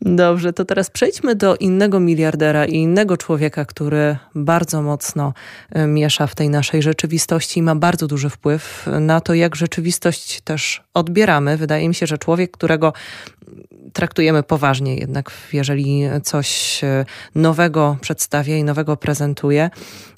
Dobrze, 0.00 0.52
to 0.52 0.64
teraz 0.64 0.90
przejdźmy 0.90 1.34
do 1.34 1.56
innego 1.56 2.00
miliardera 2.00 2.64
i 2.64 2.74
innego 2.74 3.16
człowieka, 3.16 3.64
który 3.64 4.16
bardzo 4.34 4.82
mocno 4.82 5.32
e, 5.70 5.86
miesza 5.86 6.26
w 6.26 6.34
tej 6.34 6.48
naszej 6.48 6.82
rzeczywistości 6.82 7.60
i 7.60 7.62
ma 7.62 7.74
bardzo 7.74 8.06
duży 8.06 8.30
wpływ 8.30 8.86
na 9.00 9.20
to, 9.20 9.34
jak 9.34 9.56
rzeczywistość 9.56 10.40
też 10.40 10.82
odbieramy. 10.94 11.56
Wydaje 11.56 11.88
mi 11.88 11.94
się, 11.94 12.06
że 12.06 12.18
człowiek, 12.18 12.50
którego 12.50 12.92
traktujemy 13.92 14.42
poważnie, 14.42 14.96
jednak 14.96 15.30
jeżeli 15.52 16.02
coś 16.22 16.80
e, 16.84 17.04
nowego 17.34 17.96
przedstawia 18.00 18.56
i 18.56 18.64
nowego 18.64 18.96
prezentuje. 18.96 19.70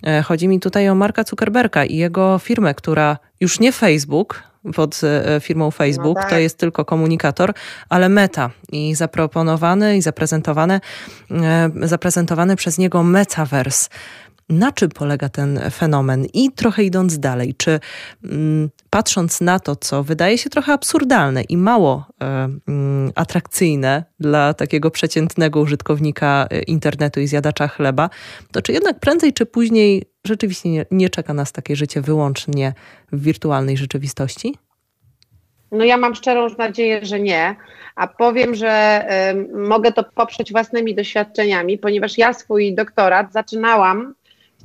E, 0.06 0.22
chodzi 0.22 0.48
mi 0.48 0.60
tutaj 0.60 0.88
o 0.88 0.94
Marka 0.94 1.24
Zuckerberga 1.24 1.84
i 1.84 1.96
jego 1.96 2.38
firmę, 2.38 2.74
która 2.74 3.18
już 3.40 3.60
nie 3.60 3.72
Facebook, 3.72 4.42
pod 4.74 5.00
e, 5.04 5.40
firmą 5.40 5.70
Facebook, 5.70 6.16
no 6.16 6.20
tak. 6.22 6.30
to 6.30 6.38
jest 6.38 6.58
tylko 6.58 6.84
komunikator, 6.84 7.52
ale 7.88 8.08
Meta. 8.08 8.50
I 8.72 8.94
zaproponowane 8.94 9.96
i 9.96 10.02
zaprezentowane, 10.02 10.80
zaprezentowane 11.82 12.56
przez 12.56 12.78
niego 12.78 13.02
Metaverse 13.02 13.88
na 14.48 14.72
czym 14.72 14.88
polega 14.88 15.28
ten 15.28 15.60
fenomen 15.70 16.26
i 16.34 16.52
trochę 16.52 16.84
idąc 16.84 17.18
dalej, 17.18 17.54
czy 17.56 17.80
mm, 18.24 18.70
patrząc 18.90 19.40
na 19.40 19.60
to, 19.60 19.76
co 19.76 20.02
wydaje 20.02 20.38
się 20.38 20.50
trochę 20.50 20.72
absurdalne 20.72 21.42
i 21.42 21.56
mało 21.56 22.06
e, 22.22 22.24
mm, 22.68 23.12
atrakcyjne 23.14 24.04
dla 24.20 24.54
takiego 24.54 24.90
przeciętnego 24.90 25.60
użytkownika 25.60 26.46
e, 26.50 26.62
internetu 26.62 27.20
i 27.20 27.26
zjadacza 27.26 27.68
chleba, 27.68 28.10
to 28.52 28.62
czy 28.62 28.72
jednak 28.72 29.00
prędzej 29.00 29.32
czy 29.32 29.46
później 29.46 30.02
rzeczywiście 30.24 30.70
nie, 30.70 30.86
nie 30.90 31.10
czeka 31.10 31.34
nas 31.34 31.52
takie 31.52 31.76
życie 31.76 32.00
wyłącznie 32.00 32.72
w 33.12 33.22
wirtualnej 33.22 33.76
rzeczywistości? 33.76 34.54
No 35.72 35.84
ja 35.84 35.96
mam 35.96 36.14
szczerą 36.14 36.46
nadzieję, 36.58 37.06
że 37.06 37.20
nie, 37.20 37.56
a 37.96 38.06
powiem, 38.06 38.54
że 38.54 39.04
y, 39.32 39.58
mogę 39.58 39.92
to 39.92 40.04
poprzeć 40.04 40.52
własnymi 40.52 40.94
doświadczeniami, 40.94 41.78
ponieważ 41.78 42.18
ja 42.18 42.32
swój 42.32 42.74
doktorat 42.74 43.32
zaczynałam 43.32 44.14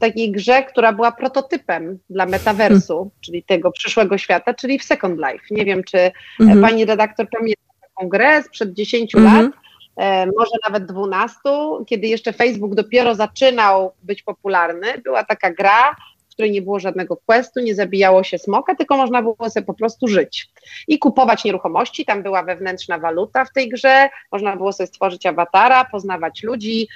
takiej 0.02 0.32
grze, 0.32 0.64
która 0.64 0.94
była 0.94 1.12
prototypem 1.12 2.00
dla 2.10 2.26
metaversu, 2.26 2.94
hmm. 2.94 3.12
czyli 3.22 3.44
tego 3.44 3.72
przyszłego 3.72 4.18
świata, 4.18 4.54
czyli 4.54 4.80
w 4.80 4.84
Second 4.84 5.20
Life. 5.20 5.46
Nie 5.52 5.66
wiem, 5.66 5.84
czy 5.84 6.12
hmm. 6.38 6.62
pani 6.62 6.86
redaktor 6.86 7.28
pamięta 7.30 7.62
taką 7.82 8.10
grę 8.10 8.44
sprzed 8.44 8.74
10 8.74 9.14
hmm. 9.14 9.44
lat, 9.44 9.52
e, 9.98 10.26
może 10.26 10.52
nawet 10.70 10.86
12, 10.86 11.40
kiedy 11.88 12.08
jeszcze 12.08 12.34
Facebook 12.34 12.76
dopiero 12.76 13.16
zaczynał 13.16 13.94
być 14.04 14.24
popularny. 14.24 14.88
Była 15.04 15.24
taka 15.24 15.54
gra, 15.54 15.96
której 16.42 16.52
nie 16.52 16.62
było 16.62 16.80
żadnego 16.80 17.18
questu, 17.18 17.60
nie 17.60 17.76
zabijało 17.76 18.24
się 18.24 18.38
smoka, 18.38 18.76
tylko 18.76 18.98
można 18.98 19.22
było 19.22 19.50
sobie 19.50 19.66
po 19.66 19.74
prostu 19.74 20.08
żyć 20.08 20.50
i 20.88 21.00
kupować 21.00 21.44
nieruchomości. 21.44 22.06
Tam 22.06 22.24
była 22.24 22.44
wewnętrzna 22.44 22.98
waluta 23.00 23.46
w 23.46 23.54
tej 23.54 23.70
grze, 23.70 24.10
można 24.32 24.56
było 24.56 24.74
sobie 24.74 24.88
stworzyć 24.88 25.26
awatara, 25.26 25.86
poznawać 25.86 26.44
ludzi, 26.44 26.88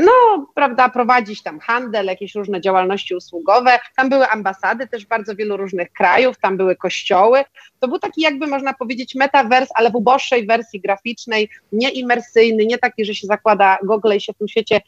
no, 0.00 0.46
prawda, 0.54 0.88
prowadzić 0.88 1.42
tam 1.42 1.60
handel, 1.60 2.06
jakieś 2.06 2.34
różne 2.34 2.60
działalności 2.60 3.14
usługowe. 3.14 3.78
Tam 3.96 4.08
były 4.08 4.28
ambasady 4.28 4.86
też 4.88 5.06
bardzo 5.06 5.36
wielu 5.36 5.56
różnych 5.56 5.92
krajów, 5.92 6.38
tam 6.38 6.56
były 6.56 6.76
kościoły. 6.76 7.44
To 7.80 7.88
był 7.88 7.98
taki, 7.98 8.20
jakby 8.20 8.46
można 8.46 8.74
powiedzieć, 8.74 9.14
metavers, 9.14 9.68
ale 9.74 9.90
w 9.90 9.94
uboższej 9.94 10.46
wersji 10.46 10.80
graficznej, 10.80 11.48
nie 11.72 11.90
imersyjny, 11.90 12.66
nie 12.66 12.78
taki, 12.78 13.04
że 13.04 13.14
się 13.14 13.26
zakłada 13.26 13.78
Google 13.84 14.12
i 14.16 14.20
się 14.20 14.32
w 14.32 14.38
tym 14.38 14.48
świecie 14.48 14.80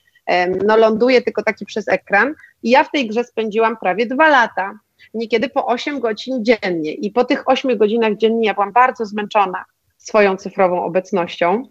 no, 0.67 0.77
ląduje 0.77 1.23
tylko 1.23 1.43
taki 1.43 1.67
przez 1.67 1.89
ekran. 1.89 2.35
I 2.63 2.71
ja 2.71 2.85
w 2.85 2.91
tej 2.91 3.09
grze 3.09 3.25
spędziłam 3.25 3.77
prawie 3.77 4.07
dwa 4.07 4.29
lata, 4.29 4.79
niekiedy 5.15 5.49
po 5.49 5.67
8 5.67 6.01
godzin 6.01 6.45
dziennie. 6.45 6.93
I 6.93 7.11
po 7.11 7.25
tych 7.25 7.49
8 7.49 7.79
godzinach 7.79 8.17
dziennie 8.17 8.47
ja 8.47 8.55
byłam 8.55 8.73
bardzo 8.73 9.07
zmęczona 9.07 9.65
swoją 9.99 10.37
cyfrową 10.37 10.85
obecnością 10.85 11.69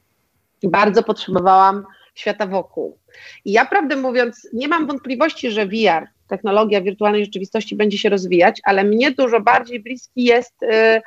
bardzo 0.70 1.04
potrzebowałam 1.04 1.86
świata 2.16 2.48
wokół. 2.48 2.98
I 3.46 3.52
ja 3.52 3.66
prawdę 3.66 3.96
mówiąc, 3.96 4.50
nie 4.54 4.68
mam 4.68 4.88
wątpliwości, 4.88 5.52
że 5.52 5.66
VR, 5.66 6.08
technologia 6.28 6.82
wirtualnej 6.82 7.26
rzeczywistości 7.26 7.76
będzie 7.76 7.98
się 7.98 8.10
rozwijać, 8.10 8.62
ale 8.64 8.84
mnie 8.84 9.12
dużo 9.12 9.40
bardziej 9.40 9.80
bliski 9.80 10.24
jest 10.24 10.64
y, 10.64 11.02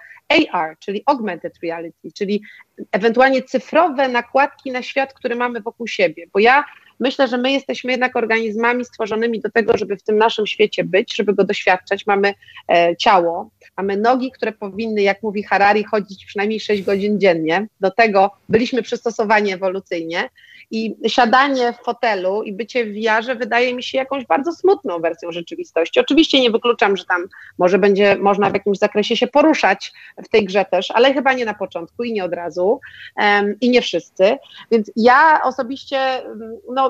AR, 0.52 0.78
czyli 0.78 1.02
augmented 1.06 1.54
reality, 1.62 2.12
czyli 2.14 2.42
ewentualnie 2.92 3.42
cyfrowe 3.42 4.08
nakładki 4.08 4.72
na 4.72 4.82
świat, 4.82 5.14
który 5.14 5.36
mamy 5.36 5.60
wokół 5.60 5.86
siebie. 5.86 6.26
Bo 6.32 6.38
ja 6.38 6.64
myślę, 7.00 7.28
że 7.28 7.38
my 7.38 7.52
jesteśmy 7.52 7.92
jednak 7.92 8.16
organizmami 8.16 8.84
stworzonymi 8.84 9.40
do 9.40 9.50
tego, 9.50 9.76
żeby 9.76 9.96
w 9.96 10.02
tym 10.02 10.18
naszym 10.18 10.46
świecie 10.46 10.84
być, 10.84 11.16
żeby 11.16 11.34
go 11.34 11.44
doświadczać. 11.44 12.06
Mamy 12.06 12.34
e, 12.68 12.96
ciało, 12.96 13.50
mamy 13.76 13.96
nogi, 13.96 14.30
które 14.30 14.52
powinny, 14.52 15.02
jak 15.02 15.22
mówi 15.22 15.42
Harari, 15.42 15.84
chodzić 15.84 16.24
przynajmniej 16.26 16.60
6 16.60 16.82
godzin 16.82 17.20
dziennie. 17.20 17.66
Do 17.80 17.90
tego 17.90 18.30
byliśmy 18.48 18.82
przystosowani 18.82 19.52
ewolucyjnie 19.52 20.28
i 20.70 20.96
siadanie 21.06 21.72
w 21.72 21.84
fotelu 21.84 22.42
i 22.42 22.52
bycie 22.52 22.84
w 22.84 22.92
wiarze 22.92 23.34
wydaje 23.34 23.74
mi 23.74 23.82
się 23.82 23.98
jakąś 23.98 24.26
bardzo 24.26 24.52
smutną 24.52 25.00
wersją 25.00 25.32
rzeczywistości. 25.32 26.00
Oczywiście 26.00 26.40
nie 26.40 26.50
wykluczam, 26.50 26.96
że 26.96 27.04
tam 27.04 27.24
może 27.58 27.78
będzie 27.78 28.16
można 28.16 28.50
w 28.50 28.54
jakimś 28.54 28.78
zakresie 28.78 29.16
się 29.16 29.26
poruszać 29.26 29.92
w 30.24 30.28
tej 30.28 30.44
grze 30.44 30.64
też, 30.64 30.90
ale 30.90 31.14
chyba 31.14 31.32
nie 31.32 31.44
na 31.44 31.54
początku 31.54 32.04
i 32.04 32.12
nie 32.12 32.24
od 32.24 32.34
razu 32.34 32.80
um, 33.16 33.54
i 33.60 33.70
nie 33.70 33.82
wszyscy. 33.82 34.36
Więc 34.70 34.90
ja 34.96 35.40
osobiście, 35.44 35.98
no, 36.72 36.83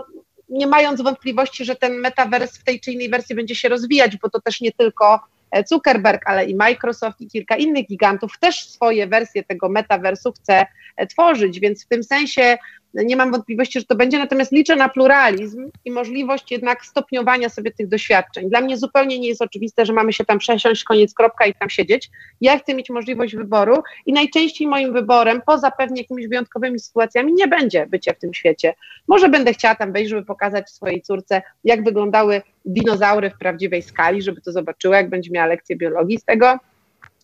nie 0.48 0.66
mając 0.66 1.00
wątpliwości, 1.00 1.64
że 1.64 1.76
ten 1.76 1.94
metavers 1.94 2.58
w 2.58 2.64
tej 2.64 2.80
czy 2.80 2.92
innej 2.92 3.10
wersji 3.10 3.34
będzie 3.34 3.54
się 3.54 3.68
rozwijać, 3.68 4.16
bo 4.16 4.30
to 4.30 4.40
też 4.40 4.60
nie 4.60 4.72
tylko 4.72 5.20
Zuckerberg, 5.66 6.22
ale 6.26 6.44
i 6.44 6.54
Microsoft 6.54 7.20
i 7.20 7.26
kilka 7.26 7.56
innych 7.56 7.86
gigantów 7.86 8.38
też 8.40 8.68
swoje 8.68 9.06
wersje 9.06 9.44
tego 9.44 9.68
metaversu 9.68 10.32
chce 10.32 10.66
tworzyć, 11.08 11.60
więc 11.60 11.84
w 11.84 11.88
tym 11.88 12.04
sensie 12.04 12.58
nie 12.94 13.16
mam 13.16 13.32
wątpliwości, 13.32 13.80
że 13.80 13.86
to 13.86 13.94
będzie, 13.94 14.18
natomiast 14.18 14.52
liczę 14.52 14.76
na 14.76 14.88
pluralizm 14.88 15.70
i 15.84 15.90
możliwość 15.90 16.52
jednak 16.52 16.84
stopniowania 16.84 17.48
sobie 17.48 17.70
tych 17.70 17.88
doświadczeń. 17.88 18.48
Dla 18.48 18.60
mnie 18.60 18.76
zupełnie 18.76 19.18
nie 19.18 19.28
jest 19.28 19.42
oczywiste, 19.42 19.86
że 19.86 19.92
mamy 19.92 20.12
się 20.12 20.24
tam 20.24 20.38
przesiąść, 20.38 20.84
koniec, 20.84 21.14
kropka 21.14 21.46
i 21.46 21.54
tam 21.54 21.70
siedzieć. 21.70 22.10
Ja 22.40 22.58
chcę 22.58 22.74
mieć 22.74 22.90
możliwość 22.90 23.36
wyboru 23.36 23.82
i 24.06 24.12
najczęściej 24.12 24.68
moim 24.68 24.92
wyborem, 24.92 25.42
poza 25.46 25.70
pewnie 25.70 26.02
jakimiś 26.02 26.28
wyjątkowymi 26.28 26.78
sytuacjami, 26.78 27.32
nie 27.32 27.48
będzie 27.48 27.86
bycie 27.86 28.14
w 28.14 28.18
tym 28.18 28.34
świecie. 28.34 28.74
Może 29.08 29.28
będę 29.28 29.52
chciała 29.52 29.74
tam 29.74 29.92
wejść, 29.92 30.10
żeby 30.10 30.24
pokazać 30.24 30.70
swojej 30.70 31.02
córce, 31.02 31.42
jak 31.64 31.84
wyglądały 31.84 32.42
dinozaury 32.64 33.30
w 33.30 33.38
prawdziwej 33.38 33.82
skali, 33.82 34.22
żeby 34.22 34.40
to 34.40 34.52
zobaczyła, 34.52 34.96
jak 34.96 35.10
będzie 35.10 35.30
miała 35.30 35.46
lekcję 35.46 35.76
biologii 35.76 36.18
z 36.18 36.24
tego. 36.24 36.58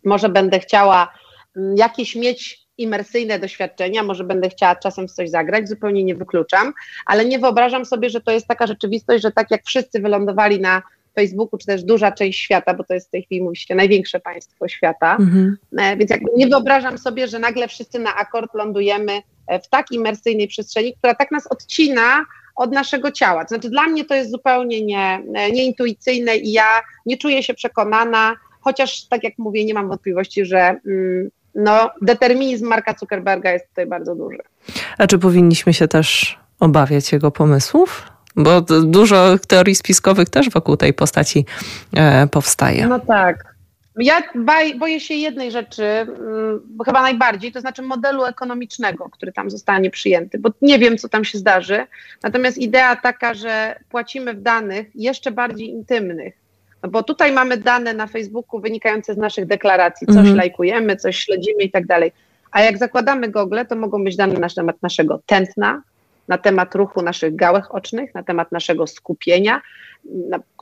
Może 0.05 0.29
będę 0.29 0.59
chciała 0.59 1.13
mm, 1.57 1.77
jakieś 1.77 2.17
mieć 2.17 2.70
imersyjne 2.81 3.39
doświadczenia, 3.39 4.03
może 4.03 4.25
będę 4.25 4.49
chciała 4.49 4.77
czasem 4.77 5.09
w 5.09 5.13
coś 5.13 5.31
zagrać, 5.31 5.69
zupełnie 5.69 6.05
nie 6.05 6.15
wykluczam, 6.15 6.73
ale 7.07 7.25
nie 7.25 7.39
wyobrażam 7.39 7.87
sobie, 7.87 8.11
że 8.11 8.21
to 8.21 8.31
jest 8.31 8.47
taka 8.47 8.67
rzeczywistość, 8.67 9.23
że 9.23 9.33
tak 9.33 9.51
jak 9.51 9.65
wszyscy 9.65 10.01
wylądowali 10.01 10.61
na 10.61 10.83
Facebooku, 11.15 11.59
czy 11.59 11.67
też 11.67 11.83
duża 11.83 12.13
część 12.13 12.41
świata, 12.41 12.75
bo 12.75 12.85
to 12.85 12.95
jest 12.95 13.09
w 13.09 13.11
tej 13.11 13.23
chwili, 13.23 13.43
mówi 13.43 13.57
się, 13.57 13.75
największe 13.75 14.21
państwo 14.21 14.69
świata, 14.69 15.17
mhm. 15.21 15.57
E, 15.79 15.97
więc 15.97 16.11
jakby 16.11 16.31
nie 16.37 16.47
wyobrażam 16.47 16.99
sobie, 16.99 17.29
że 17.29 17.39
nagle 17.39 17.69
wszyscy 17.69 17.99
na 17.99 18.17
akord 18.17 18.55
lądujemy 18.55 19.13
e, 19.47 19.61
w 19.61 19.69
tak 19.69 19.93
imersyjnej 19.93 20.49
przestrzeni, 20.49 20.95
która 20.97 21.15
tak 21.15 21.31
nas 21.31 21.47
odcina 21.47 22.25
od 22.57 22.73
naszego 22.73 23.11
ciała. 23.11 23.45
To 23.45 23.49
znaczy 23.49 23.71
dla 23.71 23.87
mnie 23.87 24.05
to 24.05 24.15
jest 24.15 24.31
zupełnie 24.31 24.85
nie, 24.85 25.23
e, 25.35 25.51
nieintuicyjne 25.51 26.37
i 26.37 26.53
ja 26.53 26.81
nie 27.07 27.17
czuję 27.17 27.43
się 27.43 27.55
przekonana, 27.55 28.37
chociaż 28.61 29.05
tak 29.05 29.25
jak 29.25 29.39
mówię, 29.39 29.65
nie 29.65 29.75
mam 29.75 29.89
wątpliwości, 29.89 30.45
że 30.45 30.59
mm, 30.59 31.31
no, 31.55 31.91
determinizm 32.03 32.67
Marka 32.67 32.95
Zuckerberga 33.01 33.53
jest 33.53 33.69
tutaj 33.69 33.87
bardzo 33.87 34.15
duży. 34.15 34.39
A 34.99 35.07
czy 35.07 35.19
powinniśmy 35.19 35.75
się 35.75 35.89
też 35.89 36.39
obawiać 36.61 37.13
jego 37.13 37.31
pomysłów? 37.31 38.03
Bo 38.37 38.61
dużo 38.61 39.39
teorii 39.49 39.75
spiskowych 39.75 40.29
też 40.29 40.51
wokół 40.51 40.77
tej 40.77 40.95
postaci 40.95 41.47
e, 41.97 42.27
powstaje. 42.27 42.87
No 42.87 42.99
tak. 42.99 43.51
Ja 43.97 44.23
boję 44.79 45.01
się 45.01 45.15
jednej 45.15 45.51
rzeczy, 45.51 45.85
mm, 45.85 46.61
bo 46.65 46.85
chyba 46.85 47.03
najbardziej, 47.03 47.53
to 47.53 47.61
znaczy 47.61 47.83
modelu 47.83 48.25
ekonomicznego, 48.25 49.09
który 49.09 49.33
tam 49.33 49.51
zostanie 49.51 49.91
przyjęty, 49.91 50.39
bo 50.39 50.51
nie 50.63 50.79
wiem, 50.79 50.99
co 50.99 51.09
tam 51.09 51.25
się 51.25 51.39
zdarzy. 51.39 51.87
Natomiast 52.23 52.59
idea 52.59 52.97
taka, 52.97 53.35
że 53.35 53.81
płacimy 53.89 54.35
w 54.35 54.43
danych 54.43 54.87
jeszcze 54.95 55.31
bardziej 55.31 55.69
intymnych, 55.69 56.35
no 56.83 56.89
bo 56.89 57.03
tutaj 57.03 57.33
mamy 57.33 57.57
dane 57.57 57.95
na 57.95 58.07
Facebooku 58.07 58.61
wynikające 58.61 59.15
z 59.15 59.17
naszych 59.17 59.47
deklaracji, 59.47 60.07
coś 60.07 60.17
mhm. 60.17 60.37
lajkujemy, 60.37 60.97
coś 60.97 61.19
śledzimy 61.19 61.63
i 61.63 61.71
tak 61.71 61.87
dalej. 61.87 62.13
A 62.51 62.63
jak 62.63 62.79
zakładamy 62.79 63.29
Google, 63.29 63.59
to 63.69 63.77
mogą 63.77 64.05
być 64.05 64.17
dane 64.17 64.35
na 64.35 64.49
temat 64.49 64.83
naszego 64.83 65.21
tętna, 65.27 65.83
na 66.29 66.39
temat 66.39 66.75
ruchu 66.75 67.03
naszych 67.03 67.37
gałek 67.37 67.75
ocznych, 67.75 68.15
na 68.15 68.23
temat 68.23 68.53
naszego 68.53 68.87
skupienia, 68.87 69.63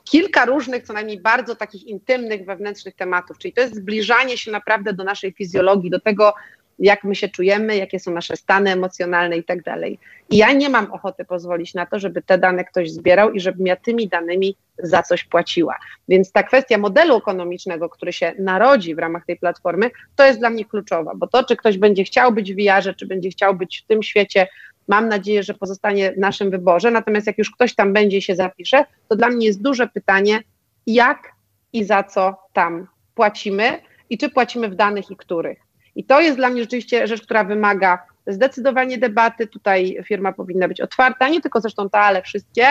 kilka 0.03 0.45
różnych, 0.45 0.83
co 0.83 0.93
najmniej 0.93 1.21
bardzo 1.21 1.55
takich 1.55 1.87
intymnych, 1.87 2.45
wewnętrznych 2.45 2.95
tematów. 2.95 3.37
Czyli 3.37 3.53
to 3.53 3.61
jest 3.61 3.75
zbliżanie 3.75 4.37
się 4.37 4.51
naprawdę 4.51 4.93
do 4.93 5.03
naszej 5.03 5.31
fizjologii, 5.31 5.89
do 5.89 5.99
tego, 5.99 6.33
jak 6.79 7.03
my 7.03 7.15
się 7.15 7.29
czujemy, 7.29 7.77
jakie 7.77 7.99
są 7.99 8.11
nasze 8.11 8.37
stany 8.37 8.71
emocjonalne 8.71 9.37
i 9.37 9.43
tak 9.43 9.63
dalej. 9.63 9.99
I 10.29 10.37
ja 10.37 10.53
nie 10.53 10.69
mam 10.69 10.91
ochoty 10.91 11.25
pozwolić 11.25 11.73
na 11.73 11.85
to, 11.85 11.99
żeby 11.99 12.21
te 12.21 12.37
dane 12.37 12.65
ktoś 12.65 12.91
zbierał 12.91 13.31
i 13.31 13.39
żebym 13.39 13.67
ja 13.67 13.75
tymi 13.75 14.07
danymi 14.07 14.55
za 14.77 15.03
coś 15.03 15.23
płaciła. 15.23 15.75
Więc 16.09 16.31
ta 16.31 16.43
kwestia 16.43 16.77
modelu 16.77 17.17
ekonomicznego, 17.17 17.89
który 17.89 18.13
się 18.13 18.33
narodzi 18.39 18.95
w 18.95 18.99
ramach 18.99 19.25
tej 19.25 19.37
platformy, 19.37 19.91
to 20.15 20.25
jest 20.25 20.39
dla 20.39 20.49
mnie 20.49 20.65
kluczowa, 20.65 21.11
bo 21.15 21.27
to, 21.27 21.43
czy 21.43 21.55
ktoś 21.55 21.77
będzie 21.77 22.03
chciał 22.03 22.31
być 22.31 22.53
w 22.53 22.57
VR, 22.57 22.95
czy 22.95 23.05
będzie 23.05 23.29
chciał 23.29 23.55
być 23.55 23.81
w 23.81 23.87
tym 23.87 24.03
świecie, 24.03 24.47
mam 24.87 25.09
nadzieję, 25.09 25.43
że 25.43 25.53
pozostanie 25.53 26.11
w 26.11 26.17
naszym 26.17 26.51
wyborze. 26.51 26.91
Natomiast 26.91 27.27
jak 27.27 27.37
już 27.37 27.51
ktoś 27.51 27.75
tam 27.75 27.93
będzie 27.93 28.17
i 28.17 28.21
się 28.21 28.35
zapisze, 28.35 28.85
to 29.07 29.15
dla 29.15 29.29
mnie 29.29 29.45
jest 29.45 29.61
duże 29.61 29.87
pytanie, 29.87 30.39
jak 30.87 31.31
i 31.73 31.83
za 31.83 32.03
co 32.03 32.35
tam 32.53 32.87
płacimy 33.15 33.81
i 34.09 34.17
czy 34.17 34.29
płacimy 34.29 34.69
w 34.69 34.75
danych 34.75 35.11
i 35.11 35.15
których. 35.15 35.68
I 35.99 36.03
to 36.03 36.21
jest 36.21 36.37
dla 36.37 36.49
mnie 36.49 36.61
rzeczywiście 36.61 37.07
rzecz, 37.07 37.21
która 37.21 37.43
wymaga 37.43 38.03
zdecydowanie 38.27 38.97
debaty. 38.97 39.47
Tutaj 39.47 39.97
firma 40.05 40.33
powinna 40.33 40.67
być 40.67 40.81
otwarta, 40.81 41.29
nie 41.29 41.41
tylko 41.41 41.61
zresztą 41.61 41.89
ta, 41.89 41.99
ale 41.99 42.21
wszystkie, 42.21 42.65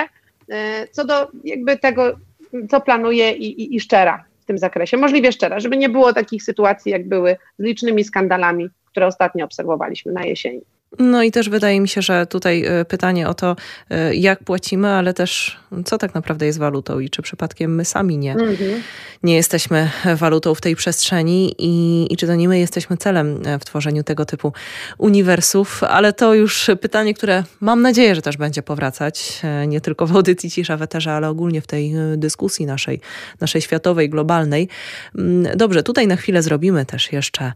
e, 0.51 0.89
co 0.89 1.05
do 1.05 1.31
jakby 1.45 1.79
tego, 1.79 2.18
co 2.70 2.81
planuje 2.81 3.33
i, 3.33 3.62
i, 3.62 3.76
i 3.76 3.81
szczera 3.81 4.24
w 4.41 4.45
tym 4.45 4.59
zakresie. 4.59 4.97
Możliwie 4.97 5.33
szczera, 5.33 5.61
żeby 5.61 5.76
nie 5.76 5.89
było 5.89 6.12
takich 6.12 6.43
sytuacji, 6.43 6.93
jak 6.93 7.09
były 7.09 7.37
z 7.59 7.62
licznymi 7.62 8.05
skandalami, 8.05 8.68
które 8.87 9.07
ostatnio 9.07 9.45
obserwowaliśmy 9.45 10.12
na 10.12 10.24
jesieni. 10.24 10.61
No 10.99 11.22
i 11.22 11.30
też 11.30 11.49
wydaje 11.49 11.80
mi 11.80 11.89
się, 11.89 12.03
że 12.03 12.26
tutaj 12.26 12.64
e, 12.64 12.84
pytanie 12.84 13.28
o 13.28 13.34
to, 13.34 13.57
e, 13.91 14.14
jak 14.14 14.45
płacimy, 14.45 14.89
ale 14.89 15.14
też 15.14 15.57
co 15.84 15.99
tak 15.99 16.14
naprawdę 16.14 16.47
jest 16.47 16.59
walutą 16.59 17.01
i 17.01 17.11
czy 17.11 17.22
przypadkiem 17.22 17.74
my 17.74 17.84
sami 17.84 18.18
nie, 18.18 18.32
mhm. 18.32 18.82
nie 19.22 19.36
jesteśmy 19.36 19.91
walutą 20.16 20.55
w 20.55 20.61
tej 20.61 20.76
przestrzeni 20.76 21.55
i, 21.59 22.07
i 22.12 22.16
czy 22.16 22.26
to 22.26 22.34
nie 22.34 22.49
my 22.49 22.59
jesteśmy 22.59 22.97
celem 22.97 23.41
e, 23.47 23.59
w 23.59 23.64
tworzeniu 23.64 24.05
tego 24.05 24.24
typu 24.24 24.53
uniwersów, 24.99 25.84
ale 25.84 26.12
to 26.12 26.34
już 26.34 26.70
pytanie, 26.80 27.14
które 27.14 27.45
mam 27.61 27.82
nadzieję, 27.82 28.14
że 28.14 28.22
też 28.22 28.36
będzie 28.36 28.62
powracać, 28.62 29.43
nie 29.66 29.80
tylko 29.80 30.07
w 30.07 30.16
audycji 30.16 30.51
Cisza 30.51 30.76
Weterza, 30.76 31.12
ale 31.12 31.28
ogólnie 31.28 31.61
w 31.61 31.66
tej 31.66 31.95
dyskusji 32.16 32.66
naszej, 32.66 33.01
naszej 33.41 33.62
światowej, 33.62 34.11
globalnej. 34.11 34.68
Mm, 35.18 35.57
dobrze, 35.57 35.82
tutaj 35.82 36.07
na 36.07 36.16
chwilę 36.16 36.43
zrobimy 36.43 36.86
też 36.86 37.12
jeszcze 37.12 37.53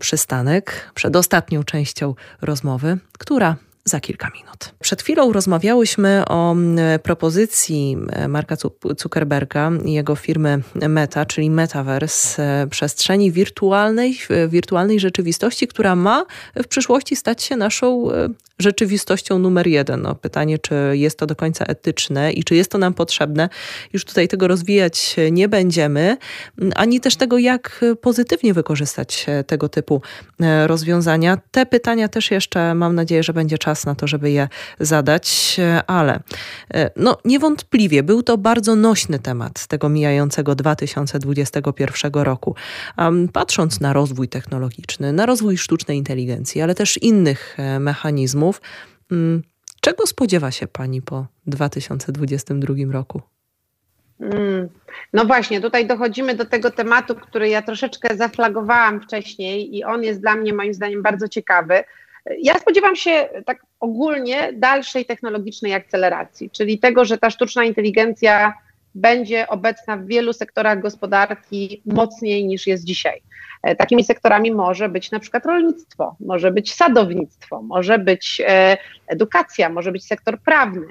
przystanek 0.00 0.90
przed 0.94 1.16
ostatnią 1.16 1.62
częścią 1.62 2.14
rozmowy, 2.40 2.98
która 3.18 3.56
za 3.84 4.00
kilka 4.00 4.30
minut. 4.34 4.74
Przed 4.80 5.02
chwilą 5.02 5.32
rozmawiałyśmy 5.32 6.22
o 6.28 6.56
propozycji 7.02 7.96
Marka 8.28 8.56
Zuckerberga 8.98 9.70
i 9.84 9.92
jego 9.92 10.16
firmy 10.16 10.62
Meta, 10.88 11.26
czyli 11.26 11.50
Metaverse, 11.50 12.42
e, 12.42 12.66
przestrzeni 12.66 13.32
wirtualnej, 13.32 14.18
wirtualnej 14.48 15.00
rzeczywistości, 15.00 15.68
która 15.68 15.96
ma 15.96 16.24
w 16.56 16.66
przyszłości 16.66 17.16
stać 17.16 17.42
się 17.42 17.56
naszą 17.56 18.12
e, 18.12 18.28
rzeczywistością 18.58 19.38
numer 19.38 19.66
jeden. 19.66 20.02
No, 20.02 20.14
pytanie, 20.14 20.58
czy 20.58 20.74
jest 20.92 21.18
to 21.18 21.26
do 21.26 21.36
końca 21.36 21.64
etyczne 21.64 22.32
i 22.32 22.44
czy 22.44 22.54
jest 22.54 22.70
to 22.70 22.78
nam 22.78 22.94
potrzebne. 22.94 23.48
Już 23.92 24.04
tutaj 24.04 24.28
tego 24.28 24.48
rozwijać 24.48 25.16
nie 25.32 25.48
będziemy, 25.48 26.16
ani 26.74 27.00
też 27.00 27.16
tego, 27.16 27.38
jak 27.38 27.84
pozytywnie 28.00 28.54
wykorzystać 28.54 29.26
tego 29.46 29.68
typu 29.68 30.02
e, 30.40 30.66
rozwiązania. 30.66 31.38
Te 31.50 31.66
pytania 31.66 32.08
też 32.08 32.30
jeszcze 32.30 32.74
mam 32.74 32.94
nadzieję, 32.94 33.22
że 33.22 33.32
będzie 33.32 33.58
czas 33.58 33.71
na 33.86 33.94
to, 33.94 34.06
żeby 34.06 34.30
je 34.30 34.48
zadać, 34.80 35.56
ale 35.86 36.20
e, 36.74 36.90
no, 36.96 37.18
niewątpliwie 37.24 38.02
był 38.02 38.22
to 38.22 38.38
bardzo 38.38 38.76
nośny 38.76 39.18
temat 39.18 39.66
tego 39.66 39.88
mijającego 39.88 40.54
2021 40.54 42.12
roku. 42.12 42.54
Patrząc 43.32 43.80
na 43.80 43.92
rozwój 43.92 44.28
technologiczny, 44.28 45.12
na 45.12 45.26
rozwój 45.26 45.58
sztucznej 45.58 45.98
inteligencji, 45.98 46.62
ale 46.62 46.74
też 46.74 47.02
innych 47.02 47.56
e, 47.58 47.80
mechanizmów, 47.80 48.60
Mm, 49.12 49.42
czego 49.80 50.06
spodziewa 50.06 50.50
się 50.50 50.66
Pani 50.66 51.02
po 51.02 51.26
2022 51.46 52.74
roku? 52.92 53.22
Mm, 54.20 54.68
no 55.12 55.24
właśnie, 55.24 55.60
tutaj 55.60 55.86
dochodzimy 55.86 56.34
do 56.34 56.44
tego 56.44 56.70
tematu, 56.70 57.14
który 57.14 57.48
ja 57.48 57.62
troszeczkę 57.62 58.16
zaflagowałam 58.16 59.00
wcześniej 59.00 59.76
i 59.76 59.84
on 59.84 60.02
jest 60.02 60.20
dla 60.20 60.34
mnie 60.34 60.54
moim 60.54 60.74
zdaniem 60.74 61.02
bardzo 61.02 61.28
ciekawy. 61.28 61.84
Ja 62.38 62.58
spodziewam 62.58 62.96
się 62.96 63.28
tak 63.46 63.66
ogólnie 63.80 64.52
dalszej 64.52 65.04
technologicznej 65.04 65.74
akceleracji, 65.74 66.50
czyli 66.50 66.78
tego, 66.78 67.04
że 67.04 67.18
ta 67.18 67.30
sztuczna 67.30 67.64
inteligencja 67.64 68.54
będzie 68.94 69.48
obecna 69.48 69.96
w 69.96 70.06
wielu 70.06 70.32
sektorach 70.32 70.80
gospodarki 70.80 71.82
mocniej 71.86 72.46
niż 72.46 72.66
jest 72.66 72.84
dzisiaj. 72.84 73.22
E, 73.62 73.76
takimi 73.76 74.04
sektorami 74.04 74.52
może 74.52 74.88
być 74.88 75.10
na 75.10 75.20
przykład 75.20 75.46
rolnictwo, 75.46 76.16
może 76.20 76.50
być 76.50 76.74
sadownictwo, 76.74 77.62
może 77.62 77.98
być 77.98 78.42
e, 78.46 78.76
edukacja, 79.06 79.68
może 79.68 79.92
być 79.92 80.06
sektor 80.06 80.38
prawny. 80.40 80.86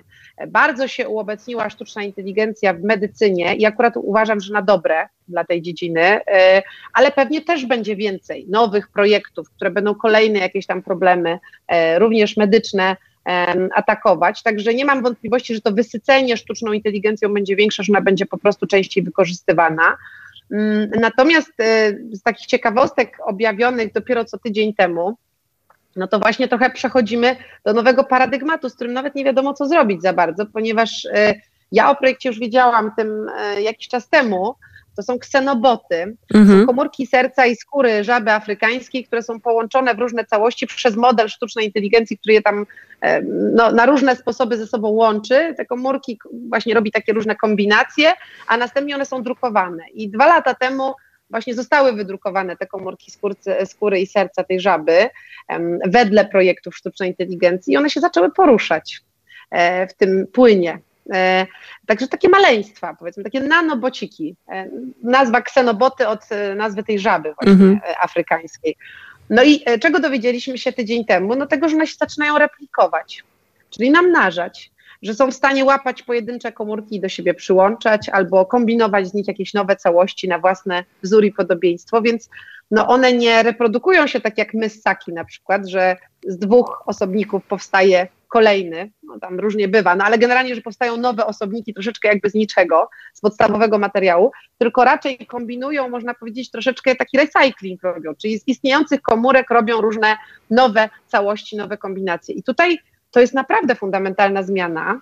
Bardzo 0.48 0.88
się 0.88 1.10
uobecniła 1.10 1.70
sztuczna 1.70 2.04
inteligencja 2.04 2.74
w 2.74 2.84
medycynie 2.84 3.56
i 3.56 3.66
akurat 3.66 3.94
uważam, 3.98 4.40
że 4.40 4.54
na 4.54 4.62
dobre 4.62 5.08
dla 5.28 5.44
tej 5.44 5.62
dziedziny, 5.62 6.20
ale 6.94 7.12
pewnie 7.12 7.42
też 7.42 7.66
będzie 7.66 7.96
więcej 7.96 8.46
nowych 8.50 8.88
projektów, 8.88 9.50
które 9.50 9.72
będą 9.72 9.96
kolejne 9.96 10.40
jakieś 10.40 10.66
tam 10.66 10.82
problemy, 10.82 11.40
również 11.98 12.38
medyczne, 12.38 12.96
atakować. 13.76 14.44
Także 14.44 14.74
nie 14.74 14.86
mam 14.86 15.04
wątpliwości, 15.04 15.56
że 15.56 15.62
to 15.62 15.72
wysycenie 15.72 16.38
sztuczną 16.38 16.74
inteligencją 16.74 17.34
będzie 17.34 17.56
większe, 17.56 17.84
że 17.84 17.94
ona 17.94 18.02
będzie 18.02 18.26
po 18.26 18.38
prostu 18.38 18.68
częściej 18.68 19.04
wykorzystywana. 19.04 19.98
Mm, 20.52 20.90
natomiast 21.00 21.52
e, 21.60 21.94
z 22.12 22.22
takich 22.22 22.46
ciekawostek 22.46 23.18
objawionych 23.26 23.94
dopiero 23.94 24.26
co 24.26 24.38
tydzień 24.38 24.74
temu, 24.74 25.18
no 25.96 26.08
to 26.08 26.20
właśnie 26.20 26.48
trochę 26.48 26.70
przechodzimy 26.70 27.36
do 27.66 27.74
nowego 27.74 28.04
paradygmatu, 28.04 28.70
z 28.70 28.76
którym 28.76 28.94
nawet 28.94 29.16
nie 29.16 29.26
wiadomo, 29.26 29.54
co 29.54 29.68
zrobić 29.68 30.02
za 30.02 30.14
bardzo, 30.14 30.46
ponieważ 30.46 31.06
e, 31.06 31.34
ja 31.72 31.90
o 31.90 31.96
projekcie 31.96 32.30
już 32.30 32.40
wiedziałam 32.40 32.92
tym 32.98 33.30
e, 33.38 33.62
jakiś 33.62 33.88
czas 33.88 34.10
temu, 34.10 34.56
to 34.96 35.04
są 35.04 35.20
ksenoboty, 35.20 36.18
mhm. 36.34 36.60
są 36.60 36.68
komórki 36.68 37.08
serca 37.08 37.46
i 37.46 37.56
skóry 37.56 38.04
żaby 38.04 38.32
afrykańskiej, 38.32 39.06
które 39.06 39.24
są 39.24 39.40
połączone 39.40 39.96
w 39.96 40.00
różne 40.00 40.26
całości 40.26 40.68
przez 40.68 40.96
model 40.96 41.30
sztucznej 41.30 41.66
inteligencji, 41.66 42.18
który 42.18 42.34
je 42.34 42.42
tam 42.42 42.66
e, 43.02 43.22
no, 43.56 43.72
na 43.72 43.86
różne 43.86 44.16
sposoby 44.16 44.58
ze 44.58 44.68
sobą 44.68 44.90
łączy. 44.90 45.54
Te 45.58 45.66
komórki 45.66 46.20
właśnie 46.50 46.74
robi 46.74 46.92
takie 46.92 47.14
różne 47.14 47.36
kombinacje, 47.36 48.14
a 48.48 48.58
następnie 48.58 48.96
one 48.96 49.06
są 49.06 49.24
drukowane. 49.24 49.84
I 49.94 50.10
dwa 50.10 50.28
lata 50.28 50.54
temu 50.54 50.94
właśnie 51.32 51.54
zostały 51.54 51.94
wydrukowane 51.94 52.58
te 52.58 52.68
komórki 52.68 53.12
skórcy, 53.12 53.56
skóry 53.66 54.00
i 54.00 54.08
serca 54.08 54.44
tej 54.44 54.60
żaby 54.60 55.10
wedle 55.86 56.26
projektów 56.26 56.78
sztucznej 56.78 57.10
inteligencji 57.10 57.74
i 57.74 57.78
one 57.78 57.90
się 57.90 58.00
zaczęły 58.00 58.32
poruszać 58.32 59.02
e, 59.52 59.88
w 59.88 59.94
tym 59.94 60.28
płynie 60.28 60.80
E, 61.14 61.48
także 61.86 62.08
takie 62.08 62.30
maleństwa, 62.30 62.96
powiedzmy, 63.00 63.24
takie 63.24 63.40
nanobociki. 63.40 64.36
E, 64.50 64.70
nazwa 65.04 65.42
ksenoboty 65.42 66.08
od 66.08 66.20
nazwy 66.56 66.84
tej 66.84 67.00
żaby 67.00 67.34
właśnie 67.34 67.66
mhm. 67.66 67.80
afrykańskiej. 68.02 68.76
No 69.30 69.44
i 69.44 69.64
czego 69.82 70.00
dowiedzieliśmy 70.00 70.58
się 70.58 70.74
tydzień 70.74 71.06
temu? 71.06 71.36
No 71.36 71.46
tego, 71.48 71.70
że 71.70 71.76
one 71.76 71.88
się 71.88 71.96
zaczynają 72.00 72.38
replikować, 72.38 73.24
czyli 73.70 73.92
namnażać, 73.92 74.72
że 75.02 75.14
są 75.14 75.32
w 75.32 75.34
stanie 75.34 75.66
łapać 75.66 76.04
pojedyncze 76.04 76.52
komórki 76.52 76.96
i 76.96 77.00
do 77.00 77.10
siebie 77.10 77.34
przyłączać, 77.34 78.10
albo 78.10 78.46
kombinować 78.46 79.08
z 79.08 79.14
nich 79.14 79.28
jakieś 79.28 79.54
nowe 79.54 79.76
całości 79.76 80.28
na 80.28 80.40
własne 80.40 80.84
wzór 81.04 81.26
i 81.26 81.32
podobieństwo, 81.32 82.02
więc 82.02 82.30
no 82.72 82.88
one 82.88 83.14
nie 83.14 83.44
reprodukują 83.44 84.08
się 84.08 84.22
tak 84.22 84.38
jak 84.38 84.54
my 84.54 84.70
ssaki 84.70 85.14
na 85.14 85.26
przykład, 85.26 85.68
że 85.68 85.98
z 86.28 86.38
dwóch 86.38 86.84
osobników 86.86 87.44
powstaje 87.46 88.08
kolejny, 88.28 88.92
no 89.04 89.20
tam 89.20 89.40
różnie 89.40 89.68
bywa, 89.68 89.96
no 89.96 90.04
ale 90.04 90.18
generalnie, 90.18 90.56
że 90.56 90.62
powstają 90.62 90.98
nowe 90.98 91.26
osobniki 91.26 91.74
troszeczkę 91.74 92.08
jakby 92.08 92.30
z 92.30 92.34
niczego, 92.34 92.90
z 93.14 93.22
podstawowego 93.22 93.80
materiału, 93.80 94.32
tylko 94.58 94.84
raczej 94.84 95.18
kombinują, 95.18 95.90
można 95.90 96.14
powiedzieć, 96.14 96.52
troszeczkę 96.52 96.96
taki 96.96 97.18
recycling 97.18 97.84
robią, 97.84 98.16
czyli 98.16 98.40
z 98.40 98.48
istniejących 98.48 99.02
komórek 99.02 99.50
robią 99.50 99.82
różne 99.82 100.18
nowe 100.50 100.90
całości, 101.08 101.58
nowe 101.58 101.78
kombinacje. 101.78 102.36
I 102.36 102.44
tutaj 102.44 102.80
to 103.12 103.20
jest 103.20 103.34
naprawdę 103.34 103.76
fundamentalna 103.76 104.44
zmiana, 104.44 105.02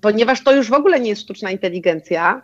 ponieważ 0.00 0.44
to 0.44 0.52
już 0.52 0.70
w 0.70 0.74
ogóle 0.74 1.00
nie 1.00 1.08
jest 1.08 1.22
sztuczna 1.22 1.50
inteligencja, 1.50 2.42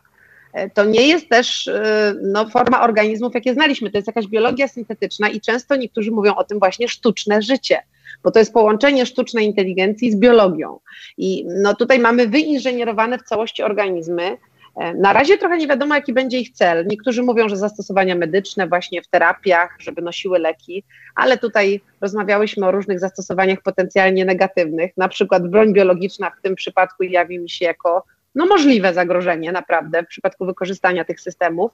e, 0.52 0.70
to 0.70 0.84
nie 0.84 1.08
jest 1.08 1.28
też 1.28 1.68
e, 1.68 2.14
no, 2.22 2.48
forma 2.48 2.82
organizmów, 2.82 3.34
jakie 3.34 3.54
znaliśmy. 3.54 3.90
To 3.90 3.98
jest 3.98 4.06
jakaś 4.06 4.26
biologia 4.26 4.68
syntetyczna 4.68 5.28
i 5.28 5.40
często 5.40 5.76
niektórzy 5.76 6.10
mówią 6.10 6.34
o 6.34 6.44
tym 6.44 6.58
właśnie 6.58 6.88
sztuczne 6.88 7.42
życie 7.42 7.82
bo 8.22 8.30
to 8.30 8.38
jest 8.38 8.52
połączenie 8.52 9.06
sztucznej 9.06 9.46
inteligencji 9.46 10.12
z 10.12 10.16
biologią. 10.16 10.78
I 11.18 11.46
no 11.48 11.74
tutaj 11.74 11.98
mamy 11.98 12.26
wyinżynierowane 12.26 13.18
w 13.18 13.22
całości 13.22 13.62
organizmy. 13.62 14.36
E, 14.76 14.94
na 14.94 15.12
razie 15.12 15.38
trochę 15.38 15.58
nie 15.58 15.68
wiadomo, 15.68 15.94
jaki 15.94 16.12
będzie 16.12 16.38
ich 16.38 16.50
cel. 16.50 16.86
Niektórzy 16.86 17.22
mówią, 17.22 17.48
że 17.48 17.56
zastosowania 17.56 18.14
medyczne, 18.14 18.66
właśnie 18.66 19.02
w 19.02 19.08
terapiach, 19.08 19.76
żeby 19.78 20.02
nosiły 20.02 20.38
leki, 20.38 20.84
ale 21.14 21.38
tutaj 21.38 21.80
rozmawiałyśmy 22.00 22.66
o 22.66 22.70
różnych 22.70 23.00
zastosowaniach 23.00 23.62
potencjalnie 23.62 24.24
negatywnych. 24.24 24.92
Na 24.96 25.08
przykład 25.08 25.48
broń 25.48 25.72
biologiczna 25.72 26.30
w 26.30 26.42
tym 26.42 26.54
przypadku 26.54 27.02
jawi 27.02 27.38
mi 27.38 27.50
się 27.50 27.64
jako 27.64 28.04
no, 28.34 28.46
możliwe 28.46 28.94
zagrożenie, 28.94 29.52
naprawdę, 29.52 30.02
w 30.02 30.06
przypadku 30.06 30.46
wykorzystania 30.46 31.04
tych 31.04 31.20
systemów. 31.20 31.72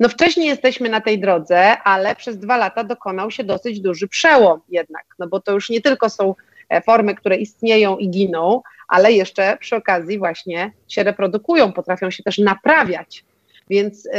No 0.00 0.08
wcześniej 0.08 0.46
jesteśmy 0.46 0.88
na 0.88 1.00
tej 1.00 1.20
drodze, 1.20 1.82
ale 1.82 2.16
przez 2.16 2.38
dwa 2.38 2.56
lata 2.56 2.84
dokonał 2.84 3.30
się 3.30 3.44
dosyć 3.44 3.80
duży 3.80 4.08
przełom 4.08 4.60
jednak, 4.68 5.04
no 5.18 5.28
bo 5.28 5.40
to 5.40 5.52
już 5.52 5.70
nie 5.70 5.80
tylko 5.80 6.10
są 6.10 6.34
formy, 6.84 7.14
które 7.14 7.36
istnieją 7.36 7.96
i 7.96 8.10
giną, 8.10 8.62
ale 8.88 9.12
jeszcze 9.12 9.56
przy 9.60 9.76
okazji 9.76 10.18
właśnie 10.18 10.72
się 10.88 11.02
reprodukują, 11.02 11.72
potrafią 11.72 12.10
się 12.10 12.22
też 12.22 12.38
naprawiać. 12.38 13.24
Więc 13.70 14.06
y, 14.06 14.10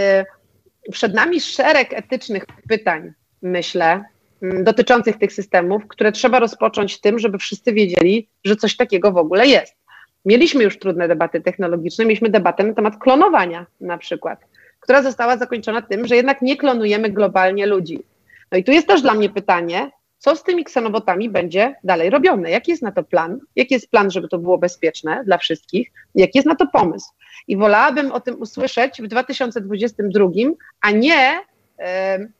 przed 0.91 1.13
nami 1.13 1.41
szereg 1.41 1.93
etycznych 1.93 2.45
pytań, 2.69 3.13
myślę, 3.41 4.03
dotyczących 4.41 5.17
tych 5.17 5.33
systemów, 5.33 5.87
które 5.87 6.11
trzeba 6.11 6.39
rozpocząć 6.39 7.01
tym, 7.01 7.19
żeby 7.19 7.37
wszyscy 7.37 7.73
wiedzieli, 7.73 8.29
że 8.43 8.55
coś 8.55 8.75
takiego 8.75 9.11
w 9.11 9.17
ogóle 9.17 9.47
jest. 9.47 9.75
Mieliśmy 10.25 10.63
już 10.63 10.79
trudne 10.79 11.07
debaty 11.07 11.41
technologiczne, 11.41 12.05
mieliśmy 12.05 12.29
debatę 12.29 12.63
na 12.63 12.73
temat 12.73 12.97
klonowania 12.97 13.65
na 13.81 13.97
przykład 13.97 14.39
która 14.87 15.03
została 15.03 15.37
zakończona 15.37 15.81
tym, 15.81 16.07
że 16.07 16.15
jednak 16.15 16.41
nie 16.41 16.57
klonujemy 16.57 17.09
globalnie 17.09 17.65
ludzi. 17.65 17.99
No 18.51 18.57
i 18.57 18.63
tu 18.63 18.71
jest 18.71 18.87
też 18.87 19.01
dla 19.01 19.13
mnie 19.13 19.29
pytanie, 19.29 19.91
co 20.17 20.35
z 20.35 20.43
tymi 20.43 20.63
ksenobotami 20.63 21.29
będzie 21.29 21.75
dalej 21.83 22.09
robione? 22.09 22.51
Jaki 22.51 22.71
jest 22.71 22.83
na 22.83 22.91
to 22.91 23.03
plan? 23.03 23.39
Jaki 23.55 23.73
jest 23.73 23.91
plan, 23.91 24.11
żeby 24.11 24.27
to 24.27 24.37
było 24.37 24.57
bezpieczne 24.57 25.23
dla 25.25 25.37
wszystkich? 25.37 25.91
Jaki 26.15 26.37
jest 26.37 26.47
na 26.47 26.55
to 26.55 26.67
pomysł? 26.67 27.07
I 27.47 27.57
wolałabym 27.57 28.11
o 28.11 28.19
tym 28.19 28.41
usłyszeć 28.41 29.01
w 29.01 29.07
2022, 29.07 30.29
a 30.81 30.91
nie 30.91 31.39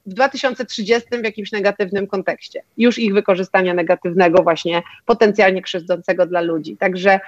w 0.05 0.13
2030 0.13 1.09
w 1.09 1.23
jakimś 1.23 1.51
negatywnym 1.51 2.07
kontekście. 2.07 2.61
Już 2.77 2.99
ich 2.99 3.13
wykorzystania 3.13 3.73
negatywnego, 3.73 4.43
właśnie 4.43 4.81
potencjalnie 5.05 5.61
krzywdzącego 5.61 6.25
dla 6.25 6.41
ludzi. 6.41 6.77
Także 6.77 7.19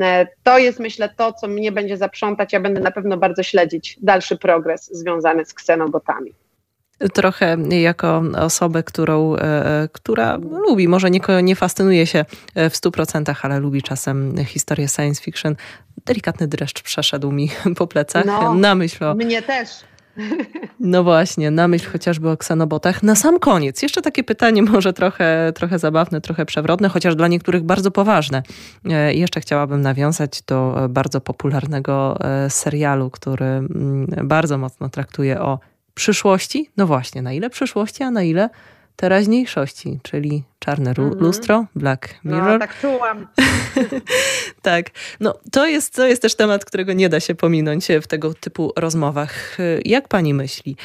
E, 0.00 0.26
to 0.42 0.58
jest, 0.58 0.80
myślę, 0.80 1.08
to, 1.16 1.32
co 1.32 1.48
mnie 1.48 1.72
będzie 1.72 1.96
zaprzątać. 1.96 2.52
Ja 2.52 2.60
będę 2.60 2.80
na 2.80 2.90
pewno 2.90 3.16
bardzo 3.16 3.42
śledzić 3.42 3.98
dalszy 4.02 4.38
progres 4.38 4.98
związany 4.98 5.44
z 5.44 5.54
ksenobotami 5.54 6.32
trochę 7.12 7.56
jako 7.70 8.22
osobę, 8.38 8.82
którą, 8.82 9.36
e, 9.36 9.88
która 9.92 10.38
lubi, 10.68 10.88
może 10.88 11.10
nie, 11.10 11.20
nie 11.42 11.56
fascynuje 11.56 12.06
się 12.06 12.24
w 12.54 12.72
100%, 12.72 13.34
ale 13.42 13.60
lubi 13.60 13.82
czasem 13.82 14.44
historię 14.44 14.88
science 14.88 15.22
fiction. 15.22 15.56
Delikatny 16.06 16.48
dreszcz 16.48 16.82
przeszedł 16.82 17.32
mi 17.32 17.50
po 17.78 17.86
plecach 17.86 18.24
no, 18.24 18.54
na 18.54 18.74
myśl 18.74 19.04
o... 19.04 19.14
Mnie 19.14 19.42
też. 19.42 19.68
No 20.80 21.04
właśnie, 21.04 21.50
na 21.50 21.68
myśl 21.68 21.90
chociażby 21.90 22.30
o 22.30 22.36
ksenobotach. 22.36 23.02
Na 23.02 23.14
sam 23.14 23.38
koniec, 23.38 23.82
jeszcze 23.82 24.02
takie 24.02 24.24
pytanie 24.24 24.62
może 24.72 24.92
trochę, 24.92 25.52
trochę 25.54 25.78
zabawne, 25.78 26.20
trochę 26.20 26.46
przewrotne, 26.46 26.88
chociaż 26.88 27.16
dla 27.16 27.28
niektórych 27.28 27.62
bardzo 27.62 27.90
poważne. 27.90 28.42
E, 28.90 29.14
jeszcze 29.14 29.40
chciałabym 29.40 29.80
nawiązać 29.80 30.42
do 30.42 30.88
bardzo 30.88 31.20
popularnego 31.20 32.18
e, 32.20 32.50
serialu, 32.50 33.10
który 33.10 33.44
mm, 33.44 34.06
bardzo 34.24 34.58
mocno 34.58 34.88
traktuje 34.88 35.40
o 35.40 35.58
przyszłości. 36.00 36.70
No 36.76 36.86
właśnie, 36.86 37.22
na 37.22 37.32
ile 37.32 37.50
przyszłości, 37.50 38.02
a 38.02 38.10
na 38.10 38.22
ile 38.22 38.50
teraźniejszości, 38.96 40.00
czyli 40.02 40.42
czarne 40.58 40.94
mm 40.98 41.10
-hmm. 41.10 41.20
lustro, 41.20 41.66
Black 41.74 42.14
no, 42.24 42.36
Mirror. 42.36 42.52
No, 42.52 42.58
tak 42.58 42.80
czułam. 42.80 43.26
tak. 44.62 44.86
No, 45.20 45.38
to 45.52 45.66
jest, 45.66 45.94
to 45.94 46.06
jest 46.06 46.22
też 46.22 46.34
temat, 46.34 46.64
którego 46.64 46.92
nie 46.92 47.08
da 47.08 47.20
się 47.20 47.34
pominąć 47.34 47.88
w 48.02 48.06
tego 48.06 48.34
typu 48.34 48.72
rozmowach. 48.76 49.58
Jak 49.84 50.08
pani 50.08 50.34
myśli, 50.34 50.76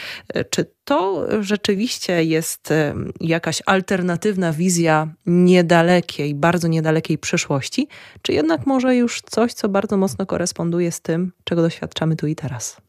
czy 0.50 0.66
to 0.84 1.28
rzeczywiście 1.44 2.24
jest 2.24 2.74
jakaś 3.22 3.62
alternatywna 3.66 4.54
wizja 4.54 5.08
niedalekiej, 5.26 6.36
bardzo 6.36 6.68
niedalekiej 6.68 7.18
przyszłości, 7.18 7.88
czy 8.22 8.34
jednak 8.34 8.66
może 8.66 8.96
już 8.96 9.22
coś, 9.22 9.54
co 9.54 9.70
bardzo 9.70 9.98
mocno 9.98 10.26
koresponduje 10.26 10.92
z 10.92 11.02
tym, 11.02 11.32
czego 11.44 11.62
doświadczamy 11.62 12.16
tu 12.16 12.28
i 12.28 12.36
teraz? 12.36 12.85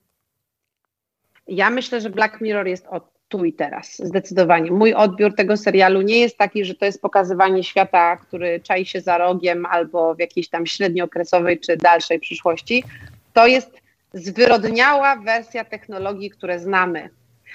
Ja 1.49 1.71
myślę, 1.71 2.01
że 2.01 2.11
Black 2.11 2.41
Mirror 2.41 2.67
jest 2.67 2.87
od 2.87 3.17
tu 3.29 3.45
i 3.45 3.53
teraz, 3.53 3.99
zdecydowanie. 3.99 4.71
Mój 4.71 4.95
odbiór 4.95 5.35
tego 5.35 5.57
serialu 5.57 6.03
nie 6.03 6.19
jest 6.19 6.39
taki, 6.39 6.65
że 6.65 6.75
to 6.75 6.85
jest 6.85 7.03
pokazywanie 7.03 7.65
świata, 7.65 8.17
który 8.17 8.61
czai 8.61 8.87
się 8.87 9.01
za 9.01 9.19
rogiem 9.19 9.67
albo 9.67 10.15
w 10.15 10.19
jakiejś 10.19 10.49
tam 10.49 10.67
średniookresowej 10.67 11.61
czy 11.61 11.77
dalszej 11.77 12.21
przyszłości. 12.21 12.85
To 13.33 13.47
jest 13.47 13.81
zwyrodniała 14.15 15.17
wersja 15.17 15.65
technologii, 15.65 16.31
które 16.31 16.59
znamy. 16.59 17.11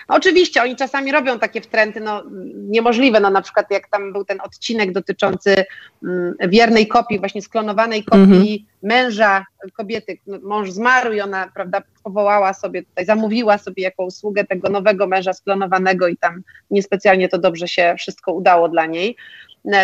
Oczywiście 0.08 0.62
oni 0.62 0.76
czasami 0.76 1.12
robią 1.12 1.40
takie 1.40 1.62
wtręty, 1.62 2.00
no 2.00 2.24
niemożliwe, 2.56 3.20
no 3.20 3.30
na 3.30 3.42
przykład 3.42 3.72
jak 3.72 3.90
tam 3.90 4.14
był 4.14 4.26
ten 4.26 4.42
odcinek 4.42 4.92
dotyczący 4.92 5.56
mm, 6.04 6.36
wiernej 6.48 6.88
kopii, 6.88 7.20
właśnie 7.20 7.42
sklonowanej 7.42 8.04
kopii 8.04 8.24
mm 8.24 8.42
-hmm. 8.42 8.66
męża 8.84 9.46
kobiety, 9.74 10.18
no, 10.28 10.40
mąż 10.44 10.72
zmarł 10.72 11.14
i 11.14 11.22
ona, 11.22 11.52
prawda, 11.54 11.82
powołała 12.04 12.54
sobie 12.54 12.84
tutaj, 12.84 13.06
zamówiła 13.06 13.58
sobie 13.58 13.84
jako 13.84 14.04
usługę 14.04 14.44
tego 14.44 14.70
nowego 14.70 15.08
męża 15.08 15.34
sklonowanego 15.34 16.08
i 16.08 16.18
tam 16.18 16.42
niespecjalnie 16.72 17.30
to 17.30 17.38
dobrze 17.38 17.68
się 17.68 17.96
wszystko 17.98 18.34
udało 18.34 18.70
dla 18.70 18.86
niej. 18.86 19.16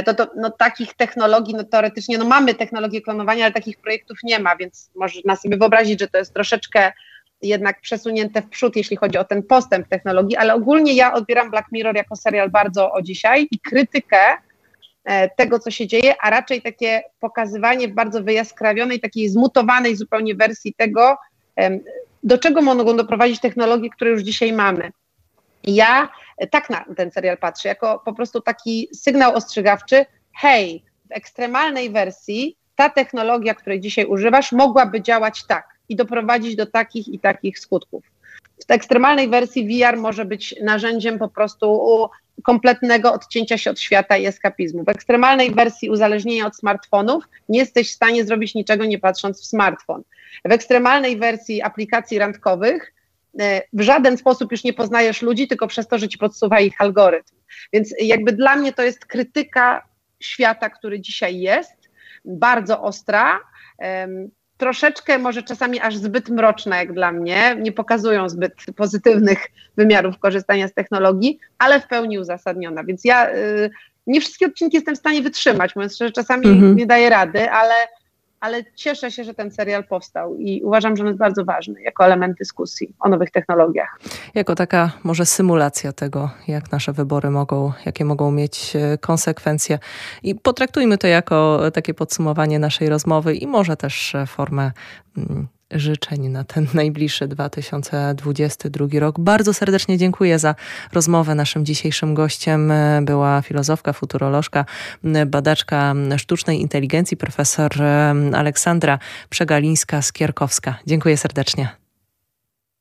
to, 0.06 0.14
to 0.14 0.28
no, 0.36 0.50
takich 0.50 0.94
technologii, 0.94 1.56
no 1.56 1.64
teoretycznie 1.64 2.18
no, 2.18 2.26
mamy 2.26 2.56
technologię 2.56 3.02
klonowania, 3.02 3.46
ale 3.46 3.54
takich 3.54 3.78
projektów 3.78 4.18
nie 4.24 4.40
ma, 4.40 4.56
więc 4.56 4.92
można 4.96 5.36
sobie 5.36 5.58
wyobrazić, 5.58 6.00
że 6.00 6.08
to 6.08 6.18
jest 6.18 6.34
troszeczkę 6.34 6.92
jednak 7.42 7.82
przesunięte 7.82 8.42
w 8.42 8.50
przód, 8.50 8.76
jeśli 8.76 8.98
chodzi 8.98 9.18
o 9.18 9.24
ten 9.24 9.44
postęp 9.44 9.88
technologii, 9.88 10.38
ale 10.38 10.54
ogólnie 10.54 10.94
ja 10.94 11.14
odbieram 11.14 11.52
Black 11.52 11.72
Mirror 11.72 11.96
jako 11.96 12.16
serial 12.16 12.50
bardzo 12.50 12.92
o 12.92 13.02
dzisiaj 13.02 13.48
i 13.52 13.60
krytykę 13.60 14.38
e, 15.04 15.30
tego, 15.30 15.60
co 15.60 15.72
się 15.72 15.88
dzieje, 15.88 16.16
a 16.22 16.30
raczej 16.30 16.62
takie 16.62 17.04
pokazywanie 17.20 17.88
w 17.88 17.92
bardzo 17.92 18.24
wyjaskrawionej, 18.24 19.00
takiej 19.00 19.30
zmutowanej 19.30 19.96
zupełnie 19.96 20.36
wersji 20.36 20.74
tego, 20.78 21.18
do 22.24 22.38
czego 22.38 22.62
mogą 22.62 22.98
doprowadzić 22.98 23.40
technologie, 23.40 23.90
które 23.90 24.12
już 24.12 24.22
dzisiaj 24.22 24.54
mamy. 24.54 24.92
Ja 25.64 26.10
tak 26.52 26.70
na 26.70 26.86
ten 26.98 27.12
serial 27.12 27.38
patrzę, 27.38 27.70
jako 27.70 28.02
po 28.06 28.14
prostu 28.14 28.42
taki 28.42 28.90
sygnał 28.94 29.36
ostrzegawczy, 29.36 30.06
hej, 30.34 30.84
w 31.10 31.12
ekstremalnej 31.12 31.90
wersji 31.90 32.58
ta 32.76 32.90
technologia, 32.90 33.56
której 33.56 33.80
dzisiaj 33.80 34.06
używasz, 34.06 34.52
mogłaby 34.52 35.02
działać 35.02 35.46
tak 35.48 35.77
i 35.90 35.96
doprowadzić 35.96 36.56
do 36.56 36.66
takich 36.66 37.08
i 37.08 37.20
takich 37.20 37.60
skutków. 37.60 38.04
W 38.68 38.72
ekstremalnej 38.72 39.30
wersji 39.30 39.68
VR 39.68 39.98
może 39.98 40.26
być 40.26 40.56
narzędziem 40.64 41.20
po 41.20 41.28
prostu 41.28 41.82
kompletnego 42.44 43.14
odcięcia 43.14 43.58
się 43.58 43.72
od 43.72 43.80
świata 43.80 44.18
i 44.18 44.26
eskapizmu. 44.26 44.84
W 44.84 44.90
ekstremalnej 44.90 45.52
wersji 45.52 45.90
uzależnienia 45.90 46.46
od 46.46 46.56
smartfonów 46.56 47.24
nie 47.50 47.60
jesteś 47.60 47.92
w 47.92 47.96
stanie 47.96 48.26
zrobić 48.26 48.56
niczego 48.56 48.86
nie 48.86 49.00
patrząc 49.00 49.42
w 49.42 49.46
smartfon. 49.46 50.04
W 50.46 50.52
ekstremalnej 50.52 51.18
wersji 51.18 51.62
aplikacji 51.62 52.20
randkowych 52.20 52.94
e, 53.40 53.62
w 53.74 53.82
żaden 53.82 54.18
sposób 54.18 54.52
już 54.52 54.64
nie 54.64 54.74
poznajesz 54.74 55.22
ludzi, 55.22 55.48
tylko 55.48 55.68
przez 55.68 55.88
to, 55.88 55.98
że 55.98 56.08
ci 56.08 56.18
podsuwa 56.18 56.60
ich 56.60 56.82
algorytm. 56.82 57.36
Więc 57.74 57.94
jakby 58.00 58.32
dla 58.32 58.56
mnie 58.56 58.74
to 58.74 58.84
jest 58.84 59.06
krytyka 59.06 59.88
świata, 60.20 60.70
który 60.70 61.02
dzisiaj 61.02 61.40
jest, 61.40 61.90
bardzo 62.26 62.82
ostra 62.82 63.40
troszeczkę 64.58 65.18
może 65.18 65.44
czasami 65.44 65.80
aż 65.80 65.98
zbyt 65.98 66.30
mroczne 66.30 66.78
jak 66.78 66.94
dla 66.94 67.12
mnie, 67.12 67.56
nie 67.60 67.72
pokazują 67.72 68.30
zbyt 68.30 68.54
pozytywnych 68.76 69.48
wymiarów 69.78 70.20
korzystania 70.20 70.68
z 70.68 70.74
technologii, 70.74 71.40
ale 71.58 71.82
w 71.82 71.88
pełni 71.88 72.20
uzasadniona. 72.20 72.84
Więc 72.84 73.06
ja 73.06 73.30
y, 73.30 73.70
nie 74.08 74.22
wszystkie 74.22 74.46
odcinki 74.46 74.78
jestem 74.78 74.96
w 74.96 75.00
stanie 75.00 75.22
wytrzymać, 75.22 75.76
mówiąc 75.76 75.96
szczerze, 75.96 76.12
czasami 76.12 76.48
mhm. 76.48 76.76
nie 76.76 76.86
daję 76.86 77.10
rady, 77.10 77.52
ale 77.52 77.74
ale 78.40 78.64
cieszę 78.76 79.12
się, 79.12 79.24
że 79.24 79.34
ten 79.34 79.52
serial 79.52 79.84
powstał 79.84 80.36
i 80.36 80.62
uważam, 80.64 80.98
że 80.98 81.04
on 81.04 81.08
jest 81.08 81.20
bardzo 81.20 81.46
ważny 81.46 81.82
jako 81.82 82.06
element 82.06 82.38
dyskusji 82.38 82.96
o 83.00 83.10
nowych 83.10 83.32
technologiach. 83.32 84.00
Jako 84.36 84.56
taka 84.56 84.92
może 85.04 85.26
symulacja 85.26 85.94
tego, 85.94 86.30
jak 86.48 86.72
nasze 86.72 86.94
wybory 86.94 87.30
mogą, 87.30 87.74
jakie 87.86 88.06
mogą 88.06 88.32
mieć 88.32 88.76
e, 88.76 88.98
konsekwencje. 88.98 89.80
I 90.24 90.36
potraktujmy 90.36 90.98
to 90.98 91.08
jako 91.08 91.60
takie 91.74 91.94
podsumowanie 91.94 92.60
naszej 92.60 92.90
rozmowy 92.90 93.36
i 93.36 93.48
może 93.48 93.78
też 93.78 94.16
e, 94.16 94.26
formę 94.26 94.72
mm, 95.18 95.48
życzeń 95.72 96.28
na 96.28 96.44
ten 96.44 96.68
najbliższy 96.74 97.28
2022 97.28 98.88
rok. 99.00 99.20
Bardzo 99.20 99.54
serdecznie 99.54 99.98
dziękuję 99.98 100.40
za 100.40 100.56
rozmowę. 100.94 101.36
Naszym 101.36 101.66
dzisiejszym 101.66 102.14
gościem 102.14 102.74
była 103.02 103.42
filozofka, 103.42 103.94
futurolożka, 103.94 104.66
badaczka 105.28 105.94
sztucznej 106.18 106.62
inteligencji, 106.62 107.18
profesor 107.18 107.72
Aleksandra 108.34 109.00
Przegalińska-Skierkowska. 109.30 110.74
Dziękuję 110.88 111.18
serdecznie. 111.18 111.70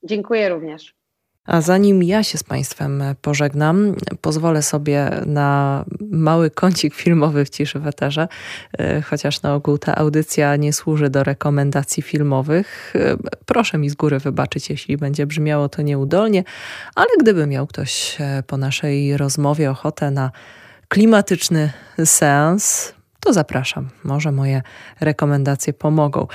Dziękuję 0.04 0.48
również. 0.48 0.95
A 1.46 1.60
zanim 1.60 2.02
ja 2.02 2.22
się 2.22 2.38
z 2.38 2.42
Państwem 2.42 3.02
pożegnam, 3.22 3.94
pozwolę 4.20 4.62
sobie 4.62 5.10
na 5.26 5.84
mały 6.10 6.50
kącik 6.50 6.94
filmowy 6.94 7.44
w 7.44 7.50
ciszy 7.50 7.78
w 7.78 7.86
eterze, 7.86 8.28
e, 8.78 9.02
chociaż 9.02 9.42
na 9.42 9.54
ogół 9.54 9.78
ta 9.78 9.94
audycja 9.94 10.56
nie 10.56 10.72
służy 10.72 11.10
do 11.10 11.24
rekomendacji 11.24 12.02
filmowych. 12.02 12.92
E, 12.96 13.16
proszę 13.46 13.78
mi 13.78 13.90
z 13.90 13.94
góry 13.94 14.18
wybaczyć, 14.18 14.70
jeśli 14.70 14.96
będzie 14.96 15.26
brzmiało 15.26 15.68
to 15.68 15.82
nieudolnie, 15.82 16.44
ale 16.94 17.08
gdyby 17.20 17.46
miał 17.46 17.66
ktoś 17.66 18.16
e, 18.20 18.42
po 18.46 18.56
naszej 18.56 19.16
rozmowie 19.16 19.70
ochotę 19.70 20.10
na 20.10 20.30
klimatyczny 20.88 21.72
seans, 22.04 22.95
to 23.20 23.32
zapraszam. 23.32 23.88
Może 24.04 24.32
moje 24.32 24.62
rekomendacje 25.00 25.72
pomogą. 25.72 26.26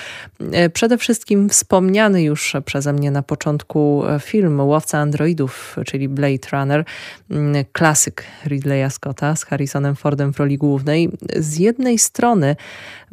E, 0.52 0.70
przede 0.70 0.98
wszystkim 0.98 1.50
wspomniany 1.50 2.24
już 2.24 2.56
przeze 2.66 2.94
mnie 2.94 3.12
na 3.12 3.24
początku 3.24 4.04
film 4.20 4.60
Łowca 4.60 4.98
Androidów, 4.98 5.76
czyli 5.86 6.10
Blade 6.10 6.48
Runner, 6.52 6.86
mm, 7.30 7.66
klasyk 7.72 8.24
Ridleya 8.46 8.90
Scotta 8.90 9.36
z 9.36 9.46
Harrisonem 9.46 9.96
Fordem 9.96 10.34
w 10.34 10.40
roli 10.40 10.58
głównej. 10.58 11.10
Z 11.36 11.58
jednej 11.58 11.98
strony 11.98 12.56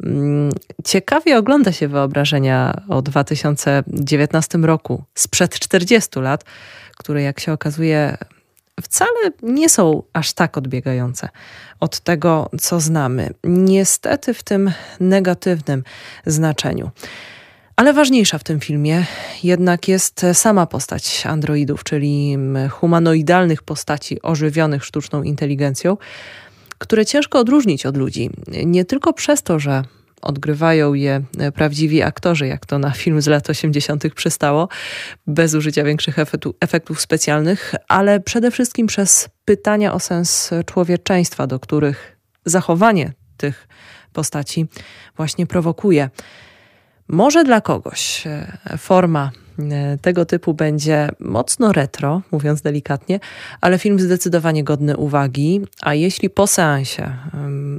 mm, 0.03 0.51
ciekawie 0.85 1.37
ogląda 1.37 1.71
się 1.71 1.87
wyobrażenia 1.87 2.81
o 2.89 3.01
2019 3.01 4.57
roku, 4.57 5.03
sprzed 5.15 5.59
40 5.59 6.19
lat, 6.19 6.43
które 6.97 7.21
jak 7.21 7.39
się 7.39 7.53
okazuje 7.53 8.17
wcale 8.81 9.31
nie 9.43 9.69
są 9.69 10.03
aż 10.13 10.33
tak 10.33 10.57
odbiegające 10.57 11.29
od 11.79 11.99
tego, 11.99 12.49
co 12.61 12.79
znamy. 12.79 13.29
Niestety 13.43 14.33
w 14.33 14.43
tym 14.43 14.71
negatywnym 14.99 15.83
znaczeniu. 16.25 16.91
Ale 17.75 17.93
ważniejsza 17.93 18.37
w 18.37 18.43
tym 18.43 18.59
filmie 18.59 19.05
jednak 19.43 19.87
jest 19.87 20.25
sama 20.33 20.65
postać 20.65 21.25
androidów, 21.25 21.83
czyli 21.83 22.37
humanoidalnych 22.69 23.63
postaci 23.63 24.21
ożywionych 24.21 24.85
sztuczną 24.85 25.23
inteligencją, 25.23 25.97
które 26.77 27.05
ciężko 27.05 27.39
odróżnić 27.39 27.85
od 27.85 27.97
ludzi. 27.97 28.29
Nie 28.65 28.85
tylko 28.85 29.13
przez 29.13 29.43
to, 29.43 29.59
że 29.59 29.83
odgrywają 30.21 30.93
je 30.93 31.21
e, 31.37 31.51
prawdziwi 31.51 32.01
aktorzy, 32.01 32.47
jak 32.47 32.65
to 32.65 32.79
na 32.79 32.91
film 32.91 33.21
z 33.21 33.27
lat 33.27 33.49
80. 33.49 34.13
przystało, 34.13 34.67
bez 35.27 35.53
użycia 35.53 35.83
większych 35.83 36.15
efektów 36.59 37.01
specjalnych, 37.01 37.75
ale 37.87 38.19
przede 38.19 38.51
wszystkim 38.51 38.87
przez 38.87 39.29
pytania 39.45 39.93
o 39.93 39.99
sens 39.99 40.49
człowieczeństwa, 40.65 41.47
do 41.47 41.59
których 41.59 42.17
zachowanie 42.45 43.13
tych 43.37 43.67
postaci 44.13 44.65
właśnie 45.15 45.47
prowokuje. 45.47 46.09
Może 47.07 47.43
dla 47.43 47.61
kogoś 47.61 48.27
e, 48.27 48.77
forma 48.77 49.31
e, 49.59 49.97
tego 49.97 50.25
typu 50.25 50.53
będzie 50.53 51.09
mocno 51.19 51.71
retro, 51.71 52.21
mówiąc 52.31 52.61
delikatnie, 52.61 53.19
ale 53.61 53.79
film 53.79 53.99
zdecydowanie 53.99 54.63
godny 54.63 54.97
uwagi. 54.97 55.61
A 55.81 55.93
jeśli 55.93 56.29
po 56.29 56.47
seansie 56.47 57.17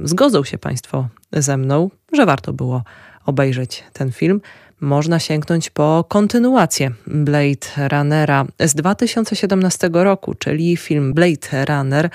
zgodzą 0.03 0.43
się 0.43 0.57
Państwo 0.57 1.07
ze 1.33 1.57
mną, 1.57 1.89
że 2.13 2.25
warto 2.25 2.53
było 2.53 2.83
obejrzeć 3.25 3.83
ten 3.93 4.11
film, 4.11 4.41
można 4.81 5.19
sięgnąć 5.19 5.69
po 5.69 6.05
kontynuację 6.07 6.91
Blade 7.07 7.87
Runnera 7.91 8.45
z 8.59 8.75
2017 8.75 9.89
roku, 9.93 10.33
czyli 10.33 10.77
film 10.77 11.13
Blade 11.13 11.65
Runner 11.65 12.09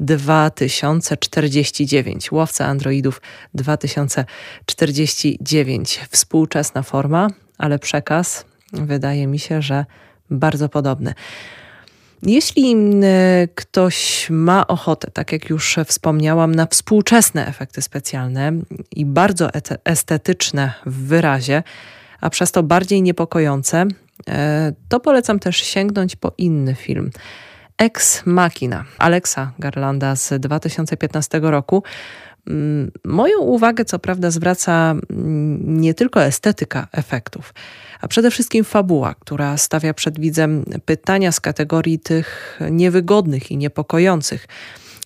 2049, 0.00 2.32
Łowca 2.32 2.66
Androidów 2.66 3.20
2049. 3.54 6.00
Współczesna 6.10 6.82
forma, 6.82 7.28
ale 7.58 7.78
przekaz 7.78 8.44
wydaje 8.72 9.26
mi 9.26 9.38
się, 9.38 9.62
że 9.62 9.86
bardzo 10.30 10.68
podobny. 10.68 11.14
Jeśli 12.22 12.76
e, 13.02 13.48
ktoś 13.54 14.26
ma 14.30 14.66
ochotę, 14.66 15.10
tak 15.10 15.32
jak 15.32 15.50
już 15.50 15.76
wspomniałam, 15.86 16.54
na 16.54 16.66
współczesne 16.66 17.46
efekty 17.46 17.82
specjalne 17.82 18.52
i 18.96 19.06
bardzo 19.06 19.50
estetyczne 19.84 20.72
w 20.86 21.06
wyrazie, 21.06 21.62
a 22.20 22.30
przez 22.30 22.52
to 22.52 22.62
bardziej 22.62 23.02
niepokojące, 23.02 23.86
e, 24.28 24.72
to 24.88 25.00
polecam 25.00 25.38
też 25.38 25.56
sięgnąć 25.56 26.16
po 26.16 26.32
inny 26.38 26.74
film. 26.74 27.10
Ex 27.78 28.22
Machina 28.26 28.84
Alexa 28.98 29.52
Garlanda 29.58 30.16
z 30.16 30.40
2015 30.40 31.40
roku. 31.42 31.82
Mm, 32.46 32.90
moją 33.04 33.38
uwagę, 33.38 33.84
co 33.84 33.98
prawda, 33.98 34.30
zwraca 34.30 34.94
mm, 35.10 35.80
nie 35.80 35.94
tylko 35.94 36.22
estetyka 36.22 36.86
efektów, 36.92 37.54
a 38.02 38.08
przede 38.08 38.30
wszystkim 38.30 38.64
fabuła, 38.64 39.14
która 39.14 39.56
stawia 39.56 39.94
przed 39.94 40.20
widzem 40.20 40.64
pytania 40.84 41.32
z 41.32 41.40
kategorii 41.40 41.98
tych 41.98 42.60
niewygodnych 42.70 43.50
i 43.50 43.56
niepokojących, 43.56 44.46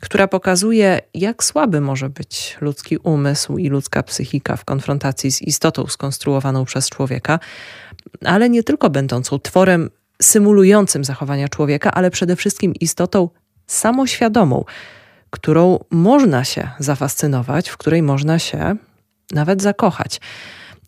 która 0.00 0.28
pokazuje, 0.28 1.00
jak 1.14 1.44
słaby 1.44 1.80
może 1.80 2.08
być 2.08 2.56
ludzki 2.60 2.96
umysł 2.96 3.58
i 3.58 3.68
ludzka 3.68 4.02
psychika 4.02 4.56
w 4.56 4.64
konfrontacji 4.64 5.32
z 5.32 5.42
istotą 5.42 5.86
skonstruowaną 5.86 6.64
przez 6.64 6.88
człowieka, 6.88 7.38
ale 8.24 8.50
nie 8.50 8.62
tylko 8.62 8.90
będącą 8.90 9.38
tworem 9.38 9.90
symulującym 10.22 11.04
zachowania 11.04 11.48
człowieka, 11.48 11.90
ale 11.90 12.10
przede 12.10 12.36
wszystkim 12.36 12.74
istotą 12.74 13.28
samoświadomą, 13.66 14.64
którą 15.30 15.78
można 15.90 16.44
się 16.44 16.70
zafascynować, 16.78 17.68
w 17.68 17.76
której 17.76 18.02
można 18.02 18.38
się 18.38 18.76
nawet 19.32 19.62
zakochać. 19.62 20.20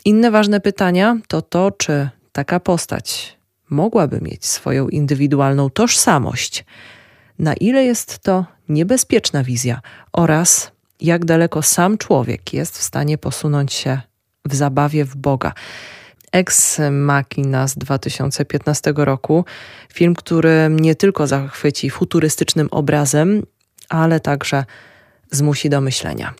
Inne 0.08 0.30
ważne 0.30 0.60
pytania 0.60 1.16
to 1.26 1.42
to, 1.42 1.70
czy 1.70 2.08
taka 2.32 2.60
postać 2.60 3.38
mogłaby 3.70 4.20
mieć 4.20 4.46
swoją 4.46 4.88
indywidualną 4.88 5.70
tożsamość, 5.70 6.64
na 7.38 7.54
ile 7.54 7.84
jest 7.84 8.18
to 8.18 8.44
niebezpieczna 8.68 9.44
wizja 9.44 9.80
oraz 10.12 10.72
jak 11.00 11.24
daleko 11.24 11.62
sam 11.62 11.98
człowiek 11.98 12.52
jest 12.52 12.78
w 12.78 12.82
stanie 12.82 13.18
posunąć 13.18 13.72
się 13.72 14.00
w 14.44 14.54
zabawie 14.54 15.04
w 15.04 15.16
Boga. 15.16 15.52
Ex 16.32 16.80
Machina 16.90 17.68
z 17.68 17.74
2015 17.74 18.92
roku. 18.96 19.44
Film, 19.92 20.14
który 20.14 20.68
nie 20.70 20.94
tylko 20.94 21.26
zachwyci 21.26 21.90
futurystycznym 21.90 22.68
obrazem, 22.70 23.42
ale 23.88 24.20
także 24.20 24.64
zmusi 25.30 25.70
do 25.70 25.80
myślenia. 25.80 26.34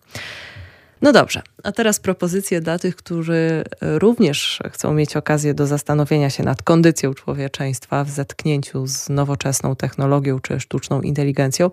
No 1.03 1.13
dobrze, 1.13 1.43
a 1.63 1.73
teraz 1.73 2.01
propozycje 2.01 2.61
dla 2.61 2.79
tych, 2.79 2.97
którzy 2.97 3.65
również 3.81 4.61
chcą 4.71 4.95
mieć 4.95 5.17
okazję 5.17 5.55
do 5.55 5.67
zastanowienia 5.67 6.31
się 6.31 6.43
nad 6.43 6.63
kondycją 6.63 7.15
człowieczeństwa 7.15 8.05
w 8.05 8.11
zetknięciu 8.11 8.87
z 8.87 9.09
nowoczesną 9.09 9.77
technologią 9.77 10.41
czy 10.41 10.61
sztuczną 10.61 11.01
inteligencją, 11.01 11.71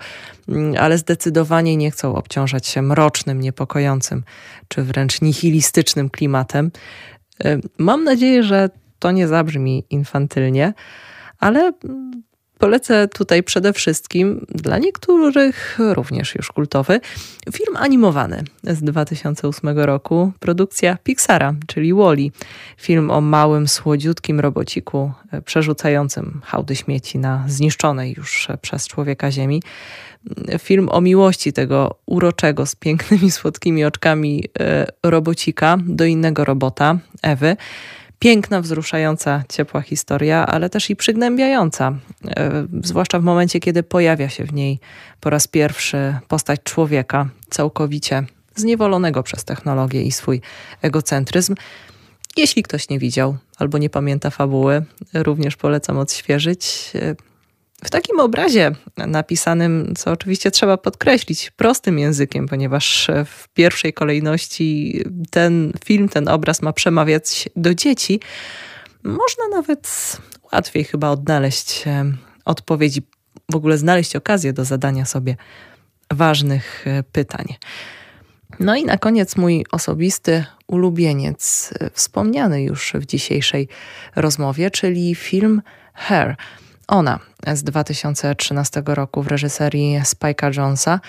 mm, 0.50 0.76
ale 0.80 0.98
zdecydowanie 0.98 1.78
nie 1.78 1.92
chcą 1.92 2.16
obciążać 2.16 2.68
się 2.68 2.82
mrocznym, 2.82 3.42
niepokojącym 3.42 4.24
czy 4.68 4.84
wręcz 4.84 5.22
nihilistycznym 5.22 6.10
klimatem. 6.10 6.72
Mam 7.78 8.04
nadzieję, 8.04 8.44
że 8.44 8.70
to 9.00 9.12
nie 9.12 9.28
zabrzmi 9.28 9.84
infantylnie, 9.90 10.74
ale 11.40 11.72
Polecę 12.60 13.08
tutaj 13.08 13.44
przede 13.44 13.74
wszystkim 13.74 14.46
dla 14.50 14.78
niektórych 14.78 15.78
również 15.80 16.36
już 16.36 16.52
kultowy 16.52 17.00
film 17.54 17.78
animowany 17.78 18.44
z 18.64 18.84
2008 18.84 19.80
roku, 19.80 20.32
produkcja 20.40 20.98
Pixara, 21.04 21.56
czyli 21.68 21.94
Wally. 21.94 22.32
Film 22.78 23.12
o 23.12 23.22
małym, 23.22 23.68
słodziutkim 23.68 24.40
robociku 24.40 25.12
e, 25.32 25.42
przerzucającym 25.42 26.42
hałdy 26.44 26.76
śmieci 26.76 27.18
na 27.20 27.44
zniszczonej 27.48 28.14
już 28.18 28.48
przez 28.62 28.88
człowieka 28.88 29.32
ziemi. 29.32 29.62
Film 30.60 30.90
o 30.92 31.02
miłości 31.02 31.54
tego 31.54 31.96
uroczego, 32.06 32.66
z 32.66 32.76
pięknymi, 32.76 33.32
słodkimi 33.32 33.86
oczkami 33.86 34.44
e, 34.60 34.88
robocika 35.04 35.78
do 35.86 36.06
innego 36.06 36.46
robota, 36.46 36.98
Ewy 37.22 37.58
piękna, 38.20 38.62
wzruszająca, 38.62 39.44
ciepła 39.50 39.82
historia, 39.82 40.48
ale 40.48 40.70
też 40.70 40.90
i 40.90 40.96
przygnębiająca, 40.96 41.94
e, 42.28 42.68
zwłaszcza 42.84 43.20
w 43.20 43.24
momencie, 43.24 43.60
kiedy 43.60 43.84
pojawia 43.84 44.30
się 44.30 44.44
w 44.44 44.54
niej 44.54 44.80
po 45.22 45.30
raz 45.30 45.48
pierwszy 45.48 46.18
postać 46.28 46.60
człowieka, 46.64 47.30
całkowicie 47.50 48.24
zniewolonego 48.56 49.24
przez 49.24 49.44
technologię 49.44 50.04
i 50.04 50.12
swój 50.12 50.42
egocentryzm. 50.82 51.56
Jeśli 52.38 52.64
ktoś 52.64 52.90
nie 52.90 53.00
widział 53.00 53.38
albo 53.58 53.78
nie 53.78 53.90
pamięta 53.90 54.30
fabuły, 54.30 54.86
również 55.14 55.56
polecam 55.56 55.98
odświeżyć. 55.98 56.92
W 57.86 57.90
takim 57.90 58.20
obrazie 58.20 58.72
napisanym, 58.98 59.94
co 59.98 60.12
oczywiście 60.12 60.52
trzeba 60.52 60.78
podkreślić, 60.78 61.52
prostym 61.52 62.00
językiem, 62.00 62.48
ponieważ 62.48 63.12
w 63.26 63.48
pierwszej 63.48 63.94
kolejności 63.94 65.00
ten 65.32 65.74
film, 65.86 66.10
ten 66.10 66.28
obraz 66.28 66.62
ma 66.62 66.74
przemawiać 66.74 67.50
do 67.56 67.76
dzieci, 67.76 68.20
można 69.04 69.48
nawet 69.52 70.18
łatwiej 70.54 70.84
chyba 70.84 71.10
odnaleźć 71.10 71.88
e, 71.88 72.06
odpowiedzi, 72.46 73.02
w 73.52 73.56
ogóle 73.56 73.78
znaleźć 73.78 74.16
okazję 74.16 74.54
do 74.54 74.66
zadania 74.66 75.06
sobie 75.06 75.36
ważnych 76.12 76.88
e, 76.88 77.04
pytań. 77.04 77.46
No 78.60 78.76
i 78.76 78.86
na 78.86 78.98
koniec 78.98 79.36
mój 79.36 79.66
osobisty 79.72 80.46
ulubieniec, 80.68 81.74
e, 81.80 81.90
wspomniany 81.90 82.64
już 82.64 82.94
w 82.96 83.06
dzisiejszej 83.06 83.68
rozmowie, 84.16 84.72
czyli 84.72 85.16
film 85.16 85.62
Hair 85.94 86.36
ona 86.88 87.20
z 87.54 87.64
2013 87.64 88.84
roku 88.86 89.24
w 89.24 89.28
reżyserii 89.28 90.00
Spike'a 90.04 90.58
Jonesa. 90.58 91.00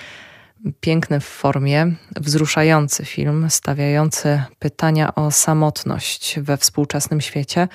Piękny 0.80 1.20
w 1.20 1.24
formie, 1.24 1.92
wzruszający 2.16 3.04
film, 3.04 3.46
stawiający 3.50 4.42
pytania 4.58 5.14
o 5.14 5.30
samotność 5.30 6.40
we 6.40 6.56
współczesnym 6.56 7.20
świecie, 7.20 7.68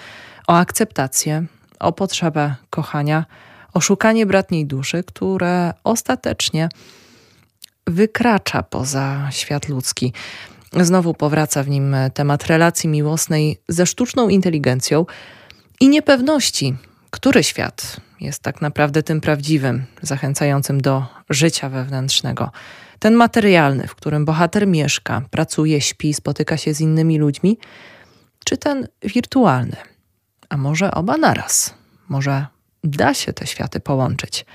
o 0.48 0.58
akceptację, 0.58 1.46
o 1.80 1.94
potrzebę 1.94 2.56
kochania, 2.70 3.26
o 3.74 3.82
szukanie 3.82 4.26
bratniej 4.26 4.66
duszy, 4.66 5.04
które 5.04 5.74
ostatecznie 5.84 6.70
wykracza 7.88 8.64
poza 8.64 9.28
świat 9.32 9.70
ludzki. 9.70 10.14
Znowu 10.74 11.14
powraca 11.14 11.64
w 11.64 11.70
nim 11.70 11.96
temat 12.14 12.46
relacji 12.46 12.90
miłosnej 12.90 13.62
ze 13.68 13.86
sztuczną 13.86 14.30
inteligencją 14.30 15.06
i 15.80 15.90
niepewności, 15.90 16.76
który 17.12 17.44
świat 17.44 17.98
jest 18.20 18.44
tak 18.44 18.62
naprawdę 18.62 19.04
tym 19.04 19.22
prawdziwym, 19.22 19.86
zachęcającym 20.02 20.82
do 20.82 21.06
życia 21.30 21.70
wewnętrznego? 21.70 22.52
Ten 23.00 23.14
materialny, 23.14 23.88
w 23.88 23.96
którym 23.96 24.26
bohater 24.26 24.68
mieszka, 24.68 25.22
pracuje, 25.32 25.82
śpi, 25.82 26.14
spotyka 26.14 26.58
się 26.58 26.74
z 26.74 26.82
innymi 26.82 27.20
ludźmi, 27.20 27.58
czy 28.46 28.58
ten 28.58 28.88
wirtualny? 29.04 29.76
A 30.50 30.58
może 30.58 30.92
oba 30.92 31.18
naraz? 31.18 31.74
Może 32.10 32.46
da 32.84 33.14
się 33.14 33.34
te 33.34 33.48
światy 33.48 33.80
połączyć? 33.80 34.46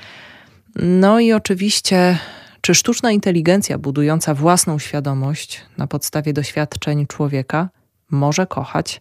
No 0.76 1.20
i 1.20 1.32
oczywiście, 1.32 2.18
czy 2.60 2.74
sztuczna 2.74 3.10
inteligencja 3.10 3.78
budująca 3.78 4.34
własną 4.34 4.78
świadomość 4.78 5.62
na 5.78 5.86
podstawie 5.86 6.32
doświadczeń 6.32 7.06
człowieka 7.06 7.68
może 8.10 8.46
kochać? 8.46 9.00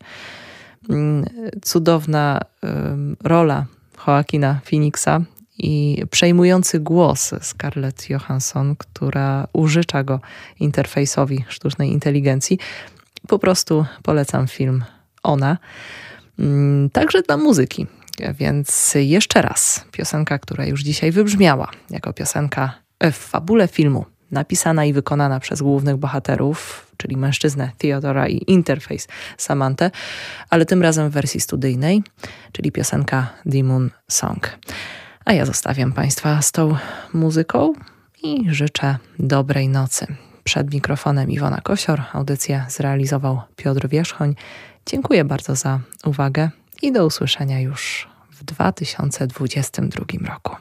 Mm, 0.89 1.25
cudowna 1.61 2.39
rola 3.23 3.65
Joaquina 4.07 4.59
Phoenixa 4.65 5.21
i 5.57 6.03
przejmujący 6.11 6.79
głos 6.79 7.33
Scarlett 7.41 8.09
Johansson, 8.09 8.75
która 8.75 9.47
użycza 9.53 10.03
go 10.03 10.19
interfejsowi 10.59 11.45
sztucznej 11.47 11.91
inteligencji. 11.91 12.59
Po 13.27 13.39
prostu 13.39 13.85
polecam 14.03 14.47
film 14.47 14.83
Ona. 15.23 15.57
Mm, 16.39 16.89
także 16.89 17.21
dla 17.21 17.37
muzyki. 17.37 17.87
Więc 18.39 18.93
jeszcze 18.95 19.41
raz 19.41 19.85
piosenka, 19.91 20.39
która 20.39 20.65
już 20.65 20.81
dzisiaj 20.81 21.11
wybrzmiała 21.11 21.71
jako 21.89 22.13
piosenka 22.13 22.73
w 23.01 23.13
fabule 23.13 23.67
filmu 23.67 24.05
napisana 24.31 24.85
i 24.85 24.93
wykonana 24.93 25.39
przez 25.39 25.61
głównych 25.61 25.97
bohaterów, 25.97 26.84
czyli 26.97 27.17
mężczyznę 27.17 27.71
Theodora 27.77 28.27
i 28.27 28.43
interfejs 28.47 29.07
Samantę, 29.37 29.91
ale 30.49 30.65
tym 30.65 30.81
razem 30.81 31.09
w 31.09 31.13
wersji 31.13 31.39
studyjnej, 31.41 32.03
czyli 32.51 32.71
piosenka 32.71 33.33
Demon 33.45 33.89
Song. 34.07 34.57
A 35.25 35.33
ja 35.33 35.45
zostawiam 35.45 35.91
Państwa 35.91 36.41
z 36.41 36.51
tą 36.51 36.77
muzyką 37.13 37.73
i 38.23 38.45
życzę 38.49 38.97
dobrej 39.19 39.69
nocy. 39.69 40.07
Przed 40.43 40.73
mikrofonem 40.73 41.31
Iwona 41.31 41.61
Kosior, 41.61 42.01
audycję 42.13 42.65
zrealizował 42.69 43.41
Piotr 43.55 43.87
Wierzchoń. 43.87 44.35
Dziękuję 44.85 45.25
bardzo 45.25 45.55
za 45.55 45.79
uwagę 46.05 46.49
i 46.81 46.91
do 46.91 47.05
usłyszenia 47.05 47.59
już 47.59 48.07
w 48.31 48.43
2022 48.43 50.05
roku. 50.27 50.55